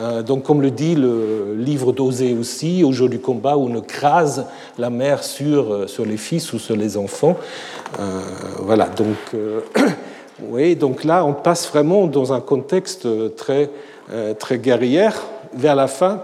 Euh, 0.00 0.22
donc, 0.22 0.42
comme 0.42 0.62
le 0.62 0.70
dit 0.70 0.94
le 0.94 1.54
livre 1.56 1.92
d'Osée 1.92 2.34
aussi, 2.38 2.82
au 2.82 2.92
jour 2.92 3.08
du 3.08 3.18
combat, 3.18 3.56
où 3.56 3.68
on 3.68 3.80
crase 3.82 4.46
la 4.78 4.88
mère 4.88 5.22
sur, 5.22 5.88
sur 5.88 6.06
les 6.06 6.16
fils 6.16 6.52
ou 6.54 6.58
sur 6.58 6.74
les 6.74 6.96
enfants. 6.96 7.36
voilà, 8.60 8.86
donc, 8.86 9.40
oui, 10.48 10.74
donc 10.74 11.04
là, 11.04 11.24
on 11.24 11.34
passe 11.34 11.68
vraiment 11.68 12.06
dans 12.06 12.32
un 12.32 12.40
contexte 12.40 13.06
très, 13.36 13.68
très 14.38 14.58
guerrière 14.58 15.22
vers 15.52 15.76
la 15.76 15.86
fin. 15.86 16.22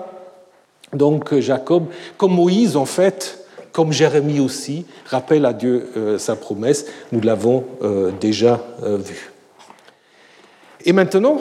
Donc 0.93 1.38
Jacob, 1.38 1.84
comme 2.16 2.34
Moïse 2.34 2.76
en 2.76 2.86
fait, 2.86 3.39
comme 3.73 3.93
Jérémie 3.93 4.41
aussi, 4.41 4.87
rappelle 5.07 5.47
à 5.47 5.53
Dieu 5.53 5.91
euh, 5.97 6.18
sa 6.18 6.37
promesse. 6.37 6.87
Nous 7.12 7.21
l'avons 7.21 7.64
euh, 7.83 8.11
déjà 8.21 8.61
euh, 8.83 8.97
vu. 8.97 9.33
Et 10.85 10.93
maintenant, 10.93 11.39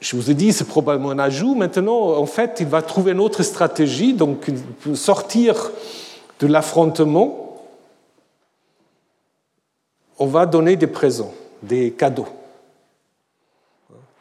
je 0.00 0.16
vous 0.16 0.30
ai 0.30 0.34
dit, 0.34 0.52
c'est 0.52 0.66
probablement 0.66 1.10
un 1.10 1.18
ajout. 1.18 1.54
Maintenant, 1.54 2.16
en 2.16 2.26
fait, 2.26 2.58
il 2.60 2.66
va 2.66 2.82
trouver 2.82 3.12
une 3.12 3.20
autre 3.20 3.42
stratégie, 3.42 4.12
donc 4.12 4.46
sortir 4.94 5.70
de 6.40 6.46
l'affrontement. 6.46 7.62
On 10.18 10.26
va 10.26 10.46
donner 10.46 10.76
des 10.76 10.86
présents, 10.86 11.34
des 11.62 11.92
cadeaux. 11.92 12.28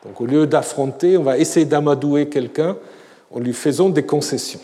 Donc 0.05 0.21
au 0.21 0.25
lieu 0.25 0.45
d'affronter, 0.45 1.17
on 1.17 1.23
va 1.23 1.37
essayer 1.37 1.65
d'amadouer 1.65 2.29
quelqu'un 2.29 2.77
en 3.31 3.39
lui 3.39 3.53
faisant 3.53 3.89
des 3.89 4.03
concessions. 4.03 4.59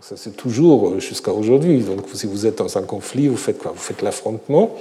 ça 0.00 0.16
c'est 0.16 0.36
toujours 0.36 0.88
euh, 0.88 1.00
jusqu'à 1.00 1.32
aujourd'hui. 1.32 1.80
Donc 1.80 2.06
si 2.14 2.26
vous 2.26 2.46
êtes 2.46 2.58
dans 2.58 2.78
un 2.78 2.82
conflit, 2.82 3.28
vous 3.28 3.36
faites 3.36 3.58
quoi? 3.58 3.72
Vous 3.72 3.82
faites 3.82 4.02
l'affrontement 4.02 4.76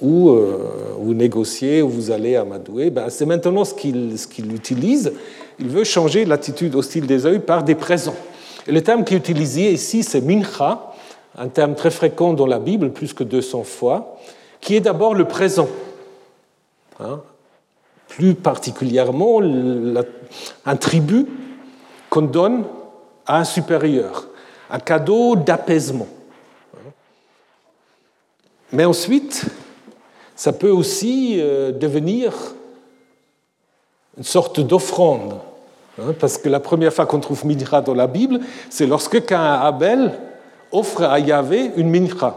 ou 0.00 0.30
euh, 0.30 0.58
vous 0.98 1.14
négociez 1.14 1.82
ou 1.82 1.88
vous 1.88 2.10
allez 2.10 2.36
amadouer. 2.36 2.90
Ben, 2.90 3.08
c'est 3.10 3.26
maintenant 3.26 3.64
ce 3.64 3.74
qu'il 3.74 4.54
utilise. 4.54 5.12
Il 5.58 5.68
veut 5.68 5.84
changer 5.84 6.24
l'attitude 6.24 6.74
hostile 6.74 7.06
des 7.06 7.26
œils 7.26 7.40
par 7.40 7.62
des 7.62 7.74
présents. 7.74 8.16
Et 8.66 8.72
le 8.72 8.82
terme 8.82 9.04
qu'il 9.04 9.16
utilise 9.16 9.56
ici, 9.56 10.02
c'est 10.02 10.20
mincha, 10.20 10.92
un 11.36 11.48
terme 11.48 11.74
très 11.74 11.90
fréquent 11.90 12.32
dans 12.32 12.46
la 12.46 12.58
Bible, 12.58 12.92
plus 12.92 13.12
que 13.12 13.24
200 13.24 13.64
fois, 13.64 14.18
qui 14.60 14.76
est 14.76 14.80
d'abord 14.80 15.14
le 15.14 15.24
présent. 15.24 15.68
Hein? 17.00 17.20
Plus 18.08 18.34
particulièrement 18.34 19.40
un 20.66 20.76
tribut 20.76 21.26
qu'on 22.12 22.20
donne 22.20 22.64
à 23.26 23.38
un 23.38 23.44
supérieur, 23.44 24.26
un 24.68 24.78
cadeau 24.78 25.34
d'apaisement. 25.34 26.08
Mais 28.70 28.84
ensuite, 28.84 29.46
ça 30.36 30.52
peut 30.52 30.70
aussi 30.70 31.36
euh, 31.38 31.72
devenir 31.72 32.34
une 34.18 34.24
sorte 34.24 34.60
d'offrande. 34.60 35.38
Hein, 35.98 36.12
parce 36.20 36.36
que 36.36 36.50
la 36.50 36.60
première 36.60 36.92
fois 36.92 37.06
qu'on 37.06 37.18
trouve 37.18 37.46
mincha 37.46 37.80
dans 37.80 37.94
la 37.94 38.06
Bible, 38.06 38.40
c'est 38.68 38.86
lorsque 38.86 39.24
qu'un 39.24 39.54
Abel 39.54 40.12
offre 40.70 41.04
à 41.04 41.18
Yahvé 41.18 41.72
une 41.76 41.88
mincha. 41.88 42.36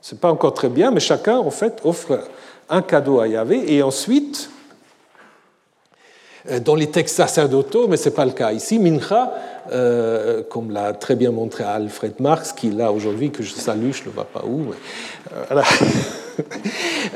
Ce 0.00 0.16
n'est 0.16 0.20
pas 0.20 0.32
encore 0.32 0.54
très 0.54 0.68
bien, 0.68 0.90
mais 0.90 0.98
chacun, 0.98 1.38
en 1.38 1.50
fait, 1.52 1.80
offre 1.84 2.24
un 2.68 2.82
cadeau 2.82 3.20
à 3.20 3.28
Yahvé. 3.28 3.72
Et 3.72 3.84
ensuite, 3.84 4.50
dans 6.64 6.74
les 6.74 6.88
textes 6.88 7.16
sacerdotaux, 7.16 7.86
mais 7.88 7.96
ce 7.96 8.08
n'est 8.08 8.14
pas 8.14 8.24
le 8.24 8.32
cas 8.32 8.52
ici. 8.52 8.78
Mincha, 8.78 9.32
euh, 9.70 10.42
comme 10.48 10.72
l'a 10.72 10.92
très 10.92 11.14
bien 11.14 11.30
montré 11.30 11.62
Alfred 11.62 12.14
Marx, 12.18 12.52
qui 12.52 12.68
est 12.68 12.72
là 12.72 12.90
aujourd'hui, 12.90 13.30
que 13.30 13.42
je 13.42 13.52
salue, 13.52 13.92
je 13.92 14.00
ne 14.00 14.06
le 14.06 14.10
vois 14.10 14.24
pas 14.26 14.42
où. 14.44 14.72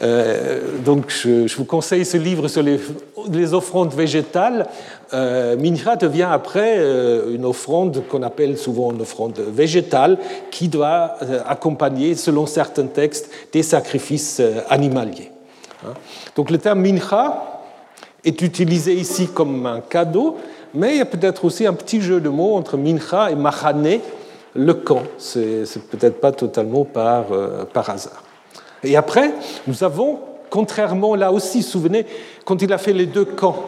Euh, 0.03 0.61
donc 0.85 1.09
je, 1.09 1.57
vous 1.57 1.64
conseille 1.64 2.05
ce 2.05 2.18
livre 2.18 2.49
sur 2.49 2.62
les, 2.62 3.55
offrandes 3.55 3.95
végétales. 3.95 4.66
Mincha 5.11 5.97
devient 5.97 6.29
après 6.31 6.77
une 7.33 7.47
offrande 7.47 8.07
qu'on 8.07 8.22
appelle 8.22 8.59
souvent 8.59 8.93
une 8.93 9.01
offrande 9.01 9.39
végétale, 9.39 10.18
qui 10.51 10.68
doit 10.68 11.16
accompagner, 11.49 12.14
selon 12.14 12.45
certains 12.45 12.89
textes, 12.89 13.31
des 13.53 13.62
sacrifices 13.62 14.43
animaliers. 14.68 15.31
Hein. 15.83 15.95
Donc 16.37 16.51
le 16.51 16.59
terme 16.59 16.83
Mincha, 16.83 17.55
est 18.27 18.43
utilisé 18.43 18.93
ici 18.93 19.29
comme 19.29 19.66
un 19.66 19.81
cadeau, 19.81 20.37
mais 20.74 20.95
il 20.95 20.99
y 20.99 21.01
a 21.01 21.07
peut-être 21.07 21.45
aussi 21.45 21.64
un 21.64 21.72
petit 21.72 22.03
jeu 22.03 22.20
de 22.20 22.29
mots 22.29 22.55
entre 22.57 22.77
mincha 22.77 23.31
et 23.31 23.37
machane, 23.37 24.01
le 24.55 24.74
camp. 24.74 25.03
C'est 25.16 25.64
peut-être 25.91 26.20
pas 26.20 26.33
totalement 26.33 26.85
par, 26.85 27.33
euh, 27.33 27.64
par 27.64 27.89
hasard. 27.89 28.22
Et 28.83 28.97
après, 28.97 29.33
nous 29.66 29.85
avons, 29.85 30.18
contrairement 30.51 31.14
là 31.14 31.33
aussi, 31.33 31.62
souvenez, 31.62 32.05
quand 32.45 32.61
il 32.62 32.72
a 32.72 32.79
fait 32.79 32.93
les 32.93 33.07
deux 33.07 33.24
camps, 33.24 33.64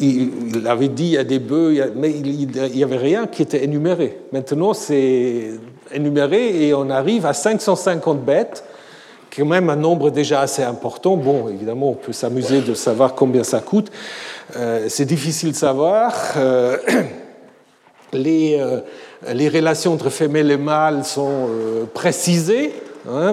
il 0.00 0.64
avait 0.66 0.88
dit 0.88 1.04
il 1.04 1.10
y 1.10 1.18
a 1.18 1.24
des 1.24 1.38
bœufs, 1.38 1.92
mais 1.94 2.10
il 2.10 2.48
n'y 2.48 2.82
avait 2.84 2.96
rien 2.96 3.26
qui 3.26 3.42
était 3.42 3.64
énuméré. 3.64 4.18
Maintenant, 4.32 4.72
c'est 4.72 5.50
énuméré 5.92 6.66
et 6.66 6.72
on 6.72 6.88
arrive 6.88 7.26
à 7.26 7.34
550 7.34 8.24
bêtes 8.24 8.64
quand 9.34 9.46
même 9.46 9.70
un 9.70 9.76
nombre 9.76 10.10
déjà 10.10 10.40
assez 10.40 10.62
important. 10.62 11.16
Bon, 11.16 11.48
évidemment, 11.48 11.90
on 11.90 11.94
peut 11.94 12.12
s'amuser 12.12 12.60
de 12.60 12.74
savoir 12.74 13.14
combien 13.14 13.44
ça 13.44 13.60
coûte. 13.60 13.90
Euh, 14.56 14.86
c'est 14.88 15.06
difficile 15.06 15.52
de 15.52 15.56
savoir. 15.56 16.14
Euh, 16.36 16.76
les, 18.12 18.58
euh, 18.60 18.80
les, 19.32 19.48
relations 19.48 19.94
entre 19.94 20.10
femelles 20.10 20.50
et 20.50 20.58
mâles 20.58 21.04
sont 21.04 21.48
précisées. 21.94 22.74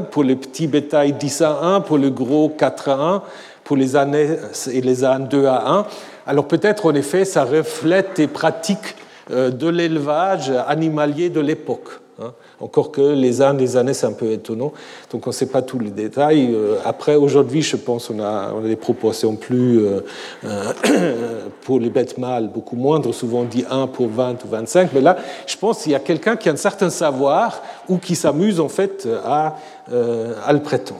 Pour 0.09 0.23
les 0.23 0.35
petits 0.35 0.65
bétails 0.65 1.13
10 1.13 1.41
à 1.43 1.59
1, 1.61 1.81
pour 1.81 1.99
le 1.99 2.09
gros 2.09 2.49
4 2.49 2.89
à 2.89 2.93
1, 2.93 3.23
pour 3.63 3.77
les 3.77 3.95
années 3.95 4.37
et 4.71 4.81
les 4.81 5.05
ânes 5.05 5.27
2 5.27 5.45
à 5.45 5.69
1. 5.69 5.85
Alors 6.25 6.47
peut-être 6.47 6.87
en 6.87 6.95
effet 6.95 7.23
ça 7.23 7.43
reflète 7.43 8.17
les 8.17 8.25
pratiques 8.25 8.95
de 9.29 9.67
l'élevage 9.67 10.51
animalier 10.67 11.29
de 11.29 11.39
l'époque. 11.39 11.99
Hein. 12.19 12.33
Encore 12.61 12.91
que 12.91 13.01
les 13.01 13.41
ânes, 13.41 13.57
les 13.57 13.77
années, 13.77 13.93
c'est 13.93 14.05
un 14.05 14.11
peu 14.11 14.31
étonnant. 14.31 14.73
Donc 15.11 15.25
on 15.27 15.29
ne 15.29 15.33
sait 15.33 15.45
pas 15.45 15.61
tous 15.61 15.79
les 15.79 15.91
détails. 15.91 16.53
Euh, 16.53 16.75
après, 16.83 17.15
aujourd'hui, 17.15 17.61
je 17.61 17.77
pense 17.77 18.09
on 18.09 18.19
a 18.19 18.53
des 18.61 18.75
proportions 18.75 19.35
plus, 19.37 19.79
euh, 19.79 20.01
euh, 20.43 21.43
pour 21.61 21.79
les 21.79 21.89
bêtes 21.89 22.17
mâles, 22.17 22.49
beaucoup 22.49 22.75
moindres. 22.75 23.13
Souvent 23.13 23.39
on 23.39 23.43
dit 23.45 23.63
1 23.69 23.87
pour 23.87 24.09
20 24.09 24.43
ou 24.43 24.49
25. 24.49 24.89
Mais 24.93 24.99
là, 24.99 25.15
je 25.47 25.55
pense 25.55 25.83
qu'il 25.83 25.93
y 25.93 25.95
a 25.95 25.99
quelqu'un 25.99 26.35
qui 26.35 26.49
a 26.49 26.51
un 26.51 26.57
certain 26.57 26.89
savoir 26.89 27.61
ou 27.87 27.97
qui 27.97 28.15
s'amuse 28.15 28.59
en 28.59 28.69
fait 28.69 29.07
à, 29.25 29.55
le 29.89 30.59
prétendre. 30.59 30.99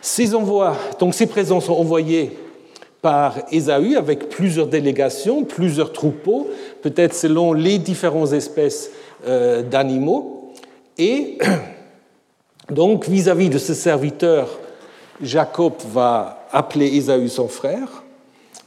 Ces 0.00 0.34
envois, 0.34 0.76
donc 0.98 1.14
ces 1.14 1.26
présents 1.26 1.60
sont 1.60 1.74
envoyés 1.74 2.36
par 3.02 3.34
Ésaü 3.52 3.96
avec 3.96 4.30
plusieurs 4.30 4.66
délégations, 4.66 5.44
plusieurs 5.44 5.92
troupeaux, 5.92 6.48
peut-être 6.80 7.14
selon 7.14 7.52
les 7.52 7.78
différentes 7.78 8.32
espèces 8.32 8.90
d'animaux. 9.26 10.52
Et 10.98 11.38
donc, 12.70 13.08
vis-à-vis 13.08 13.48
de 13.48 13.58
ce 13.58 13.74
serviteur, 13.74 14.48
Jacob 15.20 15.74
va 15.92 16.46
appeler 16.52 16.86
Ésaü 16.96 17.28
son 17.28 17.48
frère, 17.48 18.02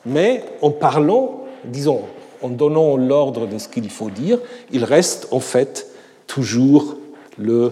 mais 0.05 0.43
en 0.61 0.71
parlant, 0.71 1.45
disons, 1.63 2.01
en 2.41 2.49
donnant 2.49 2.97
l'ordre 2.97 3.47
de 3.47 3.57
ce 3.57 3.67
qu'il 3.67 3.89
faut 3.89 4.09
dire, 4.09 4.39
il 4.71 4.83
reste 4.83 5.27
en 5.31 5.39
fait 5.39 5.87
toujours 6.27 6.97
le 7.37 7.71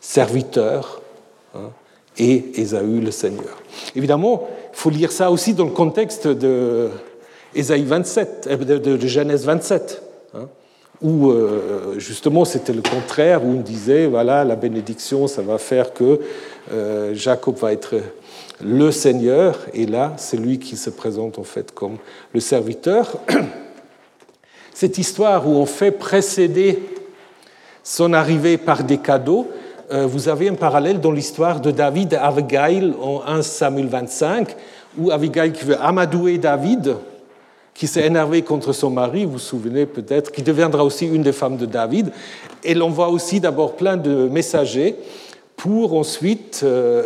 serviteur 0.00 1.00
hein, 1.54 1.70
et 2.18 2.60
Ésaü 2.60 3.00
le 3.00 3.10
Seigneur. 3.10 3.62
Évidemment, 3.96 4.48
il 4.72 4.76
faut 4.76 4.90
lire 4.90 5.12
ça 5.12 5.30
aussi 5.30 5.54
dans 5.54 5.64
le 5.64 5.70
contexte 5.70 6.28
de, 6.28 6.90
27, 7.54 8.48
euh, 8.50 8.78
de, 8.78 9.06
Genèse 9.06 9.44
27, 9.44 10.02
hein, 10.34 10.48
où 11.00 11.30
euh, 11.30 11.98
justement 11.98 12.44
c'était 12.44 12.72
le 12.72 12.82
contraire, 12.82 13.44
où 13.44 13.48
on 13.48 13.60
disait, 13.60 14.06
voilà, 14.06 14.44
la 14.44 14.56
bénédiction, 14.56 15.26
ça 15.26 15.42
va 15.42 15.58
faire 15.58 15.92
que 15.92 16.20
euh, 16.72 17.14
Jacob 17.14 17.56
va 17.56 17.72
être 17.72 17.96
le 18.64 18.90
Seigneur, 18.90 19.58
et 19.72 19.86
là, 19.86 20.14
c'est 20.16 20.36
lui 20.36 20.58
qui 20.58 20.76
se 20.76 20.90
présente 20.90 21.38
en 21.38 21.44
fait 21.44 21.72
comme 21.72 21.96
le 22.34 22.40
serviteur. 22.40 23.18
Cette 24.74 24.98
histoire 24.98 25.48
où 25.48 25.52
on 25.52 25.66
fait 25.66 25.92
précéder 25.92 26.82
son 27.84 28.12
arrivée 28.12 28.58
par 28.58 28.84
des 28.84 28.98
cadeaux, 28.98 29.48
vous 29.90 30.28
avez 30.28 30.50
un 30.50 30.54
parallèle 30.54 31.00
dans 31.00 31.10
l'histoire 31.10 31.60
de 31.60 31.70
David 31.70 32.12
et 32.12 32.16
Abigail 32.16 32.92
en 33.00 33.22
1 33.26 33.40
Samuel 33.40 33.86
25, 33.86 34.54
où 34.98 35.10
Abigail 35.10 35.52
qui 35.52 35.64
veut 35.64 35.80
amadouer 35.80 36.36
David, 36.36 36.96
qui 37.78 37.86
s'est 37.86 38.04
énervée 38.04 38.42
contre 38.42 38.72
son 38.72 38.90
mari, 38.90 39.24
vous 39.24 39.32
vous 39.32 39.38
souvenez 39.38 39.86
peut-être, 39.86 40.32
qui 40.32 40.42
deviendra 40.42 40.84
aussi 40.84 41.06
une 41.06 41.22
des 41.22 41.30
femmes 41.30 41.56
de 41.56 41.64
David. 41.64 42.10
Elle 42.64 42.82
envoie 42.82 43.08
aussi 43.08 43.38
d'abord 43.38 43.76
plein 43.76 43.96
de 43.96 44.28
messagers 44.28 44.96
pour 45.56 45.94
ensuite 45.94 46.62
euh, 46.64 47.04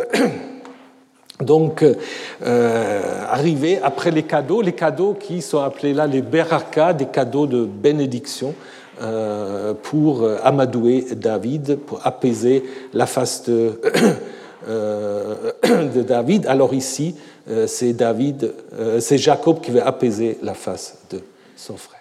donc 1.41 1.83
euh, 1.83 3.01
arriver 3.29 3.81
après 3.83 4.09
les 4.09 4.23
cadeaux, 4.23 4.63
les 4.63 4.73
cadeaux 4.73 5.13
qui 5.13 5.43
sont 5.43 5.59
appelés 5.59 5.93
là 5.93 6.07
les 6.07 6.23
beraka, 6.23 6.93
des 6.93 7.05
cadeaux 7.05 7.45
de 7.45 7.65
bénédiction 7.65 8.55
euh, 8.99 9.75
pour 9.79 10.27
amadouer 10.43 11.05
David, 11.15 11.77
pour 11.85 11.99
apaiser 12.03 12.63
la 12.93 13.05
face 13.05 13.43
de, 13.43 13.79
de 14.67 16.01
David. 16.01 16.45
Alors 16.47 16.73
ici, 16.73 17.15
euh, 17.49 17.67
c'est 17.67 17.93
David, 17.93 18.53
euh, 18.79 18.99
c'est 19.01 19.17
Jacob 19.17 19.59
qui 19.59 19.71
veut 19.71 19.85
apaiser 19.85 20.37
la 20.41 20.53
face 20.53 20.97
de 21.11 21.19
son 21.57 21.75
frère. 21.75 21.99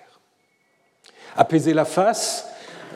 Apaiser 1.36 1.74
la 1.74 1.84
face, 1.84 2.46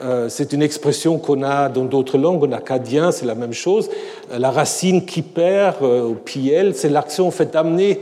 euh, 0.03 0.29
c'est 0.29 0.53
une 0.53 0.63
expression 0.63 1.19
qu'on 1.19 1.43
a 1.43 1.69
dans 1.69 1.85
d'autres 1.85 2.19
langues, 2.19 2.45
en 2.45 2.53
acadien, 2.53 3.11
c'est 3.11 3.27
la 3.27 3.35
même 3.35 3.53
chose. 3.53 3.91
La 4.31 4.51
racine 4.51 5.05
qui 5.07 5.23
perd 5.23 5.83
au 5.83 6.15
piel, 6.15 6.77
c'est 6.77 6.89
l'action 6.89 7.27
en 7.27 7.31
fait 7.33 7.53
d'amener 7.53 8.01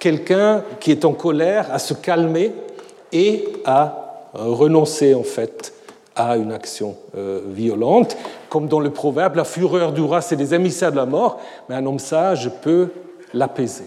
quelqu'un 0.00 0.64
qui 0.80 0.90
est 0.90 1.04
en 1.04 1.12
colère 1.12 1.68
à 1.70 1.78
se 1.78 1.94
calmer 1.94 2.52
et 3.12 3.44
à 3.64 4.30
renoncer 4.34 5.14
en 5.14 5.22
fait 5.22 5.72
à 6.16 6.36
une 6.36 6.52
action 6.52 6.96
violente. 7.46 8.16
Comme 8.48 8.68
dans 8.68 8.80
le 8.80 8.90
proverbe, 8.90 9.36
la 9.36 9.44
fureur 9.44 9.92
du 9.92 10.00
roi, 10.00 10.20
c'est 10.20 10.36
des 10.36 10.54
émissaires 10.54 10.90
de 10.90 10.96
la 10.96 11.06
mort, 11.06 11.40
mais 11.68 11.74
un 11.74 11.86
homme 11.86 11.98
sage 11.98 12.50
peut 12.62 12.88
l'apaiser. 13.34 13.84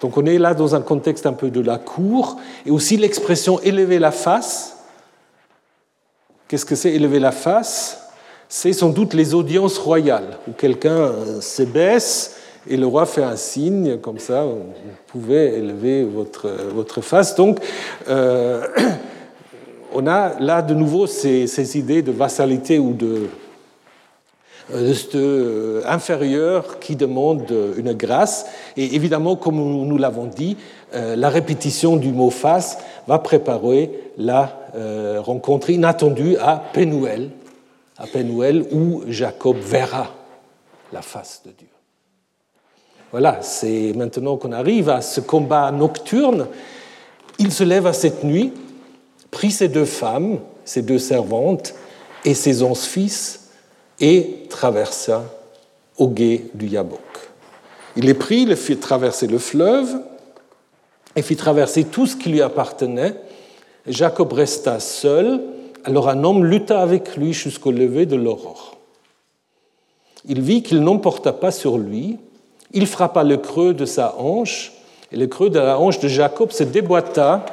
Donc 0.00 0.16
on 0.16 0.26
est 0.26 0.38
là 0.38 0.54
dans 0.54 0.74
un 0.74 0.80
contexte 0.80 1.26
un 1.26 1.32
peu 1.32 1.50
de 1.50 1.60
la 1.60 1.78
cour, 1.78 2.36
et 2.64 2.70
aussi 2.70 2.96
l'expression 2.96 3.60
élever 3.60 3.98
la 3.98 4.12
face. 4.12 4.76
Qu'est-ce 6.48 6.66
que 6.66 6.74
c'est 6.74 6.92
élever 6.92 7.18
la 7.18 7.32
face? 7.32 8.02
C'est 8.48 8.72
sans 8.72 8.90
doute 8.90 9.14
les 9.14 9.34
audiences 9.34 9.78
royales, 9.78 10.38
où 10.48 10.52
quelqu'un 10.52 10.90
euh, 10.90 11.40
se 11.40 11.62
baisse 11.62 12.36
et 12.68 12.76
le 12.76 12.86
roi 12.86 13.06
fait 13.06 13.22
un 13.22 13.36
signe, 13.36 13.98
comme 13.98 14.18
ça, 14.18 14.42
vous 14.42 14.64
pouvez 15.06 15.54
élever 15.54 16.02
votre, 16.02 16.48
votre 16.74 17.00
face. 17.00 17.34
Donc, 17.36 17.60
euh, 18.08 18.66
on 19.96 20.06
a 20.06 20.38
là 20.40 20.60
de 20.60 20.74
nouveau 20.74 21.06
ces, 21.06 21.78
idées 21.78 22.02
de 22.02 22.12
vassalité 22.12 22.78
ou 22.78 22.92
de, 22.92 23.28
euh, 24.72 24.94
euh, 25.14 25.82
inférieur 25.86 26.78
qui 26.80 26.96
demande 26.96 27.50
une 27.78 27.94
grâce. 27.94 28.46
Et 28.76 28.94
évidemment, 28.94 29.36
comme 29.36 29.56
nous 29.56 29.96
l'avons 29.96 30.26
dit, 30.26 30.58
euh, 30.94 31.16
la 31.16 31.30
répétition 31.30 31.96
du 31.96 32.12
mot 32.12 32.28
face 32.28 32.78
va 33.06 33.18
préparer 33.18 33.90
la 34.18 34.52
rencontre 35.24 35.70
inattendue 35.70 36.36
à 36.36 36.62
Pénuel, 36.74 37.30
à 37.96 38.06
Pénuel 38.06 38.66
où 38.70 39.04
Jacob 39.08 39.56
verra 39.56 40.08
la 40.92 41.00
face 41.00 41.40
de 41.46 41.52
Dieu. 41.56 41.68
Voilà, 43.10 43.38
c'est 43.40 43.94
maintenant 43.96 44.36
qu'on 44.36 44.52
arrive 44.52 44.90
à 44.90 45.00
ce 45.00 45.22
combat 45.22 45.70
nocturne. 45.70 46.48
Il 47.38 47.52
se 47.52 47.64
lève 47.64 47.86
à 47.86 47.94
cette 47.94 48.22
nuit, 48.22 48.52
prit 49.30 49.50
ses 49.50 49.68
deux 49.68 49.84
femmes, 49.84 50.38
ses 50.64 50.82
deux 50.82 50.98
servantes 50.98 51.74
et 52.24 52.34
ses 52.34 52.62
onze 52.62 52.84
fils, 52.84 53.50
et 54.00 54.46
traversa 54.50 55.24
au 55.96 56.08
gué 56.08 56.50
du 56.54 56.66
Yabok. 56.66 57.00
Il 57.96 58.04
les 58.04 58.14
prit, 58.14 58.44
les 58.44 58.56
fit 58.56 58.76
traverser 58.76 59.26
le 59.26 59.38
fleuve 59.38 59.88
et 61.14 61.22
fit 61.22 61.36
traverser 61.36 61.84
tout 61.84 62.06
ce 62.06 62.16
qui 62.16 62.28
lui 62.28 62.42
appartenait. 62.42 63.14
Jacob 63.86 64.32
resta 64.32 64.80
seul, 64.80 65.40
alors 65.84 66.08
un 66.08 66.22
homme 66.24 66.44
lutta 66.44 66.80
avec 66.80 67.16
lui 67.16 67.32
jusqu'au 67.32 67.70
lever 67.70 68.04
de 68.04 68.16
l'aurore. 68.16 68.76
Il 70.26 70.42
vit 70.42 70.62
qu'il 70.62 70.80
n'emporta 70.80 71.32
pas 71.32 71.52
sur 71.52 71.78
lui, 71.78 72.18
il 72.72 72.86
frappa 72.86 73.22
le 73.22 73.36
creux 73.36 73.72
de 73.72 73.86
sa 73.86 74.16
hanche, 74.18 74.72
et 75.12 75.16
le 75.16 75.28
creux 75.28 75.50
de 75.50 75.58
la 75.58 75.78
hanche 75.78 76.00
de 76.00 76.08
Jacob 76.08 76.50
se 76.50 76.64
déboîta 76.64 77.46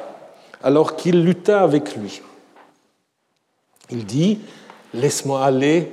alors 0.64 0.96
qu'il 0.96 1.22
lutta 1.22 1.62
avec 1.62 1.94
lui. 1.94 2.20
Il 3.90 4.04
dit, 4.04 4.40
Laisse-moi 4.94 5.44
aller 5.44 5.90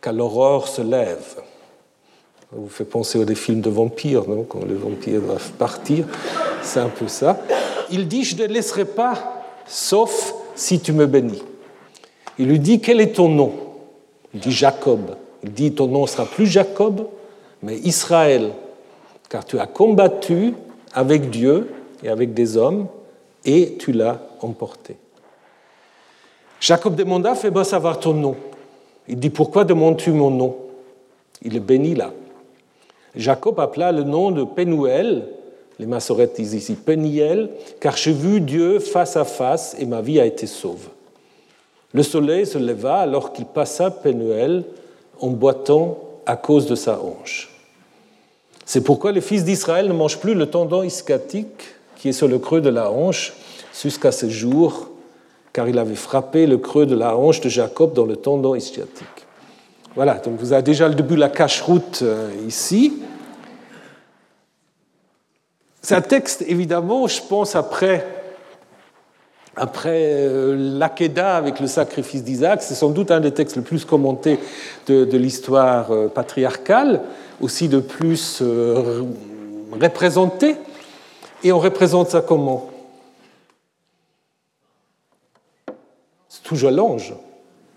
quand 0.00 0.12
l'aurore 0.12 0.66
se 0.66 0.80
lève. 0.80 1.36
Ça 1.36 2.56
vous 2.56 2.68
fait 2.68 2.86
penser 2.86 3.22
des 3.24 3.34
films 3.34 3.60
de 3.60 3.68
vampires, 3.68 4.26
non 4.26 4.44
quand 4.44 4.64
les 4.64 4.74
vampires 4.74 5.20
doivent 5.20 5.52
partir. 5.52 6.06
C'est 6.62 6.80
un 6.80 6.88
peu 6.88 7.06
ça. 7.06 7.38
Il 7.90 8.08
dit, 8.08 8.24
je 8.24 8.34
ne 8.34 8.40
te 8.40 8.52
laisserai 8.52 8.86
pas, 8.86 9.44
sauf 9.66 10.34
si 10.54 10.80
tu 10.80 10.92
me 10.92 11.06
bénis. 11.06 11.42
Il 12.38 12.48
lui 12.48 12.58
dit, 12.58 12.80
quel 12.80 13.00
est 13.00 13.14
ton 13.16 13.28
nom? 13.28 13.52
Il 14.32 14.40
dit 14.40 14.52
Jacob. 14.52 15.16
Il 15.44 15.52
dit, 15.52 15.72
ton 15.72 15.86
nom 15.86 16.06
sera 16.06 16.24
plus 16.24 16.46
Jacob, 16.46 17.08
mais 17.62 17.76
Israël, 17.78 18.52
car 19.28 19.44
tu 19.44 19.58
as 19.58 19.66
combattu 19.66 20.54
avec 20.94 21.28
Dieu 21.28 21.70
et 22.02 22.08
avec 22.08 22.32
des 22.32 22.56
hommes, 22.56 22.86
et 23.44 23.76
tu 23.78 23.92
l'as 23.92 24.20
emporté. 24.40 24.96
Jacob 26.60 26.94
demanda, 26.94 27.34
fais-moi 27.34 27.64
savoir 27.64 27.98
ton 27.98 28.12
nom. 28.12 28.36
Il 29.08 29.18
dit 29.18 29.30
Pourquoi 29.30 29.64
demandes-tu 29.64 30.12
mon 30.12 30.30
nom? 30.30 30.56
Il 31.42 31.56
est 31.56 31.60
béni 31.60 31.94
là. 31.94 32.12
Jacob 33.16 33.58
appela 33.58 33.92
le 33.92 34.02
nom 34.02 34.30
de 34.30 34.44
Pénuel, 34.44 35.26
les 35.78 35.86
massorettes 35.86 36.36
disent 36.36 36.54
ici 36.54 36.74
Péniel, 36.74 37.50
car 37.80 37.96
j'ai 37.96 38.12
vu 38.12 38.40
Dieu 38.40 38.78
face 38.78 39.16
à 39.16 39.24
face 39.24 39.74
et 39.78 39.86
ma 39.86 40.00
vie 40.00 40.20
a 40.20 40.26
été 40.26 40.46
sauve. 40.46 40.88
Le 41.92 42.02
soleil 42.02 42.46
se 42.46 42.58
leva 42.58 42.98
alors 42.98 43.32
qu'il 43.32 43.46
passa 43.46 43.90
Pénuel 43.90 44.64
en 45.18 45.28
boitant 45.28 45.98
à 46.26 46.36
cause 46.36 46.66
de 46.66 46.74
sa 46.74 47.00
hanche. 47.00 47.50
C'est 48.64 48.82
pourquoi 48.82 49.10
les 49.10 49.20
fils 49.20 49.42
d'Israël 49.42 49.88
ne 49.88 49.92
mangent 49.92 50.20
plus 50.20 50.34
le 50.34 50.46
tendon 50.46 50.82
ischiatique 50.84 51.74
qui 52.00 52.08
est 52.08 52.12
sur 52.12 52.28
le 52.28 52.38
creux 52.38 52.62
de 52.62 52.70
la 52.70 52.90
hanche 52.90 53.34
jusqu'à 53.78 54.10
ce 54.10 54.30
jour 54.30 54.88
car 55.52 55.68
il 55.68 55.78
avait 55.78 55.96
frappé 55.96 56.46
le 56.46 56.56
creux 56.56 56.86
de 56.86 56.94
la 56.94 57.14
hanche 57.14 57.42
de 57.42 57.50
Jacob 57.50 57.92
dans 57.92 58.06
le 58.06 58.16
tendon 58.16 58.54
ischiatique. 58.54 59.06
Voilà, 59.96 60.14
donc 60.14 60.38
vous 60.38 60.54
avez 60.54 60.62
déjà 60.62 60.88
le 60.88 60.94
début 60.94 61.16
de 61.16 61.20
la 61.20 61.28
cache-route 61.28 62.00
euh, 62.02 62.30
ici. 62.46 63.02
C'est 65.82 65.94
un 65.94 66.00
texte, 66.00 66.42
évidemment, 66.46 67.06
je 67.06 67.20
pense, 67.20 67.54
après, 67.54 68.06
après 69.56 70.12
euh, 70.12 70.78
l'Aqueda 70.78 71.36
avec 71.36 71.60
le 71.60 71.66
sacrifice 71.66 72.22
d'Isaac, 72.22 72.62
c'est 72.62 72.74
sans 72.74 72.90
doute 72.90 73.10
un 73.10 73.20
des 73.20 73.32
textes 73.32 73.56
les 73.56 73.62
plus 73.62 73.84
commentés 73.84 74.38
de, 74.86 75.04
de 75.04 75.18
l'histoire 75.18 75.90
euh, 75.90 76.08
patriarcale, 76.08 77.02
aussi 77.40 77.68
de 77.68 77.80
plus 77.80 78.42
représenté. 79.80 80.56
Et 81.42 81.52
on 81.52 81.58
représente 81.58 82.10
ça 82.10 82.20
comment? 82.20 82.70
Toujours 86.42 86.72
l'ange. 86.72 87.14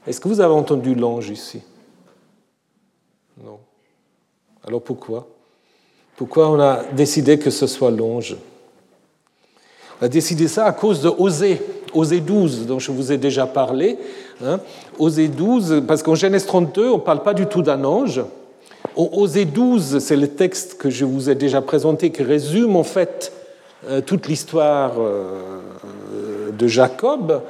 Est-ce 0.07 0.20
que 0.20 0.28
vous 0.28 0.41
avez 0.41 0.53
entendu 0.53 0.95
l'ange 0.95 1.30
ici? 1.30 1.61
Non. 3.43 3.59
Alors 4.66 4.82
pourquoi? 4.82 5.28
Pourquoi 6.16 6.49
on 6.49 6.59
a 6.59 6.84
décidé 6.86 7.38
que 7.38 7.51
ce 7.51 7.68
soit 7.68 7.91
l'ange? 7.91 8.36
On 10.01 10.05
a 10.05 10.09
décidé 10.09 10.47
ça 10.47 10.66
à 10.66 10.72
cause 10.72 11.01
de 11.01 11.09
Osée, 11.09 11.61
Osée 11.93 12.20
12, 12.20 12.66
dont 12.66 12.80
je 12.80 12.91
vous 12.91 13.11
ai 13.11 13.18
déjà 13.20 13.45
parlé. 13.45 13.99
Hein. 14.43 14.59
Osée 14.97 15.28
12, 15.28 15.84
parce 15.88 16.01
qu'en 16.01 16.16
Genèse 16.16 16.47
32, 16.47 16.89
on 16.89 16.97
ne 16.97 17.01
parle 17.01 17.22
pas 17.22 17.36
du 17.36 17.45
tout 17.45 17.61
d'un 17.61 17.84
ange. 17.84 18.24
Osée 18.95 19.45
12, 19.45 19.99
c'est 19.99 20.18
le 20.18 20.30
texte 20.30 20.78
que 20.80 20.89
je 20.89 21.05
vous 21.05 21.30
ai 21.30 21.36
déjà 21.36 21.61
présenté, 21.61 22.11
qui 22.11 22.24
résume 22.24 22.76
en 22.76 22.84
fait 22.84 23.32
toute 24.05 24.27
l'histoire 24.27 24.93
euh, 24.97 26.51
de 26.51 26.67
Jacob. 26.67 27.41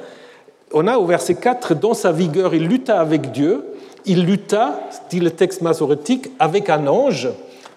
on 0.72 0.86
a 0.86 0.98
au 0.98 1.06
verset 1.06 1.36
4, 1.36 1.74
dans 1.74 1.94
sa 1.94 2.12
vigueur, 2.12 2.54
il 2.54 2.66
lutta 2.66 3.00
avec 3.00 3.32
Dieu, 3.32 3.64
il 4.04 4.24
lutta, 4.24 4.80
dit 5.10 5.20
le 5.20 5.30
texte 5.30 5.62
masorétique, 5.62 6.30
avec 6.38 6.70
un 6.70 6.86
ange, 6.86 7.28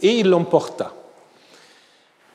et 0.02 0.20
il 0.20 0.30
l'emporta. 0.30 0.94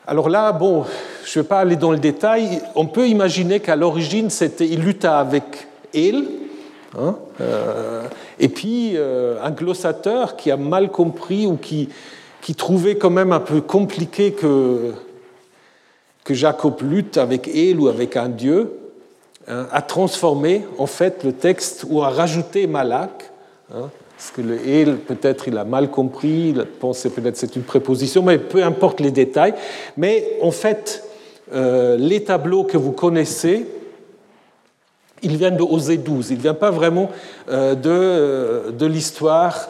Alors 0.06 0.28
là, 0.28 0.52
bon, 0.52 0.84
je 1.24 1.38
ne 1.38 1.42
vais 1.42 1.48
pas 1.48 1.60
aller 1.60 1.76
dans 1.76 1.92
le 1.92 1.98
détail, 1.98 2.60
on 2.74 2.86
peut 2.86 3.08
imaginer 3.08 3.60
qu'à 3.60 3.76
l'origine, 3.76 4.30
c'était 4.30 4.66
il 4.66 4.80
lutta 4.80 5.18
avec 5.18 5.66
El, 5.94 6.24
hein, 6.98 7.16
euh, 7.40 8.02
et 8.38 8.48
puis 8.48 8.92
euh, 8.94 9.42
un 9.42 9.50
glossateur 9.50 10.36
qui 10.36 10.50
a 10.50 10.56
mal 10.56 10.90
compris 10.90 11.46
ou 11.46 11.56
qui, 11.56 11.88
qui 12.40 12.54
trouvait 12.54 12.96
quand 12.96 13.10
même 13.10 13.32
un 13.32 13.40
peu 13.40 13.60
compliqué 13.60 14.32
que, 14.32 14.92
que 16.24 16.34
Jacob 16.34 16.80
lutte 16.82 17.18
avec 17.18 17.48
El 17.48 17.80
ou 17.80 17.88
avec 17.88 18.16
un 18.16 18.28
dieu, 18.28 18.78
hein, 19.48 19.66
a 19.72 19.82
transformé 19.82 20.64
en 20.78 20.86
fait 20.86 21.24
le 21.24 21.32
texte 21.32 21.84
ou 21.88 22.02
a 22.02 22.10
rajouté 22.10 22.66
Malak. 22.66 23.30
Hein, 23.74 23.90
parce 24.16 24.30
que 24.30 24.40
le 24.40 24.68
El, 24.68 24.98
peut-être, 24.98 25.48
il 25.48 25.58
a 25.58 25.64
mal 25.64 25.90
compris, 25.90 26.50
il 26.50 26.64
pensait 26.64 27.10
peut-être 27.10 27.36
c'est 27.36 27.56
une 27.56 27.64
préposition, 27.64 28.22
mais 28.22 28.38
peu 28.38 28.62
importe 28.62 29.00
les 29.00 29.10
détails. 29.10 29.54
Mais 29.96 30.36
en 30.40 30.52
fait, 30.52 31.02
euh, 31.52 31.96
les 31.96 32.22
tableaux 32.22 32.62
que 32.62 32.76
vous 32.76 32.92
connaissez, 32.92 33.66
ils 35.22 35.36
viennent 35.36 35.56
de 35.56 35.62
Osée 35.62 35.96
12. 35.96 36.30
Ils 36.30 36.36
ne 36.36 36.42
viennent 36.42 36.54
pas 36.54 36.70
vraiment 36.70 37.10
euh, 37.48 37.74
de, 37.74 37.90
euh, 37.90 38.70
de 38.70 38.86
l'histoire 38.86 39.68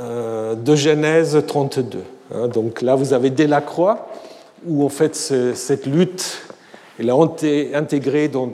de 0.00 0.76
Genèse 0.76 1.42
32. 1.44 1.98
Hein. 2.32 2.46
Donc 2.46 2.82
là, 2.82 2.94
vous 2.94 3.14
avez 3.14 3.30
Delacroix, 3.30 4.06
où 4.66 4.84
en 4.84 4.88
fait 4.88 5.14
cette 5.14 5.86
lutte, 5.86 6.42
elle 6.98 7.10
est 7.42 7.74
intégrée 7.74 8.28
dans, 8.28 8.50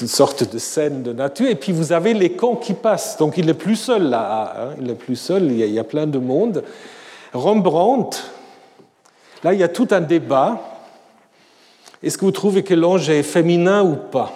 une 0.00 0.08
sorte 0.08 0.52
de 0.52 0.58
scène 0.58 1.02
de 1.02 1.12
nature. 1.12 1.48
Et 1.48 1.54
puis 1.54 1.72
vous 1.72 1.92
avez 1.92 2.14
les 2.14 2.32
camps 2.32 2.56
qui 2.56 2.74
passent. 2.74 3.16
Donc 3.16 3.38
il 3.38 3.46
n'est 3.46 3.54
plus 3.54 3.76
seul 3.76 4.10
là. 4.10 4.54
Hein. 4.56 4.74
il 4.78 4.86
n'est 4.86 4.94
plus 4.94 5.16
seul. 5.16 5.44
Il 5.44 5.58
y, 5.58 5.62
a, 5.62 5.66
il 5.66 5.72
y, 5.72 5.78
a, 5.78 5.84
plein 5.84 6.06
de 6.06 6.18
monde. 6.18 6.64
Rembrandt, 7.32 8.18
là 9.42 9.54
il 9.54 9.60
y 9.60 9.62
a 9.62 9.68
tout 9.68 9.88
un 9.90 10.00
débat. 10.00 10.60
Est-ce 12.02 12.16
que 12.16 12.24
vous 12.24 12.32
trouvez 12.32 12.62
que 12.62 12.74
l'ange 12.74 13.08
est 13.10 13.22
féminin 13.22 13.82
ou 13.82 13.96
pas? 13.96 14.32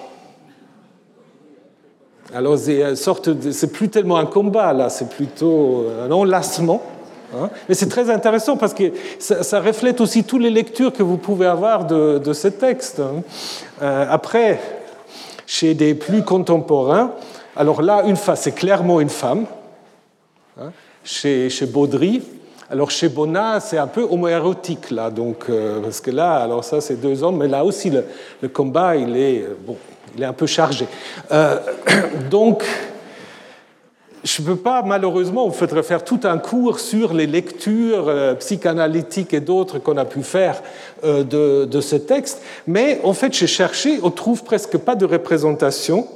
Alors 2.35 2.59
c'est 2.59 3.73
plus 3.73 3.89
tellement 3.89 4.17
un 4.17 4.27
combat 4.27 4.73
là, 4.73 4.89
c'est 4.89 5.09
plutôt 5.09 5.87
un 6.03 6.11
enlacement. 6.11 6.83
Hein. 7.41 7.51
Mais 7.69 7.75
c'est 7.75 7.89
très 7.89 8.11
intéressant 8.11 8.57
parce 8.57 8.75
que 8.75 8.93
ça, 9.19 9.61
reflète 9.61 10.01
aussi 10.01 10.25
toutes 10.25 10.43
les 10.43 10.51
lectures 10.51 10.93
que 10.93 11.03
vous 11.03 11.17
pouvez 11.17 11.47
avoir 11.47 11.87
de, 11.87 12.19
de 12.19 12.33
ce 12.33 12.49
texte. 12.49 13.01
Hein. 13.01 13.23
Euh, 13.83 14.07
après, 14.09 14.61
chez 15.47 15.75
des 15.75 15.95
plus 15.95 16.23
contemporains, 16.23 17.13
alors 17.57 17.83
là, 17.83 18.03
une 18.05 18.17
c'est 18.17 18.55
clairement 18.55 19.01
une 19.01 19.11
femme. 19.11 19.47
Hein, 20.61 20.73
chez, 21.05 21.51
chez, 21.51 21.67
Baudry, 21.67 22.23
alors 22.71 22.91
chez 22.91 23.09
Bonnat, 23.09 23.61
c'est 23.61 23.79
un 23.79 23.87
peu 23.87 24.03
homoérotique 24.03 24.91
là, 24.91 25.11
donc 25.11 25.47
euh, 25.49 25.81
parce 25.81 26.01
que 26.01 26.11
là, 26.11 26.37
alors 26.37 26.65
ça, 26.65 26.81
c'est 26.81 27.01
deux 27.01 27.23
hommes, 27.23 27.39
mais 27.39 27.49
là 27.49 27.65
aussi 27.65 27.91
le, 27.91 28.49
combat, 28.49 28.97
il 28.97 29.17
est 29.17 29.43
euh, 29.43 29.57
bon, 29.67 29.77
il 30.17 30.23
est 30.23 30.27
un 30.27 30.33
peu 30.33 30.47
chargé. 30.47 30.87
Donc 32.31 32.65
je 34.25 34.41
ne 34.41 34.47
peux 34.47 34.57
pas, 34.57 34.83
malheureusement, 34.83 35.47
vous 35.47 35.53
faudrait 35.53 35.83
faire 35.83 36.03
tout 36.03 36.21
un 36.25 36.39
cours 36.39 36.81
sur 36.81 37.13
les 37.13 37.27
lectures 37.27 38.09
euh, 38.09 38.35
psychanalytiques 38.35 39.35
et 39.35 39.41
d'autres 39.41 39.79
qu'on 39.79 39.99
a 39.99 40.07
pu 40.07 40.23
faire 40.23 40.63
euh, 41.05 41.67
de, 41.67 41.81
ce 41.81 41.97
texte, 41.97 42.43
mais 42.67 43.01
en 43.05 43.13
fait, 43.13 43.35
j'ai 43.35 43.47
cherché, 43.47 44.01
on 44.03 44.11
trouve 44.11 44.43
presque 44.43 44.79
pas 44.79 44.95
de 44.95 45.05
représentation 45.05 46.09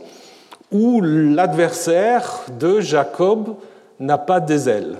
où 0.72 1.02
l'adversaire 1.02 2.44
de 2.58 2.80
Jacob 2.80 3.56
n'a 4.00 4.16
pas 4.16 4.40
des 4.40 4.70
ailes. 4.70 4.96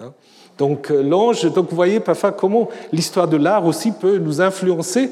Hein? 0.00 0.12
Donc 0.56 0.90
euh, 0.90 1.02
l'ange, 1.02 1.42
donc 1.52 1.68
vous 1.68 1.76
voyez 1.76 2.00
parfois 2.00 2.32
comment 2.32 2.68
l'histoire 2.90 3.28
de 3.28 3.36
l'art 3.36 3.66
aussi 3.66 3.92
peut 3.92 4.16
nous 4.16 4.40
influencer, 4.40 5.10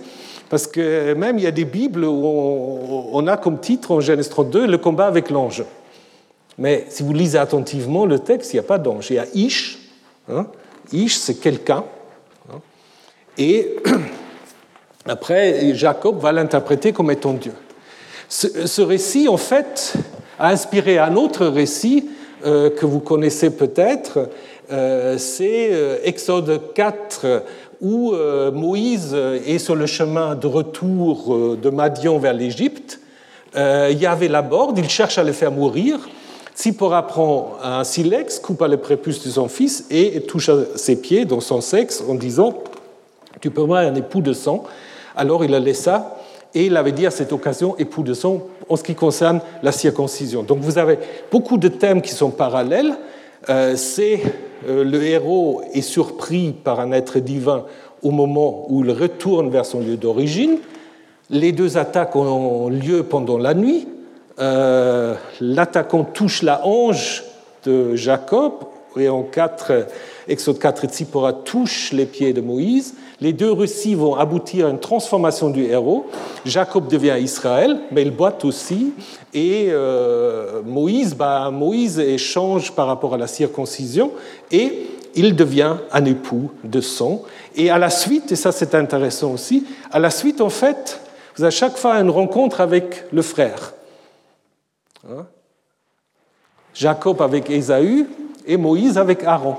parce 0.49 0.67
que 0.67 1.13
même 1.13 1.39
il 1.39 1.45
y 1.45 1.49
a 1.49 1.53
des 1.53 1.67
Bibles 1.67 2.05
où 2.07 2.25
on, 2.25 3.11
on 3.13 3.27
a 3.27 3.37
comme 3.37 3.59
titre 3.59 3.91
en 3.91 4.01
Genèse 4.01 4.31
32 4.31 4.67
le 4.67 4.79
combat 4.79 5.07
avec 5.07 5.29
l'ange. 5.29 5.63
Mais 6.59 6.87
si 6.89 7.03
vous 7.03 7.13
lisez 7.13 7.39
attentivement 7.39 8.07
le 8.07 8.19
texte, 8.19 8.53
il 8.53 8.57
n'y 8.57 8.61
a 8.61 8.65
pas 8.65 8.79
d'ange. 8.79 9.07
Il 9.11 9.17
y 9.17 9.19
a 9.19 9.27
Ish. 9.35 9.79
Hein. 10.31 10.47
Ish, 10.93 11.17
c'est 11.17 11.35
quelqu'un. 11.35 11.85
Hein. 12.51 12.59
Et 13.39 13.77
après, 15.07 15.75
Jacob 15.75 16.21
va 16.21 16.33
l'interpréter 16.33 16.93
comme 16.93 17.11
étant 17.11 17.33
Dieu. 17.33 17.53
Ce, 18.29 18.81
récit, 18.81 19.29
en 19.29 19.37
fait, 19.37 19.95
a 20.39 20.49
inspiré 20.49 20.99
un 20.99 21.17
autre 21.17 21.47
récit 21.47 22.09
euh, 22.47 22.71
que 22.71 22.87
vous 22.87 23.01
connaissez 23.01 23.51
peut-être. 23.51 24.31
Euh, 24.71 25.19
c'est 25.19 25.69
euh, 25.71 25.99
Exode 26.03 26.73
4, 26.75 27.45
où 27.83 28.15
Moïse 28.53 29.13
est 29.45 29.59
sur 29.59 29.75
le 29.75 29.87
chemin 29.87 30.37
de 30.37 30.47
retour 30.47 31.57
de 31.57 31.69
Madian 31.69 32.17
vers 32.19 32.33
l'Égypte. 32.33 33.01
Il 33.57 33.99
y 33.99 34.07
avait 34.07 34.29
la 34.29 34.41
borde, 34.41 34.79
il 34.79 34.89
cherche 34.89 35.19
à 35.19 35.25
le 35.25 35.33
faire 35.33 35.51
mourir. 35.51 35.99
Tsipora 36.55 37.07
prend 37.07 37.55
un 37.63 37.83
silex, 37.83 38.39
coupe 38.39 38.63
le 38.63 38.77
prépuce 38.77 39.25
de 39.25 39.31
son 39.31 39.49
fils 39.49 39.87
et 39.91 40.21
touche 40.23 40.51
à 40.51 40.57
ses 40.77 41.01
pieds, 41.01 41.25
dans 41.25 41.41
son 41.41 41.61
sexe, 41.61 42.05
en 42.07 42.15
disant 42.15 42.55
Tu 43.41 43.51
peux 43.51 43.65
moi 43.65 43.81
un 43.81 43.95
époux 43.95 44.21
de 44.21 44.33
sang. 44.33 44.65
Alors 45.17 45.45
il 45.45 45.51
la 45.51 45.61
laissa 45.61 46.19
et 46.55 46.67
il 46.67 46.77
avait 46.77 46.93
dit 46.93 47.07
à 47.07 47.11
cette 47.11 47.33
occasion 47.33 47.77
époux 47.79 48.03
de 48.03 48.13
sang 48.13 48.47
en 48.69 48.77
ce 48.77 48.83
qui 48.83 48.95
concerne 48.95 49.41
la 49.63 49.73
circoncision. 49.73 50.43
Donc 50.43 50.59
vous 50.61 50.79
avez 50.79 50.99
beaucoup 51.31 51.57
de 51.57 51.69
thèmes 51.69 52.03
qui 52.03 52.13
sont 52.13 52.31
parallèles. 52.31 52.97
Euh, 53.49 53.75
c'est 53.77 54.21
euh, 54.69 54.85
le 54.85 55.03
héros 55.03 55.63
est 55.73 55.81
surpris 55.81 56.53
par 56.53 56.81
un 56.81 56.93
être 56.93 57.19
divin 57.19 57.65
au 58.03 58.11
moment 58.11 58.67
où 58.69 58.85
il 58.85 58.91
retourne 58.91 59.49
vers 59.51 59.65
son 59.65 59.81
lieu 59.81 59.97
d'origine. 59.97 60.59
Les 61.31 61.53
deux 61.53 61.79
attaques 61.79 62.15
ont 62.15 62.69
lieu 62.69 63.05
pendant 63.05 63.39
la 63.39 63.55
nuit. 63.55 63.89
Euh, 64.43 65.15
l'attaquant 65.41 66.03
touche 66.03 66.43
la 66.43 66.67
hanche 66.67 67.23
de 67.65 67.95
Jacob, 67.95 68.55
et 68.97 69.09
en 69.09 69.23
4, 69.23 69.87
Exode 70.29 70.59
4, 70.59 70.87
Tzipora 70.87 71.33
touche 71.33 71.93
les 71.93 72.07
pieds 72.07 72.33
de 72.33 72.41
Moïse. 72.41 72.95
Les 73.21 73.33
deux 73.33 73.53
récits 73.53 73.95
vont 73.95 74.17
aboutir 74.17 74.67
à 74.67 74.71
une 74.71 74.81
transformation 74.81 75.49
du 75.49 75.65
héros. 75.65 76.07
Jacob 76.45 76.89
devient 76.89 77.17
Israël, 77.21 77.79
mais 77.91 78.03
il 78.03 78.11
boite 78.11 78.45
aussi. 78.45 78.93
Et 79.33 79.69
euh, 79.71 80.61
Moïse, 80.65 81.15
bah, 81.15 81.51
Moïse 81.51 81.99
échange 81.99 82.73
par 82.73 82.87
rapport 82.87 83.15
à 83.15 83.17
la 83.17 83.29
circoncision 83.29 84.11
et 84.51 84.87
il 85.15 85.37
devient 85.37 85.77
un 85.93 86.05
époux 86.05 86.51
de 86.65 86.81
sang. 86.81 87.23
Et 87.55 87.71
à 87.71 87.79
la 87.79 87.91
suite, 87.91 88.33
et 88.33 88.37
ça 88.37 88.51
c'est 88.53 88.75
intéressant 88.75 89.33
aussi, 89.33 89.65
à 89.91 89.99
la 89.99 90.11
suite, 90.11 90.41
en 90.41 90.51
fait, 90.51 91.01
vous 91.37 91.45
avez 91.45 91.53
chaque 91.53 91.77
fois 91.77 91.95
une 91.95 92.11
rencontre 92.11 92.61
avec 92.61 93.05
le 93.13 93.23
frère. 93.23 93.73
Hein? 95.09 95.27
Jacob 96.75 97.21
avec 97.21 97.51
Ésaü 97.51 98.07
et 98.47 98.57
Moïse 98.57 98.99
avec 98.99 99.25
Aaron. 99.25 99.57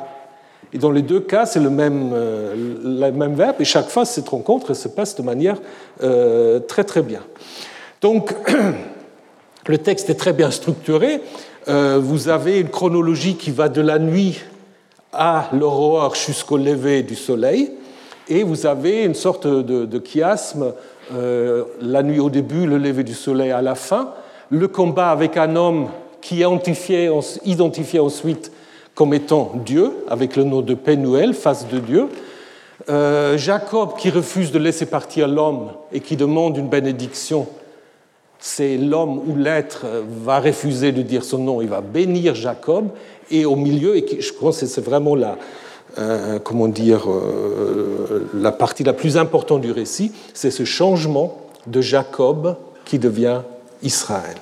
Et 0.72 0.78
dans 0.78 0.90
les 0.90 1.02
deux 1.02 1.20
cas, 1.20 1.46
c'est 1.46 1.60
le 1.60 1.70
même, 1.70 2.12
euh, 2.14 3.12
même 3.12 3.36
verbe, 3.36 3.58
et 3.60 3.66
chaque 3.66 3.90
fois, 3.90 4.06
cette 4.06 4.30
rencontre 4.30 4.74
se 4.74 4.88
passe 4.88 5.16
de 5.16 5.22
manière 5.22 5.58
euh, 6.02 6.60
très 6.60 6.84
très 6.84 7.02
bien. 7.02 7.22
Donc, 8.02 8.34
le 9.68 9.78
texte 9.78 10.10
est 10.10 10.16
très 10.16 10.34
bien 10.34 10.50
structuré. 10.50 11.22
Euh, 11.68 12.00
vous 12.02 12.30
avez 12.30 12.60
une 12.60 12.70
chronologie 12.70 13.36
qui 13.36 13.52
va 13.52 13.70
de 13.70 13.82
la 13.82 14.00
nuit 14.00 14.42
à 15.12 15.50
l'aurore 15.54 16.16
jusqu'au 16.16 16.58
lever 16.58 17.04
du 17.04 17.16
soleil, 17.16 17.72
et 18.28 18.44
vous 18.44 18.66
avez 18.66 19.04
une 19.04 19.14
sorte 19.14 19.46
de 19.46 20.02
chiasme, 20.04 20.74
la 21.12 22.04
nuit 22.04 22.22
au 22.22 22.30
début, 22.30 22.66
le 22.66 22.78
lever 22.78 23.04
du 23.04 23.14
soleil 23.14 23.52
à 23.52 23.62
la 23.62 23.76
fin, 23.76 24.14
le 24.54 24.68
combat 24.68 25.10
avec 25.10 25.36
un 25.36 25.56
homme 25.56 25.88
qui 26.22 26.44
est 26.44 26.46
identifié, 27.44 28.00
ensuite 28.00 28.52
comme 28.94 29.16
étant 29.16 29.52
Dieu, 29.66 29.92
avec 30.08 30.36
le 30.36 30.44
nom 30.44 30.62
de 30.62 30.76
Pénuel, 30.76 31.34
face 31.34 31.68
de 31.68 31.80
Dieu. 31.80 32.08
Euh, 32.88 33.36
Jacob 33.36 33.98
qui 33.98 34.12
refuse 34.12 34.52
de 34.52 34.60
laisser 34.60 34.86
partir 34.86 35.28
l'homme 35.28 35.72
et 35.92 36.02
qui 36.02 36.16
demande 36.16 36.56
une 36.58 36.70
bénédiction, 36.70 37.48
c'est 38.38 38.78
l'homme 38.78 39.22
ou 39.28 39.36
l'être 39.36 39.88
va 40.24 40.40
refuser 40.40 40.92
de 40.92 41.02
dire 41.02 41.24
son 41.24 41.40
nom, 41.40 41.62
il 41.62 41.70
va 41.70 41.82
bénir 41.82 42.36
Jacob, 42.36 42.90
et 43.32 43.46
au 43.46 43.56
milieu, 43.56 43.98
et 43.98 44.22
je 44.22 44.34
pense 44.34 44.60
que 44.60 44.68
c'est 44.68 44.86
vraiment 44.86 45.16
la, 45.16 45.38
euh, 45.98 46.38
comment 46.38 46.68
dire, 46.68 47.10
euh, 47.10 48.30
la 48.36 48.52
partie 48.52 48.84
la 48.84 48.94
plus 48.94 49.18
importante 49.18 49.62
du 49.62 49.72
récit, 49.72 50.12
c'est 50.36 50.52
ce 50.52 50.64
changement 50.64 51.40
de 51.66 51.82
Jacob 51.82 52.56
qui 52.86 53.00
devient 53.00 53.42
Israël. 53.82 54.38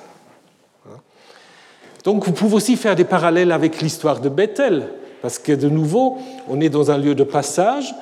Donc 2.04 2.24
vous 2.24 2.32
pouvez 2.32 2.56
aussi 2.56 2.76
faire 2.76 2.96
des 2.96 3.04
parallèles 3.04 3.52
avec 3.52 3.80
l'histoire 3.80 4.20
de 4.20 4.28
Bethel, 4.28 4.88
parce 5.20 5.38
que 5.38 5.52
de 5.52 5.68
nouveau, 5.68 6.18
on 6.48 6.60
est 6.60 6.68
dans 6.68 6.90
un 6.90 6.98
lieu 6.98 7.14
de 7.14 7.24
passage. 7.24 7.94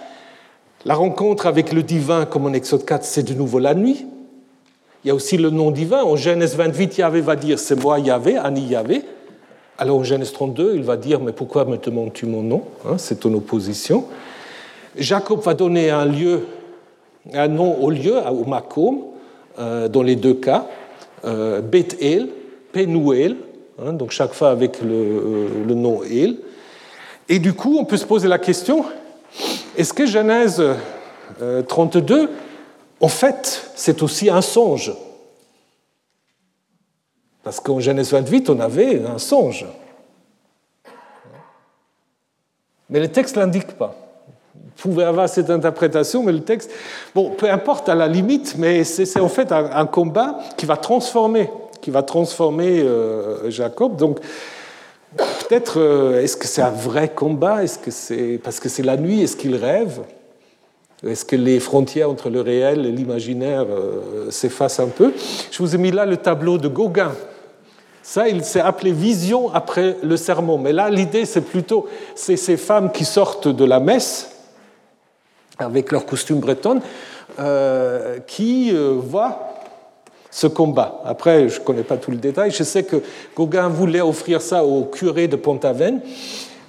La 0.86 0.94
rencontre 0.94 1.46
avec 1.46 1.72
le 1.72 1.82
divin, 1.82 2.24
comme 2.24 2.46
en 2.46 2.52
Exode 2.54 2.86
4, 2.86 3.04
c'est 3.04 3.22
de 3.22 3.34
nouveau 3.34 3.58
la 3.58 3.74
nuit. 3.74 4.06
Il 5.04 5.08
y 5.08 5.10
a 5.10 5.14
aussi 5.14 5.36
le 5.36 5.50
nom 5.50 5.70
divin. 5.70 6.02
En 6.02 6.16
Genèse 6.16 6.56
28, 6.56 6.98
Yahvé 6.98 7.20
va 7.20 7.36
dire 7.36 7.58
c'est 7.58 7.76
moi 7.76 7.98
Yahvé, 7.98 8.38
Ani 8.38 8.66
Yahvé. 8.66 9.02
Alors 9.76 9.98
en 9.98 10.04
Genèse 10.04 10.32
32, 10.32 10.72
il 10.76 10.82
va 10.82 10.96
dire 10.96 11.20
mais 11.20 11.32
pourquoi 11.32 11.64
me 11.64 11.76
demandes-tu 11.76 12.26
mon 12.26 12.42
nom 12.42 12.62
hein, 12.86 12.96
C'est 12.98 13.20
ton 13.20 13.32
opposition. 13.34 14.04
Jacob 14.96 15.40
va 15.40 15.54
donner 15.54 15.90
un 15.90 16.04
lieu, 16.04 16.46
un 17.32 17.48
nom 17.48 17.80
au 17.80 17.90
lieu, 17.90 18.16
au 18.30 18.44
Makom, 18.44 19.02
euh, 19.58 19.88
dans 19.88 20.02
les 20.02 20.16
deux 20.16 20.34
cas, 20.34 20.66
euh, 21.24 21.60
Beth-El, 21.60 22.28
Penuel, 22.72 23.36
hein, 23.84 23.92
donc 23.92 24.10
chaque 24.10 24.32
fois 24.32 24.50
avec 24.50 24.80
le, 24.80 24.92
euh, 24.92 25.48
le, 25.66 25.74
nom 25.74 26.02
El. 26.02 26.36
Et 27.28 27.38
du 27.38 27.52
coup, 27.52 27.76
on 27.78 27.84
peut 27.84 27.96
se 27.96 28.06
poser 28.06 28.28
la 28.28 28.38
question 28.38 28.84
est-ce 29.76 29.92
que 29.92 30.04
Genèse 30.04 30.62
32, 31.68 32.28
en 33.00 33.08
fait, 33.08 33.70
c'est 33.76 34.02
aussi 34.02 34.28
un 34.28 34.42
songe? 34.42 34.92
Parce 37.44 37.60
qu'en 37.60 37.78
Genèse 37.78 38.10
28, 38.12 38.50
on 38.50 38.58
avait 38.58 39.02
un 39.06 39.18
songe. 39.18 39.64
Mais 42.90 42.98
le 42.98 43.08
texte 43.08 43.36
ne 43.36 43.42
l'indique 43.42 43.78
pas 43.78 44.10
pouvez 44.80 45.04
avoir 45.04 45.28
cette 45.28 45.50
interprétation, 45.50 46.22
mais 46.22 46.32
le 46.32 46.40
texte, 46.40 46.70
bon, 47.14 47.30
peu 47.30 47.50
importe 47.50 47.88
à 47.88 47.94
la 47.94 48.08
limite, 48.08 48.56
mais 48.58 48.84
c'est 48.84 49.20
en 49.20 49.28
fait 49.28 49.52
un, 49.52 49.86
combat 49.86 50.38
qui 50.56 50.66
va 50.66 50.76
transformer, 50.76 51.50
qui 51.80 51.90
va 51.90 52.02
transformer 52.02 52.80
euh, 52.80 53.50
Jacob. 53.50 53.96
Donc, 53.96 54.20
peut-être, 55.16 55.80
euh, 55.80 56.22
est-ce 56.22 56.36
que 56.36 56.46
c'est 56.46 56.62
un 56.62 56.70
vrai 56.70 57.08
combat? 57.08 57.62
Est-ce 57.62 57.78
que 57.78 57.90
c'est 57.90 58.40
parce 58.42 58.60
que 58.60 58.68
c'est 58.68 58.82
la 58.82 58.96
nuit 58.96 59.22
Est-ce 59.22 59.36
qu'il 59.36 59.56
rêve? 59.56 60.00
Est-ce 61.06 61.24
que 61.24 61.36
les 61.36 61.60
frontières 61.60 62.10
entre 62.10 62.28
le 62.28 62.42
réel 62.42 62.84
et 62.84 62.92
l'imaginaire 62.92 63.64
euh, 63.68 64.30
s'effacent 64.30 64.80
un 64.80 64.88
peu? 64.88 65.12
Je 65.50 65.58
vous 65.58 65.74
ai 65.74 65.78
mis 65.78 65.90
là 65.90 66.04
le 66.04 66.18
tableau 66.18 66.58
de 66.58 66.68
Gauguin. 66.68 67.12
Ça, 68.02 68.28
il 68.28 68.44
s'est 68.44 68.60
appelé 68.60 68.92
vision 68.92 69.52
après 69.52 69.96
le 70.02 70.16
sermon. 70.16 70.58
Mais 70.58 70.72
là, 70.72 70.90
l'idée, 70.90 71.24
c'est 71.24 71.42
plutôt 71.42 71.88
c'est 72.14 72.36
ces 72.36 72.56
femmes 72.56 72.92
qui 72.92 73.04
sortent 73.04 73.48
de 73.48 73.64
la 73.64 73.80
messe 73.80 74.30
avec 75.58 75.92
leur 75.92 76.06
costume 76.06 76.40
breton, 76.40 76.80
euh, 77.38 78.18
qui 78.26 78.72
voient 78.72 79.49
ce 80.30 80.46
combat. 80.46 81.02
Après, 81.04 81.48
je 81.48 81.60
ne 81.60 81.64
connais 81.64 81.82
pas 81.82 81.96
tout 81.96 82.10
le 82.10 82.16
détail. 82.16 82.50
Je 82.50 82.62
sais 82.62 82.84
que 82.84 82.96
Gauguin 83.36 83.68
voulait 83.68 84.00
offrir 84.00 84.40
ça 84.40 84.64
au 84.64 84.84
curé 84.84 85.28
de 85.28 85.36
Pont-Aven 85.36 86.00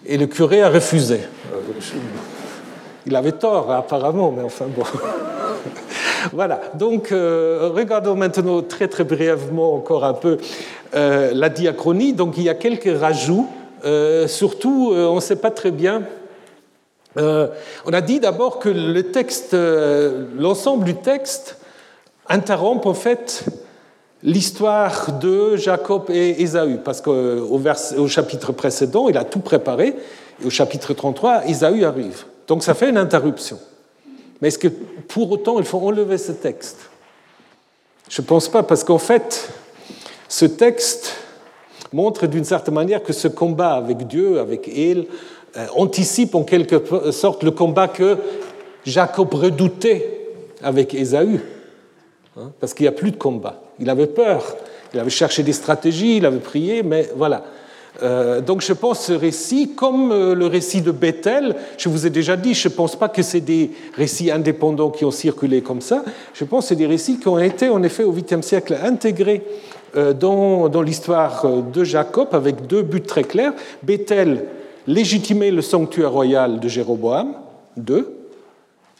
et 0.05 0.17
le 0.17 0.25
curé 0.27 0.61
a 0.61 0.69
refusé. 0.69 1.19
Euh, 1.53 1.59
il 3.05 3.15
avait 3.15 3.33
tort, 3.33 3.71
apparemment, 3.71 4.33
mais 4.35 4.43
enfin 4.43 4.65
bon. 4.67 4.83
voilà, 6.33 6.61
donc 6.75 7.09
regardons 7.09 8.15
maintenant 8.15 8.61
très 8.61 8.87
très 8.87 9.03
brièvement 9.03 9.73
encore 9.73 10.05
un 10.05 10.13
peu 10.13 10.37
la 10.93 11.49
diachronie. 11.49 12.13
Donc 12.13 12.37
il 12.37 12.43
y 12.43 12.49
a 12.49 12.53
quelques 12.53 12.99
rajouts. 12.99 13.47
surtout, 14.27 14.93
on 14.93 15.15
ne 15.15 15.19
sait 15.19 15.37
pas 15.37 15.49
très 15.49 15.71
bien 15.71 16.03
euh, 17.17 17.47
on 17.85 17.93
a 17.93 18.01
dit 18.01 18.19
d'abord 18.19 18.59
que 18.59 18.69
le 18.69 19.11
texte, 19.11 19.53
euh, 19.53 20.27
l'ensemble 20.37 20.85
du 20.85 20.95
texte 20.95 21.57
interrompt 22.27 22.85
en 22.85 22.93
fait 22.93 23.45
l'histoire 24.23 25.17
de 25.19 25.55
Jacob 25.55 26.09
et 26.09 26.41
Ésaü, 26.41 26.79
parce 26.83 27.01
qu'au 27.01 27.11
au 27.11 28.07
chapitre 28.07 28.51
précédent, 28.51 29.09
il 29.09 29.17
a 29.17 29.23
tout 29.23 29.39
préparé, 29.39 29.95
et 30.41 30.45
au 30.45 30.49
chapitre 30.49 30.93
33, 30.93 31.47
Ésaü 31.47 31.83
arrive. 31.83 32.25
Donc 32.47 32.63
ça 32.63 32.73
fait 32.73 32.89
une 32.89 32.97
interruption. 32.97 33.59
Mais 34.41 34.49
est-ce 34.49 34.59
que 34.59 34.67
pour 34.67 35.31
autant 35.31 35.59
il 35.59 35.65
faut 35.65 35.79
enlever 35.79 36.17
ce 36.17 36.31
texte? 36.31 36.89
Je 38.09 38.21
ne 38.21 38.27
pense 38.27 38.49
pas, 38.49 38.63
parce 38.63 38.83
qu'en 38.83 38.97
fait, 38.97 39.49
ce 40.27 40.45
texte 40.45 41.15
montre 41.93 42.27
d'une 42.27 42.43
certaine 42.43 42.73
manière 42.73 43.03
que 43.03 43.13
ce 43.13 43.27
combat 43.27 43.73
avec 43.73 44.07
Dieu, 44.07 44.39
avec 44.39 44.67
El, 44.67 45.05
euh, 45.57 45.65
anticipe 45.75 46.35
en 46.35 46.43
quelque 46.43 47.11
sorte 47.11 47.43
le 47.43 47.51
combat 47.51 47.87
que 47.87 48.17
Jacob 48.85 49.33
redoutait 49.33 50.27
avec 50.63 50.93
Ésaü, 50.93 51.41
hein, 52.37 52.51
parce 52.59 52.73
qu'il 52.73 52.83
n'y 52.83 52.89
a 52.89 52.93
plus 52.93 53.11
de 53.11 53.17
combat. 53.17 53.61
Il 53.79 53.89
avait 53.89 54.07
peur, 54.07 54.55
il 54.93 54.99
avait 54.99 55.09
cherché 55.09 55.43
des 55.43 55.53
stratégies, 55.53 56.17
il 56.17 56.25
avait 56.25 56.39
prié, 56.39 56.83
mais 56.83 57.09
voilà. 57.15 57.43
Euh, 58.03 58.41
donc 58.41 58.61
je 58.61 58.73
pense 58.73 59.05
ce 59.05 59.13
récit, 59.13 59.73
comme 59.75 60.11
euh, 60.11 60.33
le 60.33 60.47
récit 60.47 60.81
de 60.81 60.91
Bethel, 60.91 61.55
je 61.77 61.89
vous 61.89 62.07
ai 62.07 62.09
déjà 62.09 62.37
dit, 62.37 62.53
je 62.53 62.69
ne 62.69 62.73
pense 62.73 62.95
pas 62.95 63.09
que 63.09 63.21
c'est 63.21 63.41
des 63.41 63.71
récits 63.95 64.31
indépendants 64.31 64.89
qui 64.89 65.05
ont 65.05 65.11
circulé 65.11 65.61
comme 65.61 65.81
ça, 65.81 66.03
je 66.33 66.45
pense 66.45 66.65
que 66.65 66.69
c'est 66.69 66.75
des 66.75 66.87
récits 66.87 67.19
qui 67.19 67.27
ont 67.27 67.37
été 67.37 67.69
en 67.69 67.83
effet 67.83 68.03
au 68.03 68.13
8e 68.13 68.41
siècle 68.41 68.77
intégrés 68.81 69.43
dans, 69.93 70.69
dans 70.69 70.81
l'histoire 70.81 71.45
de 71.45 71.83
Jacob 71.83 72.29
avec 72.31 72.65
deux 72.65 72.81
buts 72.81 73.01
très 73.01 73.25
clairs. 73.25 73.51
Bethel, 73.83 74.45
légitimer 74.87 75.51
le 75.51 75.61
sanctuaire 75.61 76.11
royal 76.11 76.59
de 76.61 76.67
Jéroboam, 76.69 77.33
2, 77.77 78.21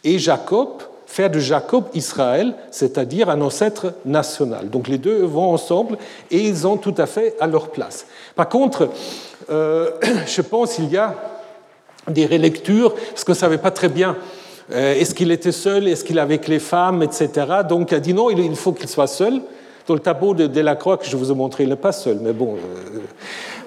et 0.04 0.18
Jacob, 0.18 0.68
faire 1.12 1.28
de 1.28 1.38
Jacob 1.38 1.84
Israël, 1.92 2.54
c'est-à-dire 2.70 3.28
un 3.28 3.42
ancêtre 3.42 3.92
national. 4.06 4.70
Donc 4.70 4.88
les 4.88 4.96
deux 4.96 5.24
vont 5.24 5.52
ensemble 5.52 5.98
et 6.30 6.38
ils 6.38 6.66
ont 6.66 6.78
tout 6.78 6.94
à 6.96 7.04
fait 7.04 7.36
à 7.38 7.46
leur 7.46 7.68
place. 7.68 8.06
Par 8.34 8.48
contre, 8.48 8.88
euh, 9.50 9.90
je 10.26 10.40
pense 10.40 10.76
qu'il 10.76 10.90
y 10.90 10.96
a 10.96 11.14
des 12.08 12.24
relectures, 12.24 12.94
parce 12.94 13.24
qu'on 13.24 13.32
ne 13.32 13.36
savait 13.36 13.58
pas 13.58 13.70
très 13.70 13.90
bien 13.90 14.16
euh, 14.72 14.94
est-ce 14.94 15.14
qu'il 15.14 15.30
était 15.32 15.52
seul, 15.52 15.86
est-ce 15.86 16.02
qu'il 16.02 16.18
avait 16.18 16.36
avec 16.36 16.48
les 16.48 16.58
femmes, 16.58 17.02
etc. 17.02 17.28
Donc 17.68 17.90
il 17.90 17.96
a 17.96 18.00
dit 18.00 18.14
non, 18.14 18.30
il 18.30 18.56
faut 18.56 18.72
qu'il 18.72 18.88
soit 18.88 19.06
seul. 19.06 19.42
Dans 19.86 19.94
le 19.94 20.00
tableau 20.00 20.32
de 20.32 20.46
Delacroix 20.46 20.96
que 20.96 21.04
je 21.04 21.14
vous 21.14 21.30
ai 21.30 21.34
montré, 21.34 21.64
il 21.64 21.68
n'est 21.68 21.76
pas 21.76 21.92
seul, 21.92 22.20
mais 22.22 22.32
bon, 22.32 22.56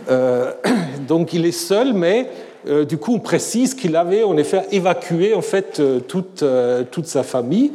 euh, 0.09 0.51
donc 1.07 1.31
il 1.33 1.45
est 1.45 1.51
seul, 1.51 1.93
mais 1.93 2.27
du 2.66 2.97
coup 2.97 3.13
on 3.13 3.20
précise 3.20 3.74
qu'il 3.74 3.95
avait 3.95 4.24
en 4.24 4.38
effet 4.38 4.66
évacué 4.72 5.34
en 5.34 5.41
fait 5.41 5.80
euh, 5.80 5.99
toute, 5.99 6.43
toute 6.91 7.07
sa 7.07 7.24
famille 7.24 7.72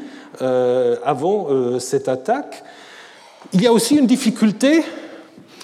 avant 1.04 1.48
cette 1.78 2.08
attaque. 2.08 2.64
Il 3.52 3.60
y 3.60 3.66
a 3.66 3.72
aussi 3.72 3.96
une 3.96 4.06
difficulté. 4.06 4.82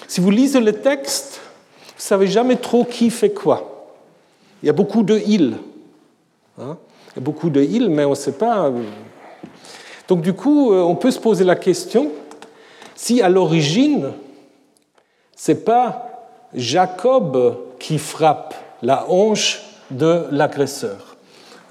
Si 0.07 0.21
vous 0.21 0.29
lisez 0.29 0.59
le 0.59 0.73
texte, 0.73 1.41
vous 1.87 1.93
ne 1.97 2.01
savez 2.01 2.27
jamais 2.27 2.57
trop 2.57 2.83
qui 2.83 3.09
fait 3.09 3.31
quoi. 3.31 3.89
Il 4.61 4.67
y 4.67 4.69
a 4.69 4.73
beaucoup 4.73 5.01
de 5.01 5.19
il. 5.25 5.57
Hein. 6.59 6.77
il 7.11 7.15
y 7.15 7.19
a 7.19 7.21
beaucoup 7.21 7.49
de 7.49 7.61
il, 7.61 7.89
mais 7.89 8.05
on 8.05 8.11
ne 8.11 8.15
sait 8.15 8.33
pas. 8.33 8.71
Donc 10.07 10.21
du 10.21 10.33
coup, 10.33 10.71
on 10.71 10.95
peut 10.95 11.11
se 11.11 11.19
poser 11.19 11.43
la 11.43 11.55
question 11.55 12.11
si 12.97 13.21
à 13.21 13.29
l'origine, 13.29 14.11
c'est 15.35 15.63
pas 15.63 16.09
Jacob 16.53 17.57
qui 17.79 17.99
frappe 17.99 18.55
la 18.81 19.09
hanche 19.09 19.61
de 19.91 20.25
l'agresseur. 20.31 21.17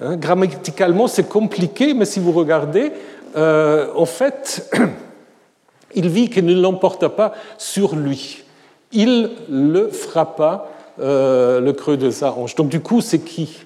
Hein, 0.01 0.17
grammaticalement, 0.17 1.07
c'est 1.07 1.27
compliqué, 1.27 1.93
mais 1.93 2.05
si 2.05 2.19
vous 2.19 2.31
regardez, 2.31 2.91
euh, 3.35 3.87
en 3.95 4.05
fait, 4.05 4.71
il 5.95 6.09
vit 6.09 6.29
qu'il 6.29 6.45
ne 6.45 6.59
l'emporta 6.59 7.09
pas 7.09 7.33
sur 7.57 7.95
lui. 7.95 8.43
Il 8.91 9.31
le 9.49 9.89
frappa 9.89 10.69
euh, 10.99 11.59
le 11.59 11.73
creux 11.73 11.97
de 11.97 12.09
sa 12.09 12.31
hanche. 12.31 12.55
Donc 12.55 12.69
du 12.69 12.79
coup, 12.79 13.01
c'est 13.01 13.19
qui? 13.19 13.59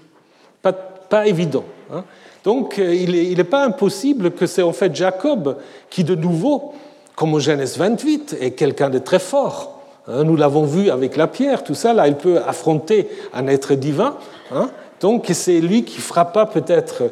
Pas, 0.61 1.27
évident. 1.27 1.65
Hein. 1.93 2.05
Donc 2.45 2.79
euh, 2.79 2.95
il 2.95 3.35
n'est 3.35 3.43
pas 3.43 3.65
impossible 3.65 4.31
que 4.31 4.45
c'est 4.45 4.61
en 4.61 4.71
fait 4.71 4.95
Jacob 4.95 5.57
qui, 5.89 6.05
de 6.05 6.15
nouveau, 6.15 6.73
comme 7.15 7.33
au 7.33 7.39
Genèse 7.39 7.77
28, 7.77 8.37
est 8.39 8.51
quelqu'un 8.51 8.89
de 8.89 8.97
très 8.97 9.19
fort 9.19 9.80
nous 10.23 10.35
l'avons 10.35 10.63
vu 10.63 10.89
avec 10.89 11.17
la 11.17 11.27
pierre, 11.27 11.63
tout 11.63 11.75
ça, 11.75 11.93
là, 11.93 12.07
il 12.07 12.15
peut 12.15 12.39
affronter 12.45 13.07
un 13.33 13.47
être 13.47 13.73
divin. 13.75 14.17
Hein. 14.53 14.69
donc 14.99 15.27
c'est 15.31 15.61
lui 15.61 15.85
qui 15.85 16.01
frappa 16.01 16.45
peut-être 16.45 17.03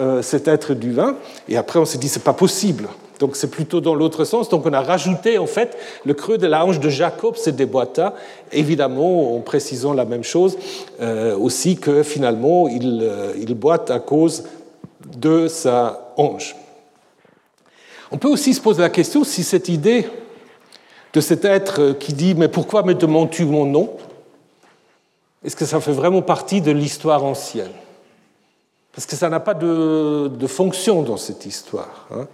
euh, 0.00 0.22
cet 0.22 0.48
être 0.48 0.74
divin. 0.74 1.16
Et 1.48 1.56
après, 1.56 1.78
on 1.78 1.84
s'est 1.84 1.98
dit, 1.98 2.08
c'est 2.08 2.24
pas 2.24 2.32
possible. 2.32 2.88
Donc 3.20 3.36
c'est 3.36 3.50
plutôt 3.50 3.80
dans 3.80 3.94
l'autre 3.94 4.24
sens. 4.24 4.48
Donc 4.48 4.66
on 4.66 4.72
a 4.72 4.80
rajouté 4.80 5.38
en 5.38 5.46
fait 5.46 5.76
le 6.04 6.14
creux 6.14 6.38
de 6.38 6.46
la 6.46 6.64
hanche 6.64 6.80
de 6.80 6.88
Jacob 6.88 7.36
se 7.36 7.50
déboîta, 7.50 8.14
évidemment 8.50 9.36
en 9.36 9.40
précisant 9.40 9.92
la 9.92 10.06
même 10.06 10.24
chose 10.24 10.56
euh, 11.00 11.36
aussi 11.36 11.76
que 11.76 12.02
finalement 12.02 12.66
il, 12.66 13.00
euh, 13.02 13.34
il 13.38 13.54
boite 13.54 13.90
à 13.90 14.00
cause 14.00 14.44
de 15.16 15.48
sa 15.48 16.14
hanche. 16.16 16.56
On 18.10 18.16
peut 18.16 18.28
aussi 18.28 18.54
se 18.54 18.60
poser 18.60 18.80
la 18.80 18.90
question 18.90 19.22
si 19.22 19.44
cette 19.44 19.68
idée 19.68 20.06
de 21.12 21.20
cet 21.20 21.44
être 21.44 21.92
qui 21.98 22.12
dit 22.12 22.34
Mais 22.34 22.48
pourquoi 22.48 22.82
me 22.82 22.94
demandes-tu 22.94 23.44
mon 23.44 23.66
nom? 23.66 23.90
Est-ce 25.44 25.56
que 25.56 25.64
ça 25.64 25.80
fait 25.80 25.92
vraiment 25.92 26.22
partie 26.22 26.60
de 26.60 26.70
l'histoire 26.70 27.24
ancienne? 27.24 27.72
Parce 28.92 29.06
que 29.06 29.16
ça 29.16 29.28
n'a 29.28 29.40
pas 29.40 29.54
de, 29.54 30.46
fonction 30.46 31.02
dans 31.02 31.16
cette 31.16 31.46
histoire. 31.46 32.08
Hein. 32.12 32.26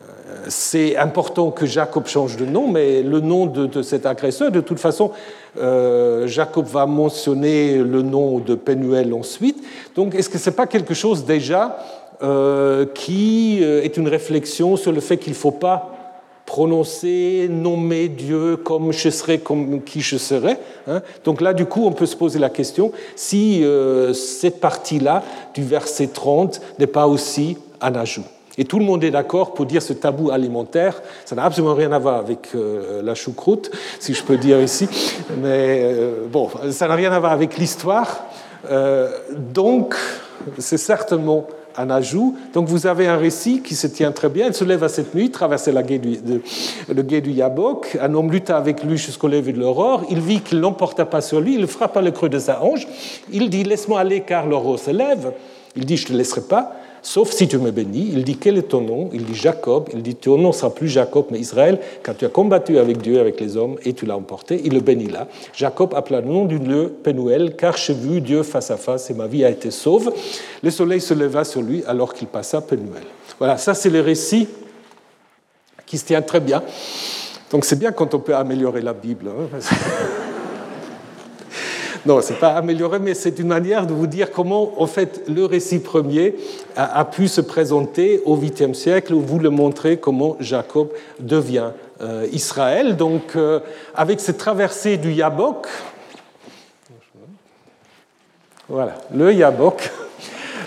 Euh, 0.00 0.44
c'est 0.48 0.96
important 0.96 1.50
que 1.50 1.66
Jacob 1.66 2.06
change 2.06 2.36
de 2.36 2.44
nom, 2.44 2.68
mais 2.68 3.02
le 3.02 3.20
nom 3.20 3.46
de, 3.46 3.82
cet 3.82 4.06
agresseur, 4.06 4.50
de 4.50 4.60
toute 4.60 4.78
façon, 4.78 5.12
euh, 5.58 6.26
Jacob 6.26 6.66
va 6.66 6.86
mentionner 6.86 7.78
le 7.78 8.02
nom 8.02 8.38
de 8.38 8.54
Penuel 8.54 9.12
ensuite. 9.12 9.62
Donc, 9.94 10.14
est-ce 10.14 10.28
que 10.28 10.38
ce 10.38 10.50
n'est 10.50 10.56
pas 10.56 10.66
quelque 10.66 10.94
chose 10.94 11.24
déjà 11.24 11.78
euh, 12.22 12.86
qui 12.86 13.62
est 13.62 13.96
une 13.96 14.08
réflexion 14.08 14.76
sur 14.76 14.90
le 14.90 15.00
fait 15.00 15.18
qu'il 15.18 15.32
ne 15.32 15.38
faut 15.38 15.52
pas 15.52 15.97
prononcer, 16.48 17.46
nommer 17.50 18.08
Dieu 18.08 18.56
comme 18.56 18.90
je 18.90 19.10
serai, 19.10 19.38
comme 19.38 19.82
qui 19.82 20.00
je 20.00 20.16
serai. 20.16 20.56
Hein. 20.86 21.02
Donc 21.22 21.42
là, 21.42 21.52
du 21.52 21.66
coup, 21.66 21.84
on 21.84 21.92
peut 21.92 22.06
se 22.06 22.16
poser 22.16 22.38
la 22.38 22.48
question 22.48 22.90
si 23.16 23.62
euh, 23.62 24.14
cette 24.14 24.58
partie-là 24.58 25.22
du 25.52 25.62
verset 25.62 26.06
30 26.06 26.62
n'est 26.78 26.86
pas 26.86 27.06
aussi 27.06 27.58
un 27.82 27.94
ajout. 27.94 28.24
Et 28.56 28.64
tout 28.64 28.78
le 28.78 28.86
monde 28.86 29.04
est 29.04 29.10
d'accord 29.10 29.52
pour 29.52 29.66
dire 29.66 29.82
ce 29.82 29.92
tabou 29.92 30.30
alimentaire. 30.30 31.02
Ça 31.26 31.36
n'a 31.36 31.44
absolument 31.44 31.74
rien 31.74 31.92
à 31.92 31.98
voir 31.98 32.16
avec 32.16 32.48
euh, 32.54 33.02
la 33.02 33.14
choucroute, 33.14 33.70
si 34.00 34.14
je 34.14 34.24
peux 34.24 34.38
dire 34.38 34.58
ici. 34.62 34.88
Mais 35.42 35.82
euh, 35.84 36.24
bon, 36.32 36.48
ça 36.70 36.88
n'a 36.88 36.94
rien 36.94 37.12
à 37.12 37.20
voir 37.20 37.32
avec 37.32 37.58
l'histoire. 37.58 38.24
donc, 39.36 39.94
c'est 40.56 40.78
certainement 40.78 41.46
un 41.78 41.90
ajout. 41.90 42.36
Donc 42.52 42.68
vous 42.68 42.86
avez 42.86 43.06
un 43.06 43.16
récit 43.16 43.62
qui 43.62 43.74
se 43.74 43.86
tient 43.86 44.12
très 44.12 44.28
bien. 44.28 44.48
Il 44.48 44.54
se 44.54 44.64
lève 44.64 44.82
à 44.84 44.88
cette 44.88 45.14
nuit, 45.14 45.30
traverse 45.30 45.68
le 45.68 47.02
guet 47.02 47.20
du 47.20 47.30
Yabok. 47.30 47.98
Un 48.00 48.14
homme 48.14 48.30
lutta 48.30 48.56
avec 48.56 48.82
lui 48.82 48.98
jusqu'au 48.98 49.28
lever 49.28 49.52
de 49.52 49.60
l'aurore. 49.60 50.04
Il 50.10 50.20
vit 50.20 50.40
qu'il 50.40 50.60
l'emporta 50.60 51.06
pas 51.06 51.20
sur 51.20 51.40
lui. 51.40 51.54
Il 51.54 51.66
frappa 51.66 52.02
le 52.02 52.10
creux 52.10 52.28
de 52.28 52.38
sa 52.38 52.62
hanche. 52.62 52.86
Il 53.30 53.48
dit 53.48 53.64
Laisse-moi 53.64 54.00
aller 54.00 54.20
car 54.20 54.46
l'aurore 54.46 54.78
se 54.78 54.90
lève. 54.90 55.32
Il 55.76 55.86
dit 55.86 55.96
Je 55.96 56.04
ne 56.04 56.08
te 56.08 56.12
laisserai 56.14 56.42
pas 56.42 56.72
sauf 57.02 57.30
si 57.30 57.48
tu 57.48 57.58
me 57.58 57.70
bénis. 57.70 58.10
Il 58.12 58.24
dit 58.24 58.36
Quel 58.36 58.58
est 58.58 58.68
ton 58.68 58.80
nom? 58.80 59.10
Il 59.12 59.24
dit 59.24 59.34
Jacob. 59.34 59.88
Il 59.92 60.02
dit 60.02 60.14
Ton 60.14 60.38
nom 60.38 60.52
sera 60.52 60.74
plus 60.74 60.88
Jacob, 60.88 61.26
mais 61.30 61.38
Israël, 61.38 61.78
car 62.02 62.16
tu 62.16 62.24
as 62.24 62.28
combattu 62.28 62.78
avec 62.78 62.98
Dieu, 63.00 63.20
avec 63.20 63.40
les 63.40 63.56
hommes, 63.56 63.76
et 63.84 63.92
tu 63.92 64.06
l'as 64.06 64.16
emporté. 64.16 64.60
Il 64.64 64.74
le 64.74 64.80
bénit 64.80 65.08
là. 65.08 65.28
Jacob 65.54 65.94
appela 65.94 66.20
le 66.20 66.28
nom 66.28 66.44
du 66.44 66.58
lieu 66.58 66.92
Penuel, 67.02 67.56
car 67.56 67.76
j'ai 67.76 67.94
vu 67.94 68.20
Dieu 68.20 68.42
face 68.42 68.70
à 68.70 68.76
face 68.76 69.10
et 69.10 69.14
ma 69.14 69.26
vie 69.26 69.44
a 69.44 69.50
été 69.50 69.70
sauve. 69.70 70.12
Le 70.62 70.70
soleil 70.70 71.00
se 71.00 71.14
leva 71.14 71.44
sur 71.44 71.62
lui 71.62 71.82
alors 71.86 72.14
qu'il 72.14 72.28
passa 72.28 72.60
Penuel. 72.60 73.04
Voilà, 73.38 73.56
ça 73.56 73.74
c'est 73.74 73.90
le 73.90 74.00
récit 74.00 74.48
qui 75.86 75.98
se 75.98 76.04
tient 76.04 76.22
très 76.22 76.40
bien. 76.40 76.62
Donc 77.50 77.64
c'est 77.64 77.78
bien 77.78 77.92
quand 77.92 78.14
on 78.14 78.18
peut 78.18 78.34
améliorer 78.34 78.82
la 78.82 78.92
Bible. 78.92 79.28
Hein, 79.28 79.58
non, 82.06 82.20
ce 82.20 82.32
n'est 82.32 82.38
pas 82.38 82.50
amélioré, 82.50 82.98
mais 82.98 83.14
c'est 83.14 83.38
une 83.38 83.48
manière 83.48 83.86
de 83.86 83.92
vous 83.92 84.06
dire 84.06 84.30
comment, 84.30 84.80
en 84.80 84.86
fait, 84.86 85.22
le 85.28 85.44
récit 85.44 85.80
premier 85.80 86.36
a, 86.76 87.04
pu 87.04 87.28
se 87.28 87.40
présenter 87.40 88.22
au 88.24 88.36
8e 88.36 88.74
siècle, 88.74 89.14
où 89.14 89.20
vous 89.20 89.38
le 89.38 89.50
montrez 89.50 89.98
comment 89.98 90.36
Jacob 90.40 90.88
devient 91.18 91.70
euh, 92.00 92.26
Israël. 92.32 92.96
Donc, 92.96 93.36
euh, 93.36 93.60
avec 93.94 94.20
cette 94.20 94.38
traversée 94.38 94.96
du 94.96 95.12
Yabok, 95.12 95.66
voilà, 98.68 98.94
le 99.14 99.32
Yabok, 99.32 99.90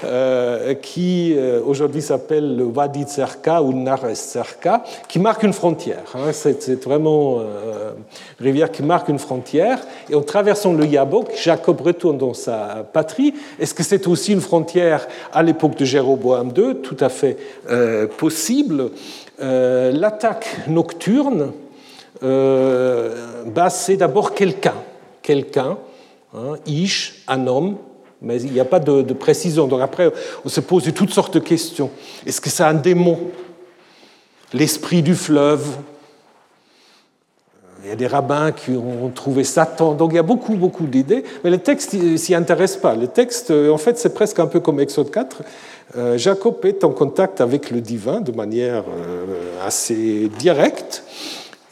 euh, 0.03 0.73
qui 0.73 1.33
euh, 1.35 1.61
aujourd'hui 1.65 2.01
s'appelle 2.01 2.55
le 2.55 2.63
Wadi 2.63 3.03
Tserka 3.03 3.61
ou 3.61 3.71
Nares 3.73 4.15
Tserka, 4.15 4.83
qui 5.07 5.19
marque 5.19 5.43
une 5.43 5.53
frontière. 5.53 6.03
Hein. 6.15 6.31
C'est 6.31 6.83
vraiment 6.83 7.37
euh, 7.39 7.91
une 8.39 8.45
rivière 8.45 8.71
qui 8.71 8.81
marque 8.81 9.09
une 9.09 9.19
frontière. 9.19 9.79
Et 10.09 10.15
en 10.15 10.21
traversant 10.21 10.73
le 10.73 10.85
Yabok, 10.85 11.31
Jacob 11.35 11.81
retourne 11.81 12.17
dans 12.17 12.33
sa 12.33 12.85
patrie. 12.91 13.33
Est-ce 13.59 13.73
que 13.73 13.83
c'est 13.83 14.07
aussi 14.07 14.33
une 14.33 14.41
frontière 14.41 15.07
à 15.33 15.43
l'époque 15.43 15.77
de 15.77 15.85
Jéroboam 15.85 16.51
II 16.55 16.75
Tout 16.81 16.97
à 16.99 17.09
fait 17.09 17.37
possible? 18.17 18.89
L'attaque 19.39 20.67
nocturne, 20.67 21.51
bah, 22.21 23.69
c'est 23.69 23.97
d'abord 23.97 24.33
quelqu'un. 24.33 24.75
Quelqu'un, 25.21 25.77
hein, 26.35 26.55
Ish, 26.65 27.23
un 27.27 27.47
homme, 27.47 27.77
mais 28.21 28.41
il 28.41 28.51
n'y 28.51 28.59
a 28.59 28.65
pas 28.65 28.79
de, 28.79 29.13
précision. 29.13 29.67
Donc 29.67 29.81
après, 29.81 30.11
on 30.45 30.49
se 30.49 30.59
pose 30.59 30.91
toutes 30.93 31.11
sortes 31.11 31.33
de 31.33 31.39
questions. 31.39 31.89
Est-ce 32.25 32.41
que 32.41 32.49
c'est 32.49 32.63
un 32.63 32.73
démon? 32.73 33.19
L'esprit 34.53 35.01
du 35.01 35.15
fleuve 35.15 35.65
Il 37.83 37.89
y 37.89 37.91
a 37.91 37.95
des 37.95 38.07
rabbins 38.07 38.51
qui 38.51 38.71
ont 38.71 39.09
trouvé 39.09 39.43
Satan. 39.43 39.93
Donc 39.93 40.11
il 40.11 40.17
y 40.17 40.19
a 40.19 40.23
beaucoup, 40.23 40.55
beaucoup 40.55 40.85
d'idées. 40.85 41.23
Mais 41.43 41.49
le 41.49 41.57
texte 41.57 41.95
s'y 42.17 42.35
intéresse 42.35 42.77
pas. 42.77 42.95
Le 42.95 43.07
texte, 43.07 43.51
en 43.51 43.77
fait, 43.77 43.97
c'est 43.97 44.13
presque 44.13 44.39
un 44.39 44.47
peu 44.47 44.59
comme 44.59 44.79
Exode 44.79 45.09
4. 45.09 45.41
Euh, 45.97 46.17
Jacob 46.17 46.63
est 46.63 46.83
en 46.83 46.91
contact 46.91 47.41
avec 47.41 47.69
le 47.69 47.81
divin 47.81 48.21
de 48.21 48.31
manière 48.31 48.83
euh, 48.87 49.65
assez 49.65 50.29
directe. 50.39 51.03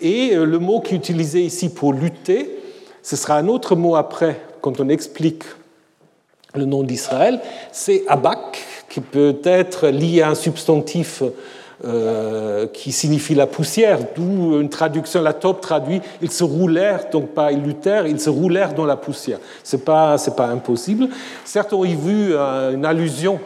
Et 0.01 0.35
euh, 0.35 0.45
le 0.45 0.59
mot 0.59 0.81
qui 0.81 0.95
est 0.95 0.97
utilisé 0.97 1.41
ici 1.41 1.69
pour 1.69 1.93
lutter, 1.93 2.49
ce 3.01 3.15
sera 3.15 3.35
un 3.35 3.47
autre 3.47 3.75
mot 3.75 3.95
après, 3.95 4.41
quand 4.61 4.79
on 4.81 4.89
explique 4.89 5.43
le 6.55 6.65
nom 6.65 6.83
d'Israël, 6.83 7.39
c'est 7.71 8.03
Abak, 8.07 8.65
qui 8.89 9.01
peut 9.01 9.37
être 9.43 9.87
lié 9.87 10.21
à 10.21 10.29
un 10.29 10.35
substantif 10.35 11.21
euh, 11.85 12.67
qui 12.67 12.91
signifie 12.91 13.35
la 13.35 13.47
poussière, 13.47 13.99
d'où 14.15 14.59
une 14.59 14.67
traduction, 14.67 15.21
la 15.21 15.31
top 15.31 15.61
traduit, 15.61 16.01
ils 16.21 16.31
se 16.31 16.43
roulèrent, 16.43 17.09
donc 17.09 17.29
pas 17.29 17.53
ils 17.53 17.61
luttèrent, 17.61 18.05
ils 18.05 18.19
se 18.19 18.29
roulèrent 18.29 18.73
dans 18.73 18.85
la 18.85 18.97
poussière. 18.97 19.39
Ce 19.63 19.77
n'est 19.77 19.81
pas, 19.81 20.17
pas 20.35 20.47
impossible. 20.47 21.07
Certes, 21.45 21.71
on 21.71 21.85
y 21.85 21.95
vu 21.95 22.33
euh, 22.33 22.73
une 22.73 22.83
allusion 22.83 23.39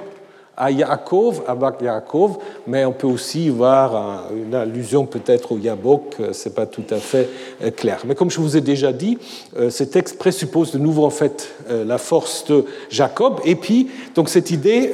à 0.56 0.70
Yaakov, 0.72 1.44
à 1.48 1.56
Bak 1.56 1.82
Yaakov, 1.82 2.38
mais 2.68 2.86
on 2.86 2.92
peut 2.92 3.08
aussi 3.08 3.50
voir 3.50 4.30
une 4.36 4.54
allusion 4.54 5.06
peut-être 5.06 5.54
au 5.54 5.58
Yabok, 5.58 6.16
euh, 6.20 6.30
c'est 6.34 6.54
pas 6.54 6.68
tout 6.68 6.86
à 6.92 6.98
fait 6.98 7.28
euh, 7.64 7.72
clair. 7.72 8.02
Mais 8.06 8.14
comme 8.14 8.30
je 8.30 8.40
vous 8.40 8.56
ai 8.56 8.62
déjà 8.62 8.94
dit, 8.94 9.18
euh, 9.58 9.72
ce 9.72 9.84
texte 9.84 10.20
présuppose 10.20 10.72
de 10.72 10.78
nouveau 10.78 11.06
en 11.06 11.10
fait 11.10 11.50
la 11.70 11.98
force 11.98 12.46
de 12.46 12.66
Jacob, 12.90 13.40
et 13.46 13.56
puis 13.56 13.90
donc 14.16 14.30
cette 14.30 14.52
idée 14.52 14.94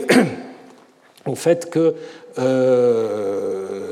en 1.26 1.36
fait 1.36 1.70
que 1.70 1.95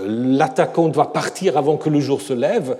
l'attaquant 0.05 0.87
doit 0.87 1.11
partir 1.11 1.57
avant 1.57 1.75
que 1.75 1.89
le 1.89 1.99
jour 1.99 2.21
se 2.21 2.31
lève. 2.31 2.77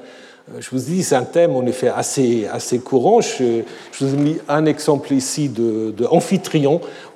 Je 0.59 0.69
vous 0.69 0.77
dis, 0.77 1.03
c'est 1.03 1.15
un 1.15 1.25
thème 1.25 1.57
en 1.57 1.65
effet 1.65 1.89
assez, 1.93 2.47
assez 2.47 2.79
courant. 2.79 3.19
Je, 3.19 3.63
vous 3.99 4.13
ai 4.13 4.17
mis 4.17 4.37
un 4.47 4.65
exemple 4.65 5.11
ici 5.11 5.49
de, 5.49 5.91
de 5.91 6.07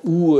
où 0.04 0.38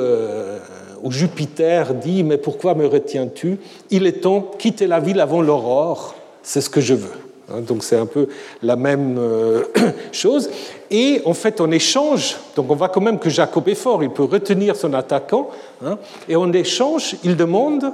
Jupiter 1.11 1.94
dit 1.94 2.22
Mais 2.22 2.38
pourquoi 2.38 2.74
me 2.74 2.86
retiens-tu? 2.86 3.59
Il 3.90 4.07
est 4.07 4.22
temps, 4.22 4.50
quitter 4.59 4.86
la 4.86 5.00
ville 5.00 5.20
avant 5.20 5.42
l'aurore, 5.42 6.14
c'est 6.42 6.61
ce 6.61 6.70
que 6.70 6.80
je 6.80 6.94
veux. 6.94 7.12
Hein, 7.53 7.61
donc 7.61 7.82
c'est 7.82 7.96
un 7.96 8.07
peu 8.07 8.28
la 8.62 8.76
même 8.76 9.16
euh, 9.18 9.64
chose. 10.12 10.50
Et 10.90 11.20
en 11.24 11.34
fait, 11.34 11.61
en 11.61 11.70
échange, 11.70 12.36
donc 12.55 12.70
on 12.70 12.74
voit 12.74 12.88
quand 12.88 13.00
même 13.00 13.18
que 13.18 13.30
Jacob 13.30 13.68
est 13.68 13.74
fort, 13.74 14.03
il 14.03 14.11
peut 14.11 14.24
retenir 14.24 14.76
son 14.76 14.92
attaquant, 14.94 15.50
hein, 15.84 15.98
et 16.28 16.36
en 16.36 16.53
échange, 16.53 17.16
il 17.24 17.36
demande 17.36 17.92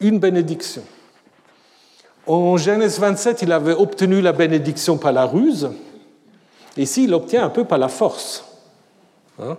une 0.00 0.18
bénédiction. 0.18 0.82
En 2.26 2.56
Genèse 2.58 3.00
27, 3.00 3.42
il 3.42 3.52
avait 3.52 3.72
obtenu 3.72 4.20
la 4.20 4.32
bénédiction 4.32 4.98
par 4.98 5.12
la 5.12 5.24
ruse, 5.24 5.70
et 6.76 6.82
ici, 6.82 7.04
il 7.04 7.10
l'obtient 7.10 7.44
un 7.44 7.48
peu 7.48 7.64
par 7.64 7.78
la 7.78 7.88
force. 7.88 8.44
Hein. 9.40 9.56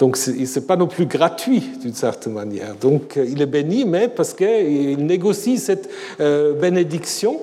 Donc 0.00 0.16
ce 0.16 0.30
n'est 0.30 0.66
pas 0.66 0.76
non 0.76 0.86
plus 0.86 1.04
gratuit 1.04 1.62
d'une 1.82 1.92
certaine 1.92 2.32
manière. 2.32 2.74
Donc 2.74 3.18
euh, 3.18 3.26
il 3.28 3.42
est 3.42 3.46
béni, 3.46 3.84
mais 3.84 4.08
parce 4.08 4.32
qu'il 4.32 5.04
négocie 5.04 5.58
cette 5.58 5.90
euh, 6.20 6.54
bénédiction, 6.54 7.38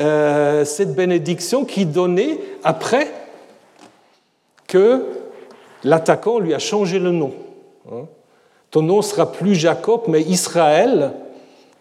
euh, 0.00 0.64
cette 0.64 0.94
bénédiction 0.94 1.66
qui 1.66 1.84
donnait 1.84 2.40
après 2.64 3.12
que 4.66 5.04
l'attaquant 5.84 6.38
lui 6.38 6.54
a 6.54 6.58
changé 6.58 6.98
le 6.98 7.10
nom. 7.10 7.34
Hein. 7.92 8.06
Ton 8.70 8.80
nom 8.80 9.02
sera 9.02 9.30
plus 9.30 9.54
Jacob, 9.54 10.02
mais 10.08 10.22
Israël, 10.22 11.12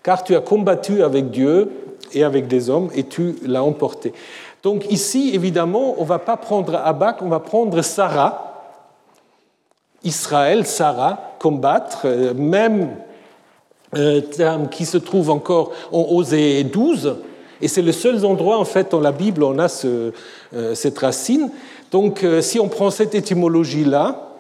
car 0.04 0.26
tu 0.26 0.36
as 0.36 0.42
combattu 0.42 1.02
avec 1.02 1.30
Dieu 1.32 1.72
et 2.14 2.26
avec 2.26 2.48
des 2.48 2.70
hommes 2.70 2.90
et 2.94 3.06
tu 3.06 3.36
l'as 3.46 3.64
emporté. 3.64 4.12
Donc 4.64 4.92
ici, 4.92 5.32
évidemment, 5.34 5.96
on 5.98 6.04
ne 6.04 6.08
va 6.08 6.20
pas 6.20 6.36
prendre 6.36 6.76
Abak, 6.76 7.22
on 7.22 7.30
va 7.30 7.40
prendre 7.40 7.82
Sarah 7.82 8.49
Israël, 10.04 10.66
Sarah, 10.66 11.36
combattre, 11.40 12.02
euh, 12.06 12.34
même 12.34 12.90
euh, 13.96 14.22
terme 14.22 14.70
qui 14.70 14.86
se 14.86 14.98
trouve 14.98 15.30
encore 15.30 15.72
en 15.92 16.06
Osée 16.10 16.64
12, 16.64 17.18
et 17.62 17.68
c'est 17.68 17.82
le 17.82 17.92
seul 17.92 18.24
endroit 18.26 18.58
en 18.58 18.66
fait 18.66 18.92
dans 18.92 19.02
la 19.02 19.12
Bible 19.12 19.44
on 19.44 19.60
a 19.60 19.68
euh, 19.86 20.12
cette 20.76 20.98
racine. 20.98 21.52
Donc 21.92 22.24
si 22.42 22.60
on 22.60 22.70
prend 22.70 22.92
cette 22.92 23.16
étymologie-là, 23.16 24.36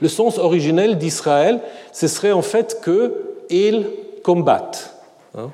le 0.00 0.08
sens 0.08 0.38
originel 0.38 0.96
d'Israël, 0.96 1.60
ce 1.92 2.08
serait 2.08 2.32
en 2.32 2.42
fait 2.42 2.80
qu'ils 2.82 3.86
combattent. 4.24 4.96
Hein, 5.36 5.50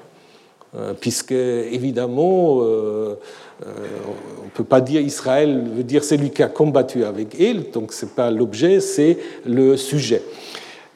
puisque 1.00 1.32
évidemment, 1.32 2.58
euh, 2.60 3.18
on 3.64 4.44
ne 4.44 4.50
peut 4.52 4.64
pas 4.64 4.80
dire 4.80 5.00
Israël 5.00 5.64
veut 5.74 5.82
dire 5.82 6.04
celui 6.04 6.30
qui 6.30 6.42
a 6.42 6.48
combattu 6.48 7.04
avec 7.04 7.36
il, 7.38 7.70
donc 7.70 7.92
ce 7.92 8.04
n'est 8.04 8.12
pas 8.12 8.30
l'objet, 8.30 8.80
c'est 8.80 9.18
le 9.46 9.76
sujet. 9.76 10.22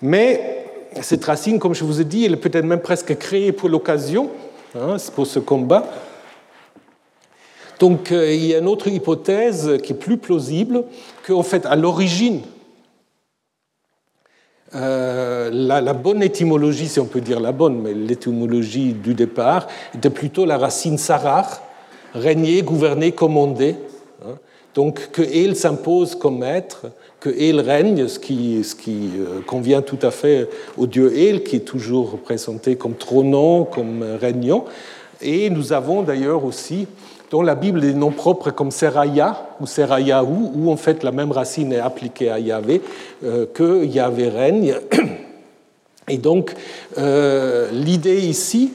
Mais 0.02 0.66
cette 1.02 1.24
racine, 1.24 1.58
comme 1.58 1.74
je 1.74 1.84
vous 1.84 2.00
ai 2.00 2.04
dit, 2.04 2.24
elle 2.24 2.32
est 2.32 2.36
peut-être 2.36 2.64
même 2.64 2.80
presque 2.80 3.16
créée 3.16 3.52
pour 3.52 3.68
l'occasion, 3.68 4.30
hein, 4.74 4.96
pour 5.14 5.26
ce 5.26 5.38
combat. 5.38 5.86
Donc 7.78 8.12
euh, 8.12 8.32
il 8.32 8.44
y 8.44 8.54
a 8.54 8.58
une 8.58 8.68
autre 8.68 8.88
hypothèse 8.88 9.78
qui 9.82 9.92
est 9.92 9.96
plus 9.96 10.18
plausible, 10.18 10.84
qu'en 11.26 11.42
fait, 11.42 11.64
à 11.66 11.76
l'origine, 11.76 12.42
euh, 14.74 15.50
la, 15.52 15.92
bonne 15.94 16.22
étymologie, 16.22 16.88
si 16.88 17.00
on 17.00 17.06
peut 17.06 17.20
dire 17.20 17.40
la 17.40 17.52
bonne, 17.52 17.80
mais 17.80 17.94
l'étymologie 17.94 18.92
du 18.92 19.14
départ 19.14 19.66
était 19.94 20.10
plutôt 20.10 20.44
la 20.44 20.58
racine 20.58 20.98
sarar, 20.98 21.62
régner, 22.14 22.62
gouverner, 22.62 23.12
commander. 23.12 23.76
Hein. 24.24 24.36
Donc 24.74 25.10
que 25.12 25.22
El 25.22 25.56
s'impose 25.56 26.14
comme 26.14 26.38
maître, 26.38 26.86
que 27.18 27.30
El 27.30 27.60
règne, 27.60 28.08
ce 28.08 28.18
qui, 28.18 28.62
ce 28.64 28.74
qui 28.74 29.10
euh, 29.18 29.40
convient 29.46 29.82
tout 29.82 29.98
à 30.02 30.10
fait 30.10 30.48
au 30.76 30.86
dieu 30.86 31.16
El, 31.16 31.42
qui 31.42 31.56
est 31.56 31.60
toujours 31.60 32.12
représenté 32.12 32.76
comme 32.76 32.94
trônant, 32.94 33.64
comme 33.64 34.02
régnant. 34.20 34.64
Et 35.20 35.50
nous 35.50 35.72
avons 35.72 36.02
d'ailleurs 36.02 36.44
aussi 36.44 36.86
dans 37.30 37.42
la 37.42 37.54
Bible 37.54 37.80
des 37.80 37.94
noms 37.94 38.10
propres 38.10 38.50
comme 38.50 38.70
Seraya 38.70 39.48
ou 39.60 39.66
Serayahu, 39.66 40.50
où 40.54 40.70
en 40.70 40.76
fait 40.76 41.02
la 41.02 41.12
même 41.12 41.30
racine 41.30 41.72
est 41.72 41.78
appliquée 41.78 42.30
à 42.30 42.38
Yahvé, 42.38 42.82
euh, 43.24 43.46
que 43.52 43.84
Yahvé 43.84 44.28
règne. 44.28 44.74
Et 46.08 46.18
donc 46.18 46.54
euh, 46.98 47.70
l'idée 47.72 48.20
ici, 48.20 48.72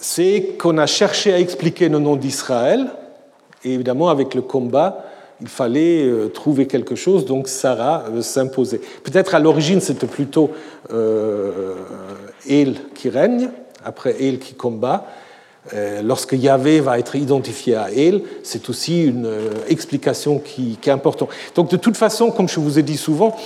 c'est 0.00 0.56
qu'on 0.58 0.78
a 0.78 0.86
cherché 0.86 1.32
à 1.32 1.38
expliquer 1.38 1.88
le 1.88 1.98
nom 1.98 2.16
d'Israël, 2.16 2.86
et 3.64 3.74
évidemment 3.74 4.08
avec 4.08 4.34
le 4.34 4.42
combat, 4.42 5.04
il 5.40 5.48
fallait 5.48 6.02
euh, 6.02 6.28
trouver 6.28 6.66
quelque 6.66 6.94
chose, 6.94 7.24
donc 7.24 7.48
Sarah 7.48 8.04
s'imposait. 8.20 8.80
Peut-être 9.04 9.34
à 9.34 9.38
l'origine 9.38 9.80
c'était 9.80 10.06
plutôt 10.06 10.50
El 12.48 12.74
qui 12.94 13.08
règne, 13.08 13.50
après 13.84 14.22
El 14.22 14.38
qui 14.38 14.54
combat, 14.54 15.06
euh, 15.06 15.29
lorsque 16.02 16.32
Yahvé 16.32 16.80
va 16.80 16.98
être 16.98 17.16
identifié 17.16 17.76
à 17.76 17.92
El, 17.92 18.22
c'est 18.42 18.68
aussi 18.70 19.04
une 19.04 19.26
euh, 19.26 19.50
explication 19.68 20.38
qui, 20.38 20.78
est 20.84 20.90
importante. 20.90 21.28
Donc 21.54 21.70
de 21.70 21.76
toute 21.76 21.96
façon, 21.96 22.30
comme 22.30 22.48
je 22.48 22.58
vous 22.60 22.78
ai 22.78 22.82
dit 22.82 22.96
souvent, 22.96 23.36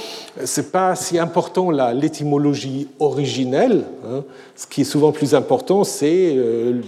ce 0.43 0.61
n'est 0.61 0.69
pas 0.69 0.95
si 0.95 1.19
important 1.19 1.71
l'étymologie 1.71 2.89
originelle. 3.01 3.85
Hein. 4.07 4.23
Ce 4.55 4.67
qui 4.67 4.83
est 4.83 4.85
souvent 4.85 5.13
plus 5.13 5.35
important, 5.35 5.83
c'est 5.85 6.35
euh, 6.37 6.81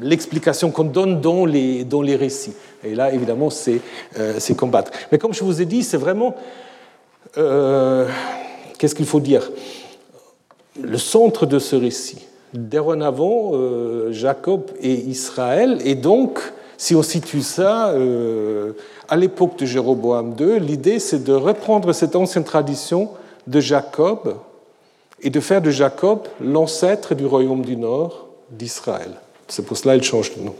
l'explication 0.00 0.70
qu'on 0.70 0.84
donne 0.84 1.20
dans 1.20 1.46
les, 1.46 1.84
dans 1.84 2.02
les 2.02 2.16
récits. 2.16 2.54
Et 2.82 2.94
là, 2.94 3.12
évidemment, 3.12 3.48
c'est 3.48 3.80
combattre. 4.56 4.90
Mais 5.10 5.16
comme 5.16 5.32
je 5.32 5.42
vous 5.42 5.62
ai 5.62 5.64
dit, 5.64 5.82
c'est 5.82 5.96
vraiment... 5.96 6.34
Qu'est-ce 7.34 8.94
qu'il 8.94 9.06
faut 9.06 9.20
dire? 9.20 9.50
Le 10.78 10.98
centre 10.98 11.46
de 11.46 11.58
ce 11.58 11.76
récit 11.76 12.26
dorénavant 12.54 13.50
euh, 13.52 14.12
Jacob 14.12 14.70
et 14.80 14.94
Israël. 14.94 15.78
Et 15.84 15.94
donc, 15.94 16.40
si 16.78 16.94
on 16.94 17.02
situe 17.02 17.42
ça 17.42 17.88
euh, 17.88 18.72
à 19.08 19.16
l'époque 19.16 19.58
de 19.58 19.66
Jéroboam 19.66 20.34
II, 20.38 20.60
l'idée 20.60 20.98
c'est 20.98 21.24
de 21.24 21.32
reprendre 21.32 21.92
cette 21.92 22.16
ancienne 22.16 22.44
tradition 22.44 23.10
de 23.46 23.60
Jacob 23.60 24.36
et 25.20 25.30
de 25.30 25.40
faire 25.40 25.60
de 25.60 25.70
Jacob 25.70 26.20
l'ancêtre 26.40 27.14
du 27.14 27.26
royaume 27.26 27.64
du 27.64 27.76
Nord 27.76 28.28
d'Israël. 28.50 29.10
C'est 29.48 29.64
pour 29.64 29.76
cela 29.76 29.94
qu'il 29.94 30.04
change 30.04 30.34
de 30.36 30.42
nom. 30.42 30.54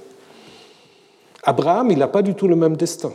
Abraham, 1.43 1.91
il 1.91 1.99
n'a 1.99 2.09
pas 2.09 2.23
du 2.23 2.35
tout 2.35 2.49
le 2.49 2.57
même 2.57 2.77
destin. 2.77 3.13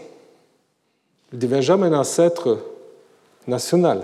Il 1.31 1.37
ne 1.37 1.41
devient 1.41 1.61
jamais 1.61 1.87
un 1.87 1.93
ancêtre 1.93 2.59
national. 3.47 4.03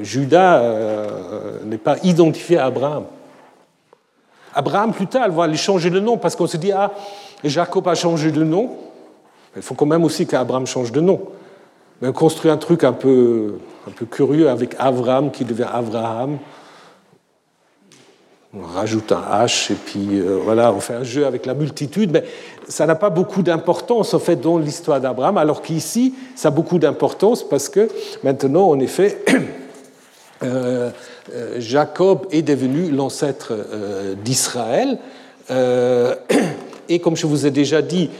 Judas 0.00 0.60
euh, 0.60 1.58
n'est 1.64 1.78
pas 1.78 1.96
identifié 2.02 2.58
à 2.58 2.66
Abraham. 2.66 3.04
Abraham, 4.54 4.92
plus 4.92 5.06
tard, 5.06 5.30
va 5.30 5.46
lui 5.46 5.56
changer 5.56 5.90
de 5.90 6.00
nom 6.00 6.16
parce 6.16 6.36
qu'on 6.36 6.46
se 6.46 6.56
dit, 6.56 6.72
ah, 6.72 6.92
Jacob 7.44 7.88
a 7.88 7.94
changé 7.94 8.30
de 8.30 8.42
nom. 8.42 8.70
Il 9.56 9.62
faut 9.62 9.74
quand 9.74 9.86
même 9.86 10.04
aussi 10.04 10.26
qu'Abraham 10.26 10.66
change 10.66 10.92
de 10.92 11.00
nom. 11.00 11.20
Mais 12.00 12.08
on 12.08 12.12
construit 12.12 12.50
un 12.50 12.56
truc 12.56 12.84
un 12.84 12.92
peu, 12.92 13.58
un 13.86 13.90
peu 13.90 14.06
curieux 14.06 14.48
avec 14.48 14.74
Avram 14.78 15.30
qui 15.30 15.44
devient 15.44 15.68
Abraham. 15.72 16.38
On 18.54 18.66
rajoute 18.66 19.12
un 19.12 19.22
H 19.44 19.72
et 19.72 19.76
puis 19.76 20.18
euh, 20.18 20.38
voilà, 20.44 20.72
on 20.72 20.80
fait 20.80 20.92
un 20.92 21.04
jeu 21.04 21.24
avec 21.24 21.46
la 21.46 21.54
multitude, 21.54 22.10
mais 22.12 22.24
ça 22.68 22.84
n'a 22.84 22.94
pas 22.94 23.08
beaucoup 23.08 23.40
d'importance 23.40 24.12
en 24.12 24.18
fait 24.18 24.36
dans 24.36 24.58
l'histoire 24.58 25.00
d'Abraham, 25.00 25.38
alors 25.38 25.62
qu'ici, 25.62 26.12
ça 26.34 26.48
a 26.48 26.50
beaucoup 26.50 26.78
d'importance 26.78 27.48
parce 27.48 27.70
que 27.70 27.88
maintenant, 28.22 28.68
en 28.68 28.78
effet, 28.78 29.24
Jacob 31.58 32.26
est 32.30 32.42
devenu 32.42 32.90
l'ancêtre 32.90 33.52
euh, 33.52 34.14
d'Israël. 34.14 34.98
Euh, 35.50 36.14
et 36.88 36.98
comme 36.98 37.16
je 37.16 37.26
vous 37.26 37.46
ai 37.46 37.50
déjà 37.50 37.82
dit, 37.82 38.10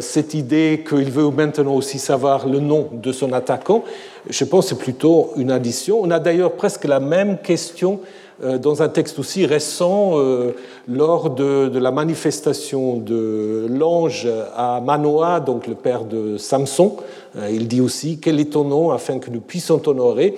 cette 0.00 0.34
idée 0.34 0.84
qu'il 0.86 1.10
veut 1.10 1.30
maintenant 1.30 1.74
aussi 1.74 1.98
savoir 1.98 2.46
le 2.46 2.60
nom 2.60 2.90
de 2.92 3.12
son 3.12 3.32
attaquant, 3.32 3.82
je 4.28 4.44
pense 4.44 4.66
que 4.66 4.68
c'est 4.70 4.78
plutôt 4.78 5.32
une 5.36 5.50
addition. 5.50 6.00
On 6.02 6.10
a 6.10 6.18
d'ailleurs 6.18 6.52
presque 6.52 6.84
la 6.84 7.00
même 7.00 7.38
question 7.38 8.00
euh, 8.00 8.23
dans 8.42 8.82
un 8.82 8.88
texte 8.88 9.18
aussi 9.18 9.46
récent, 9.46 10.18
euh, 10.18 10.54
lors 10.88 11.30
de, 11.30 11.70
la 11.78 11.90
manifestation 11.90 12.96
de 12.96 13.66
l'ange 13.70 14.28
à 14.56 14.80
Manoah, 14.80 15.40
donc 15.40 15.66
le 15.66 15.74
père 15.74 16.04
de 16.04 16.36
Samson. 16.36 16.96
Euh, 17.36 17.48
il 17.52 17.68
dit 17.68 17.80
aussi 17.80 18.18
Quel 18.20 18.40
est 18.40 18.52
ton 18.52 18.64
nom 18.64 18.90
afin 18.90 19.18
que 19.18 19.30
nous 19.30 19.40
puissions 19.40 19.78
t'honorer? 19.78 20.34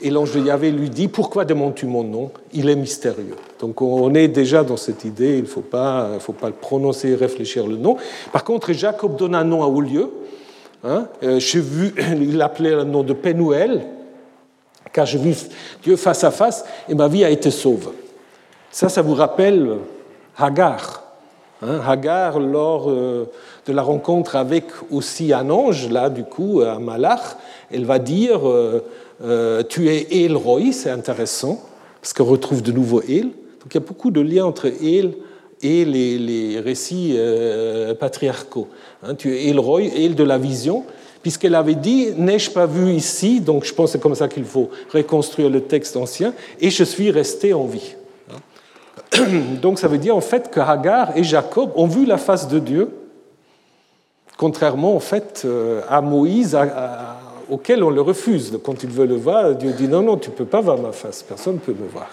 Et 0.00 0.10
l'ange 0.10 0.34
de 0.34 0.40
Yahvé 0.40 0.70
lui 0.70 0.90
dit 0.90 1.08
Pourquoi 1.08 1.44
demandes-tu 1.44 1.86
mon 1.86 2.04
nom? 2.04 2.30
Il 2.52 2.68
est 2.68 2.76
mystérieux. 2.76 3.36
Donc 3.60 3.80
on 3.82 4.14
est 4.14 4.28
déjà 4.28 4.62
dans 4.62 4.76
cette 4.76 5.04
idée, 5.04 5.36
il 5.36 5.42
ne 5.42 5.48
faut 5.48 5.60
pas, 5.60 6.18
faut 6.20 6.32
pas 6.32 6.48
le 6.48 6.54
prononcer 6.54 7.10
et 7.10 7.14
réfléchir 7.14 7.66
le 7.66 7.76
nom. 7.76 7.96
Par 8.32 8.44
contre, 8.44 8.72
Jacob 8.72 9.16
donne 9.16 9.34
un 9.34 9.44
nom 9.44 9.62
à 9.62 9.66
haut 9.66 9.80
lieu. 9.80 10.10
Hein 10.84 11.08
vu, 11.22 11.94
il 12.20 12.36
l'appelait 12.36 12.76
le 12.76 12.84
nom 12.84 13.02
de 13.02 13.12
Pénuel, 13.12 13.84
car 14.92 15.06
j'ai 15.06 15.18
vu 15.18 15.34
Dieu 15.82 15.96
face 15.96 16.24
à 16.24 16.30
face 16.30 16.64
et 16.88 16.94
ma 16.94 17.08
vie 17.08 17.24
a 17.24 17.30
été 17.30 17.50
sauve. 17.50 17.92
Ça, 18.70 18.88
ça 18.88 19.02
vous 19.02 19.14
rappelle 19.14 19.78
Hagar. 20.36 21.02
Hein, 21.62 21.80
Hagar, 21.84 22.38
lors 22.38 22.88
euh, 22.88 23.28
de 23.66 23.72
la 23.72 23.82
rencontre 23.82 24.36
avec 24.36 24.66
aussi 24.90 25.32
un 25.32 25.50
ange, 25.50 25.90
là, 25.90 26.08
du 26.08 26.22
coup, 26.22 26.60
un 26.60 26.78
malach, 26.78 27.36
elle 27.72 27.84
va 27.84 27.98
dire 27.98 28.48
euh, 28.48 28.84
euh, 29.24 29.62
Tu 29.68 29.88
es 29.88 30.24
El 30.24 30.36
Roy, 30.36 30.72
c'est 30.72 30.90
intéressant, 30.90 31.60
parce 32.00 32.12
qu'on 32.12 32.24
retrouve 32.24 32.62
de 32.62 32.70
nouveau 32.70 33.02
El. 33.02 33.24
Donc 33.24 33.72
il 33.72 33.74
y 33.74 33.78
a 33.78 33.80
beaucoup 33.80 34.12
de 34.12 34.20
liens 34.20 34.44
entre 34.44 34.66
El 34.66 35.14
et 35.60 35.84
les, 35.84 36.60
récits 36.60 37.18
patriarcaux. 37.98 38.68
Hein, 39.02 39.16
tu 39.16 39.34
es 39.34 39.48
El 39.48 39.58
Roy, 39.58 39.86
El 39.86 40.14
de 40.14 40.22
la 40.22 40.38
vision, 40.38 40.84
puisqu'elle 41.22 41.54
avait 41.54 41.74
dit 41.74 42.08
N'ai-je 42.16 42.50
pas 42.50 42.66
vu 42.66 42.92
ici 42.92 43.40
Donc 43.40 43.64
je 43.64 43.74
pense 43.74 43.90
que 43.90 43.92
c'est 43.92 44.02
comme 44.02 44.14
ça 44.14 44.28
qu'il 44.28 44.44
faut 44.44 44.70
reconstruire 44.92 45.50
le 45.50 45.62
texte 45.62 45.96
ancien, 45.96 46.34
et 46.60 46.70
je 46.70 46.84
suis 46.84 47.10
resté 47.10 47.54
en 47.54 47.64
vie. 47.64 47.94
Donc 49.62 49.78
ça 49.78 49.88
veut 49.88 49.98
dire 49.98 50.16
en 50.16 50.20
fait 50.20 50.50
que 50.50 50.60
Hagar 50.60 51.16
et 51.16 51.24
Jacob 51.24 51.70
ont 51.76 51.86
vu 51.86 52.04
la 52.06 52.18
face 52.18 52.48
de 52.48 52.58
Dieu, 52.58 52.90
contrairement 54.36 54.94
en 54.94 55.00
fait 55.00 55.42
euh, 55.44 55.80
à 55.88 56.00
Moïse, 56.00 56.56
auquel 57.50 57.82
on 57.82 57.90
le 57.90 58.00
refuse. 58.00 58.58
Quand 58.62 58.82
il 58.82 58.90
veut 58.90 59.06
le 59.06 59.16
voir, 59.16 59.54
Dieu 59.54 59.72
dit 59.72 59.88
Non, 59.88 60.02
non, 60.02 60.16
tu 60.16 60.30
ne 60.30 60.34
peux 60.34 60.44
pas 60.44 60.60
voir 60.60 60.78
ma 60.78 60.92
face, 60.92 61.22
personne 61.22 61.54
ne 61.54 61.58
peut 61.58 61.74
me 61.78 61.88
voir. 61.88 62.10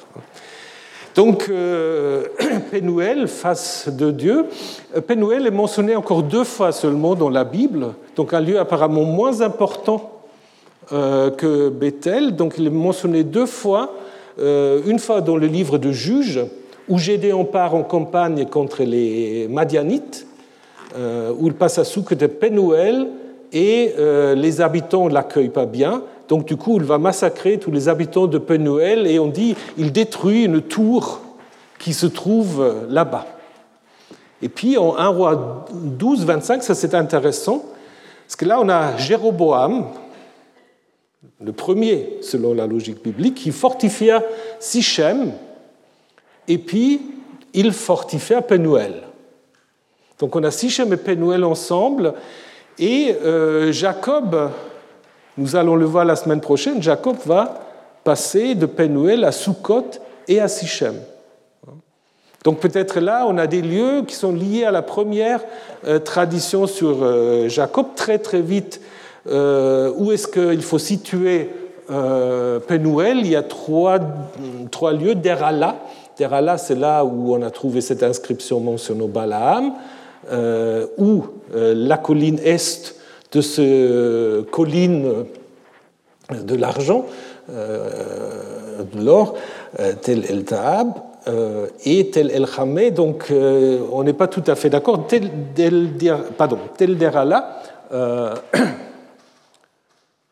Donc, 1.15 1.47
euh, 1.49 2.25
face 3.27 3.87
de 3.87 4.11
Dieu, 4.11 4.47
euh, 4.95 4.99
Pénuel 4.99 5.47
est 5.47 5.51
mentionné 5.51 5.95
encore 5.95 6.23
deux 6.23 6.43
fois 6.43 6.73
seulement 6.73 7.15
dans 7.15 7.29
la 7.29 7.45
Bible, 7.45 7.93
donc 8.17 8.33
un 8.33 8.41
lieu 8.41 8.59
apparemment 8.59 9.05
moins 9.05 9.39
important 9.39 10.11
euh, 10.91 11.31
que 11.31 11.69
Bethel. 11.69 12.35
Donc, 12.35 12.55
il 12.57 12.67
est 12.67 12.69
mentionné 12.69 13.23
deux 13.23 13.45
fois, 13.45 13.93
une 14.37 14.99
fois 14.99 15.21
dans 15.21 15.37
le 15.37 15.47
livre 15.47 15.77
de 15.77 15.93
Juges, 15.93 16.41
où 16.89 16.99
Gédéon 16.99 17.45
part 17.45 17.73
en 17.73 17.83
campagne 17.83 18.45
contre 18.45 18.83
les 18.83 19.47
Madianites, 19.49 20.27
où 20.93 21.47
il 21.47 21.53
passe 21.53 21.77
à 21.77 21.85
Souk 21.85 22.13
de 22.13 22.27
Pénuel, 22.27 23.07
et 23.53 23.93
les 24.35 24.59
habitants 24.59 25.07
ne 25.07 25.13
l'accueillent 25.13 25.47
pas 25.47 25.65
bien. 25.65 26.03
Donc 26.27 26.45
du 26.45 26.57
coup, 26.57 26.77
il 26.77 26.83
va 26.83 26.97
massacrer 26.97 27.59
tous 27.59 27.71
les 27.71 27.87
habitants 27.89 28.27
de 28.27 28.37
Penuel 28.37 29.07
et 29.07 29.19
on 29.19 29.27
dit 29.27 29.55
il 29.77 29.91
détruit 29.91 30.45
une 30.45 30.61
tour 30.61 31.21
qui 31.79 31.93
se 31.93 32.07
trouve 32.07 32.85
là-bas. 32.89 33.25
Et 34.41 34.49
puis 34.49 34.77
en 34.77 34.97
1 34.97 35.07
roi 35.07 35.65
12, 35.73 36.25
25, 36.25 36.63
ça 36.63 36.75
c'est 36.75 36.93
intéressant, 36.93 37.65
parce 38.25 38.35
que 38.35 38.45
là 38.45 38.59
on 38.59 38.69
a 38.69 38.97
Jéroboam, 38.97 39.87
le 41.41 41.51
premier 41.51 42.17
selon 42.21 42.53
la 42.53 42.67
logique 42.67 43.03
biblique, 43.03 43.35
qui 43.35 43.51
fortifia 43.51 44.23
Sichem, 44.59 45.31
et 46.47 46.57
puis 46.57 47.01
il 47.53 47.71
fortifia 47.71 48.41
Penuel. 48.41 49.03
Donc 50.19 50.35
on 50.35 50.43
a 50.43 50.51
Sichem 50.51 50.91
et 50.93 50.97
Penuel 50.97 51.43
ensemble, 51.43 52.13
et 52.77 53.15
euh, 53.23 53.71
Jacob 53.71 54.51
nous 55.37 55.55
allons 55.55 55.75
le 55.75 55.85
voir 55.85 56.05
la 56.05 56.15
semaine 56.15 56.41
prochaine, 56.41 56.81
Jacob 56.81 57.17
va 57.25 57.59
passer 58.03 58.55
de 58.55 58.65
Penuel 58.65 59.23
à 59.23 59.31
Sukkot 59.31 59.91
et 60.27 60.39
à 60.39 60.47
Sichem. 60.47 60.95
Donc 62.45 62.59
peut-être 62.59 62.99
là, 62.99 63.25
on 63.27 63.37
a 63.39 63.47
des 63.47 63.61
lieux 63.61 64.03
qui 64.07 64.13
sont 64.13 64.31
liés 64.31 64.63
à 64.63 64.71
la 64.71 64.83
première 64.83 65.41
euh, 65.87 65.97
tradition 65.97 66.67
sur 66.67 66.99
euh, 67.01 67.49
Jacob. 67.49 67.87
Très 67.95 68.19
très 68.19 68.41
vite, 68.41 68.79
euh, 69.27 69.91
où 69.97 70.11
est-ce 70.11 70.27
qu'il 70.27 70.61
faut 70.61 70.79
situer 70.79 71.49
Penuel, 71.87 73.19
il 73.19 73.27
y 73.27 73.35
a 73.35 73.43
trois, 73.43 73.99
trois 74.71 74.91
lieux. 74.91 75.13
Derala, 75.13 75.75
Derala 76.17 76.57
c'est 76.57 76.73
là 76.73 77.05
où 77.05 77.35
on 77.35 77.43
a 77.43 77.51
trouvé 77.51 77.79
cette 77.79 78.01
inscription 78.01 78.59
mentionnée 78.59 79.07
Balaam, 79.07 79.73
où 80.97 81.25
la 81.53 81.97
colline 81.97 82.39
est 82.43 82.94
de 83.35 83.41
ce 83.41 84.41
colline 84.43 85.25
de 86.31 86.55
l'argent, 86.55 87.05
de 87.49 89.03
l'or, 89.03 89.35
tel 90.01 90.23
El 90.29 90.45
Taab, 90.45 90.93
et 91.83 92.09
tel 92.11 92.31
El 92.31 92.47
Khamé. 92.47 92.91
Donc 92.91 93.31
on 93.31 94.03
n'est 94.03 94.13
pas 94.13 94.27
tout 94.27 94.43
à 94.47 94.55
fait 94.55 94.69
d'accord. 94.69 95.05
Tel, 95.07 95.29
pardon, 96.37 96.59
tel 96.77 96.97
Derala, 96.97 97.61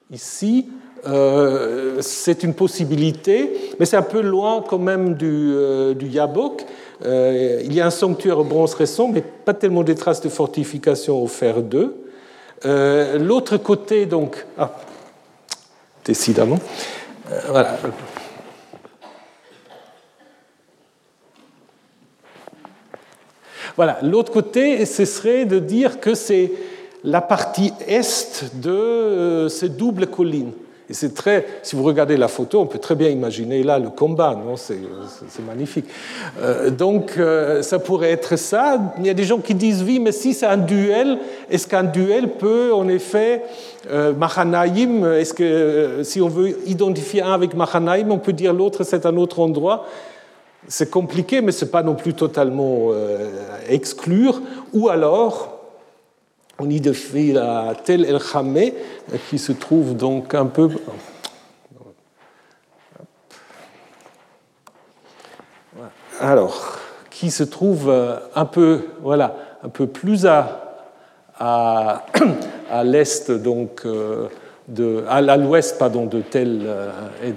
ici, 0.10 0.68
euh, 1.06 1.98
c'est 2.00 2.44
une 2.44 2.54
possibilité, 2.54 3.52
mais 3.80 3.86
c'est 3.86 3.98
un 3.98 4.04
peu 4.04 4.22
loin 4.22 4.64
quand 4.68 4.80
même 4.80 5.16
du, 5.16 5.52
euh, 5.54 5.94
Yabok. 6.00 6.66
Euh, 7.06 7.62
il 7.64 7.74
y 7.74 7.82
a 7.82 7.88
un 7.88 7.92
sanctuaire 7.92 8.40
au 8.40 8.46
bronze 8.46 8.74
récent, 8.74 9.10
mais 9.10 9.22
pas 9.22 9.54
tellement 9.54 9.84
des 9.84 9.96
traces 9.96 10.22
de 10.22 10.30
fortification 10.30 11.22
au 11.22 11.28
fer 11.28 11.62
2. 11.62 11.96
L'autre 12.64 13.57
côté, 13.57 14.06
donc, 14.06 14.45
ah, 14.57 14.72
décidément, 16.06 16.60
voilà. 17.48 17.77
Voilà, 23.76 23.98
l'autre 24.03 24.31
côté, 24.31 24.85
ce 24.85 25.03
serait 25.03 25.45
de 25.45 25.57
dire 25.57 25.99
que 25.99 26.14
c'est 26.14 26.52
la 27.03 27.22
partie 27.22 27.73
est 27.88 28.56
de 28.56 29.48
ces 29.49 29.69
doubles 29.69 30.07
collines. 30.07 30.53
C'est 30.90 31.14
très, 31.14 31.46
si 31.64 31.78
vous 31.78 31.84
regardez 31.84 32.18
la 32.18 32.28
photo, 32.28 32.60
on 32.60 32.66
peut 32.66 32.80
très 32.80 32.96
bien 32.96 33.08
imaginer 33.08 33.64
là 33.64 33.80
le 33.80 33.90
combat, 33.90 34.36
non 34.36 34.58
C'est 34.58 34.76
magnifique. 35.46 35.86
Euh, 36.42 36.70
donc, 36.70 37.14
euh, 37.18 37.62
ça 37.62 37.80
pourrait 37.80 38.12
être 38.12 38.36
ça. 38.36 38.80
Il 39.00 39.06
y 39.06 39.10
a 39.10 39.14
des 39.14 39.24
gens 39.24 39.40
qui 39.40 39.56
disent 39.56 39.82
oui, 39.82 40.00
mais 40.00 40.12
si 40.12 40.34
c'est 40.34 40.46
un 40.46 40.58
duel, 40.58 41.20
est-ce 41.50 41.68
qu'un 41.68 41.84
duel 41.84 42.34
peut, 42.34 42.74
en 42.74 42.90
effet, 42.90 43.44
euh, 43.90 44.14
Mahanaïm, 44.14 45.06
est-ce 45.06 45.34
que 45.34 45.44
euh, 45.44 46.04
si 46.04 46.22
on 46.22 46.28
veut 46.28 46.58
identifier 46.68 47.22
un 47.22 47.32
avec 47.32 47.56
Mahanaïm, 47.56 48.12
on 48.12 48.20
peut 48.20 48.34
dire 48.34 48.54
l'autre 48.54 48.84
c'est 48.84 49.06
un 49.06 49.16
autre 49.16 49.40
endroit? 49.40 49.86
C'est 50.68 50.90
compliqué, 50.90 51.42
mais 51.42 51.54
ce 51.54 51.64
n'est 51.64 51.72
pas 51.72 51.84
non 51.84 51.96
plus 51.96 52.14
totalement 52.14 52.92
exclure. 53.68 54.42
Ou 54.74 54.88
alors, 54.88 55.53
on 56.60 56.70
identifie 56.70 57.32
la 57.34 57.74
Tel 57.84 58.06
El 58.06 58.20
Khamé, 58.20 58.74
qui 59.30 59.40
se 59.40 59.52
trouve 59.52 59.96
donc 59.96 60.34
un 60.34 60.46
peu. 60.46 60.70
Alors, 66.20 66.80
qui 67.10 67.32
se 67.32 67.44
trouve 67.44 67.90
euh, 67.90 68.16
un 68.36 68.46
peu, 68.46 68.82
voilà, 69.02 69.36
un 69.64 69.70
peu 69.70 69.88
plus 69.88 70.26
à, 70.26 70.86
à, 71.40 72.06
à 72.72 72.84
l'est, 72.84 73.32
donc, 73.32 73.82
euh, 73.86 74.28
de, 74.68 75.04
à 75.10 75.38
l'ouest 75.38 75.78
pardon, 75.78 76.06
de 76.06 76.22
Tel 76.22 76.62
euh, 76.66 76.92
et. 77.24 77.34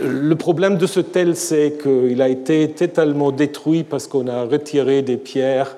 Le 0.00 0.34
problème 0.34 0.76
de 0.76 0.86
ce 0.86 1.00
Tel, 1.00 1.34
c'est 1.34 1.78
qu'il 1.82 2.22
a 2.22 2.28
été 2.28 2.70
totalement 2.70 3.32
détruit 3.32 3.82
parce 3.82 4.06
qu'on 4.06 4.28
a 4.28 4.44
retiré 4.44 5.02
des 5.02 5.16
pierres 5.16 5.76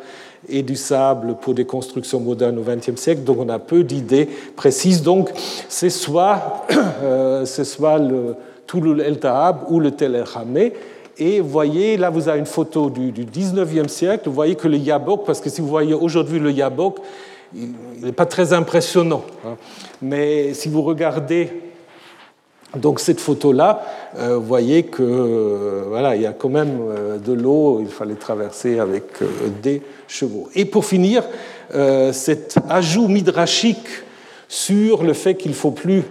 et 0.48 0.62
du 0.62 0.76
sable 0.76 1.36
pour 1.40 1.54
des 1.54 1.64
constructions 1.64 2.20
modernes 2.20 2.58
au 2.58 2.62
XXe 2.62 3.00
siècle, 3.00 3.22
donc 3.22 3.38
on 3.40 3.48
a 3.48 3.58
peu 3.58 3.84
d'idées 3.84 4.28
précises. 4.56 5.02
Donc 5.02 5.30
c'est 5.68 5.90
soit, 5.90 6.66
euh, 7.02 7.44
soit 7.46 7.98
le 7.98 8.36
Touloul 8.66 9.00
El 9.00 9.18
Tahab 9.18 9.64
ou 9.68 9.80
le 9.80 9.90
Tel 9.90 10.14
El 10.14 10.24
Hamé. 10.34 10.72
Et 11.16 11.40
voyez, 11.40 11.96
là 11.96 12.10
vous 12.10 12.28
avez 12.28 12.40
une 12.40 12.46
photo 12.46 12.90
du, 12.90 13.12
du 13.12 13.24
19e 13.24 13.88
siècle, 13.88 14.24
vous 14.26 14.34
voyez 14.34 14.56
que 14.56 14.66
le 14.66 14.76
Yabok, 14.76 15.24
parce 15.24 15.40
que 15.40 15.48
si 15.48 15.60
vous 15.60 15.68
voyez 15.68 15.94
aujourd'hui 15.94 16.40
le 16.40 16.50
Yabok, 16.50 16.98
il 17.54 17.72
n'est 18.02 18.12
pas 18.12 18.26
très 18.26 18.52
impressionnant. 18.52 19.24
Hein. 19.46 19.56
Mais 20.02 20.54
si 20.54 20.68
vous 20.68 20.82
regardez 20.82 21.63
donc 22.76 23.00
cette 23.00 23.20
photo-là, 23.20 23.82
euh, 24.18 24.36
vous 24.36 24.46
voyez 24.46 24.84
que 24.84 25.02
euh, 25.02 25.84
voilà, 25.88 26.16
il 26.16 26.22
y 26.22 26.26
a 26.26 26.32
quand 26.32 26.48
même 26.48 26.80
euh, 26.80 27.18
de 27.18 27.32
l'eau, 27.32 27.80
il 27.80 27.88
fallait 27.88 28.14
traverser 28.14 28.78
avec 28.78 29.04
des 29.62 29.82
chevaux. 30.08 30.48
Et 30.54 30.64
pour 30.64 30.84
finir, 30.84 31.24
cet 32.12 32.56
ajout 32.68 33.08
midrashique 33.08 33.88
sur 34.48 35.02
le 35.02 35.12
fait 35.12 35.34
qu'il 35.34 35.50
ne 35.50 35.56
faut 35.56 35.72
plus 35.72 36.02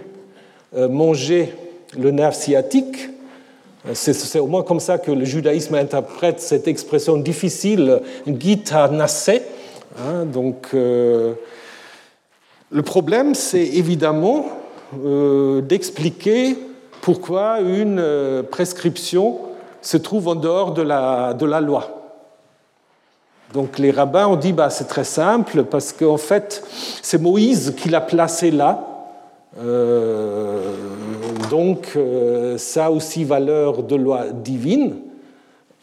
manger 0.76 1.54
le 1.96 2.10
nerf 2.10 2.34
sciatique, 2.34 3.08
c'est 3.94 4.38
au 4.38 4.46
moins 4.46 4.62
comme 4.62 4.80
ça 4.80 4.98
que 4.98 5.10
le 5.10 5.24
judaïsme 5.24 5.76
interprète 5.76 6.40
cette 6.40 6.68
expression 6.68 7.16
difficile, 7.16 8.00
gita 8.26 8.88
nassé. 8.88 9.42
Hein, 9.98 10.24
donc, 10.26 10.72
le 10.72 11.36
problème, 12.82 13.34
c'est 13.34 13.64
évidemment 13.64 14.46
euh, 15.04 15.60
d'expliquer 15.60 16.58
pourquoi 17.00 17.60
une 17.60 17.98
euh, 17.98 18.42
prescription 18.42 19.38
se 19.82 19.96
trouve 19.96 20.28
en 20.28 20.34
dehors 20.34 20.72
de 20.72 20.82
la, 20.82 21.34
de 21.34 21.46
la 21.46 21.60
loi. 21.60 22.12
Donc 23.52 23.78
les 23.78 23.90
rabbins 23.90 24.26
ont 24.26 24.36
dit 24.36 24.52
bah, 24.52 24.70
c'est 24.70 24.86
très 24.86 25.04
simple 25.04 25.64
parce 25.64 25.92
qu'en 25.92 26.16
fait 26.16 26.64
c'est 27.02 27.20
Moïse 27.20 27.74
qui 27.76 27.88
l'a 27.88 28.00
placé 28.00 28.50
là. 28.50 28.88
Euh, 29.58 30.72
donc 31.50 31.96
ça 32.56 32.86
a 32.86 32.90
aussi 32.90 33.24
valeur 33.24 33.82
de 33.82 33.94
loi 33.94 34.24
divine. 34.32 34.96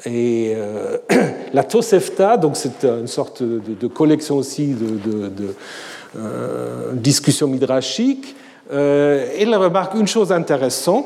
Et 0.06 0.56
la 1.54 1.64
Tosefta, 1.64 2.36
donc 2.36 2.58
c'est 2.58 2.84
une 2.84 3.08
sorte 3.08 3.44
de, 3.44 3.88
collection 3.88 4.38
aussi 4.38 4.74
de, 4.74 4.98
de, 5.12 5.30
de 5.30 6.96
discussions 6.96 7.48
midrashiques, 7.48 8.36
euh, 8.72 9.36
il 9.40 9.54
remarque 9.56 9.94
une 9.96 10.08
chose 10.08 10.32
intéressante, 10.32 11.06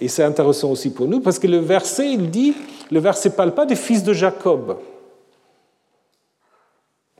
et 0.00 0.08
c'est 0.08 0.22
intéressant 0.22 0.70
aussi 0.70 0.90
pour 0.90 1.06
nous, 1.08 1.20
parce 1.20 1.38
que 1.38 1.46
le 1.46 1.58
verset, 1.58 2.10
il 2.10 2.30
dit, 2.30 2.54
le 2.90 3.00
verset 3.00 3.30
ne 3.30 3.34
parle 3.34 3.54
pas 3.54 3.66
des 3.66 3.76
fils 3.76 4.02
de 4.02 4.12
Jacob. 4.12 4.78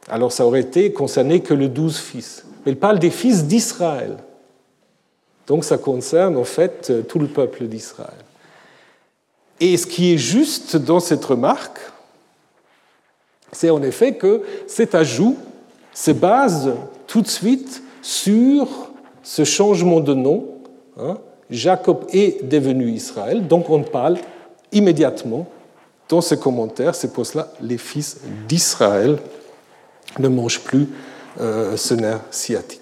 Alors 0.08 0.32
ça 0.32 0.44
aurait 0.44 0.60
été 0.60 0.92
concerné 0.92 1.40
que 1.40 1.54
le 1.54 1.68
douze 1.68 1.98
fils. 1.98 2.44
Il 2.66 2.76
parle 2.76 2.98
des 2.98 3.10
fils 3.10 3.44
d'Israël. 3.44 4.16
Donc 5.46 5.64
ça 5.64 5.78
concerne 5.78 6.36
en 6.36 6.44
fait 6.44 7.06
tout 7.08 7.18
le 7.18 7.26
peuple 7.26 7.64
d'Israël. 7.64 8.24
Et 9.60 9.76
ce 9.76 9.86
qui 9.86 10.14
est 10.14 10.18
juste 10.18 10.76
dans 10.76 11.00
cette 11.00 11.24
remarque, 11.24 11.78
c'est 13.52 13.70
en 13.70 13.82
effet 13.82 14.14
que 14.14 14.42
cet 14.66 14.94
ajout 14.94 15.36
se 15.92 16.12
base 16.12 16.72
tout 17.06 17.20
de 17.20 17.28
suite 17.28 17.82
sur 18.00 18.89
ce 19.22 19.44
changement 19.44 20.00
de 20.00 20.14
nom, 20.14 20.46
hein, 20.98 21.18
Jacob 21.50 22.04
est 22.12 22.44
devenu 22.48 22.90
Israël, 22.90 23.46
donc 23.46 23.70
on 23.70 23.82
parle 23.82 24.18
immédiatement 24.72 25.46
dans 26.08 26.20
ce 26.20 26.34
commentaire, 26.34 26.94
c'est 26.94 27.12
pour 27.12 27.24
cela 27.24 27.48
les 27.60 27.78
fils 27.78 28.20
d'Israël 28.48 29.18
ne 30.18 30.28
mangent 30.28 30.60
plus 30.60 30.88
euh, 31.40 31.76
ce 31.76 31.94
nerf 31.94 32.20
sciatique. 32.30 32.80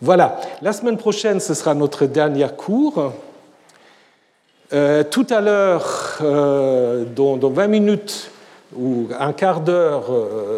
Voilà, 0.00 0.40
la 0.62 0.72
semaine 0.72 0.96
prochaine, 0.96 1.40
ce 1.40 1.54
sera 1.54 1.74
notre 1.74 2.06
dernier 2.06 2.46
cours. 2.56 3.12
Euh, 4.72 5.02
tout 5.02 5.26
à 5.28 5.40
l'heure, 5.40 6.18
euh, 6.22 7.04
dans, 7.04 7.36
dans, 7.36 7.50
20 7.50 7.66
minutes 7.66 8.30
ou 8.76 9.08
un 9.18 9.32
quart 9.32 9.60
d'heure, 9.60 10.04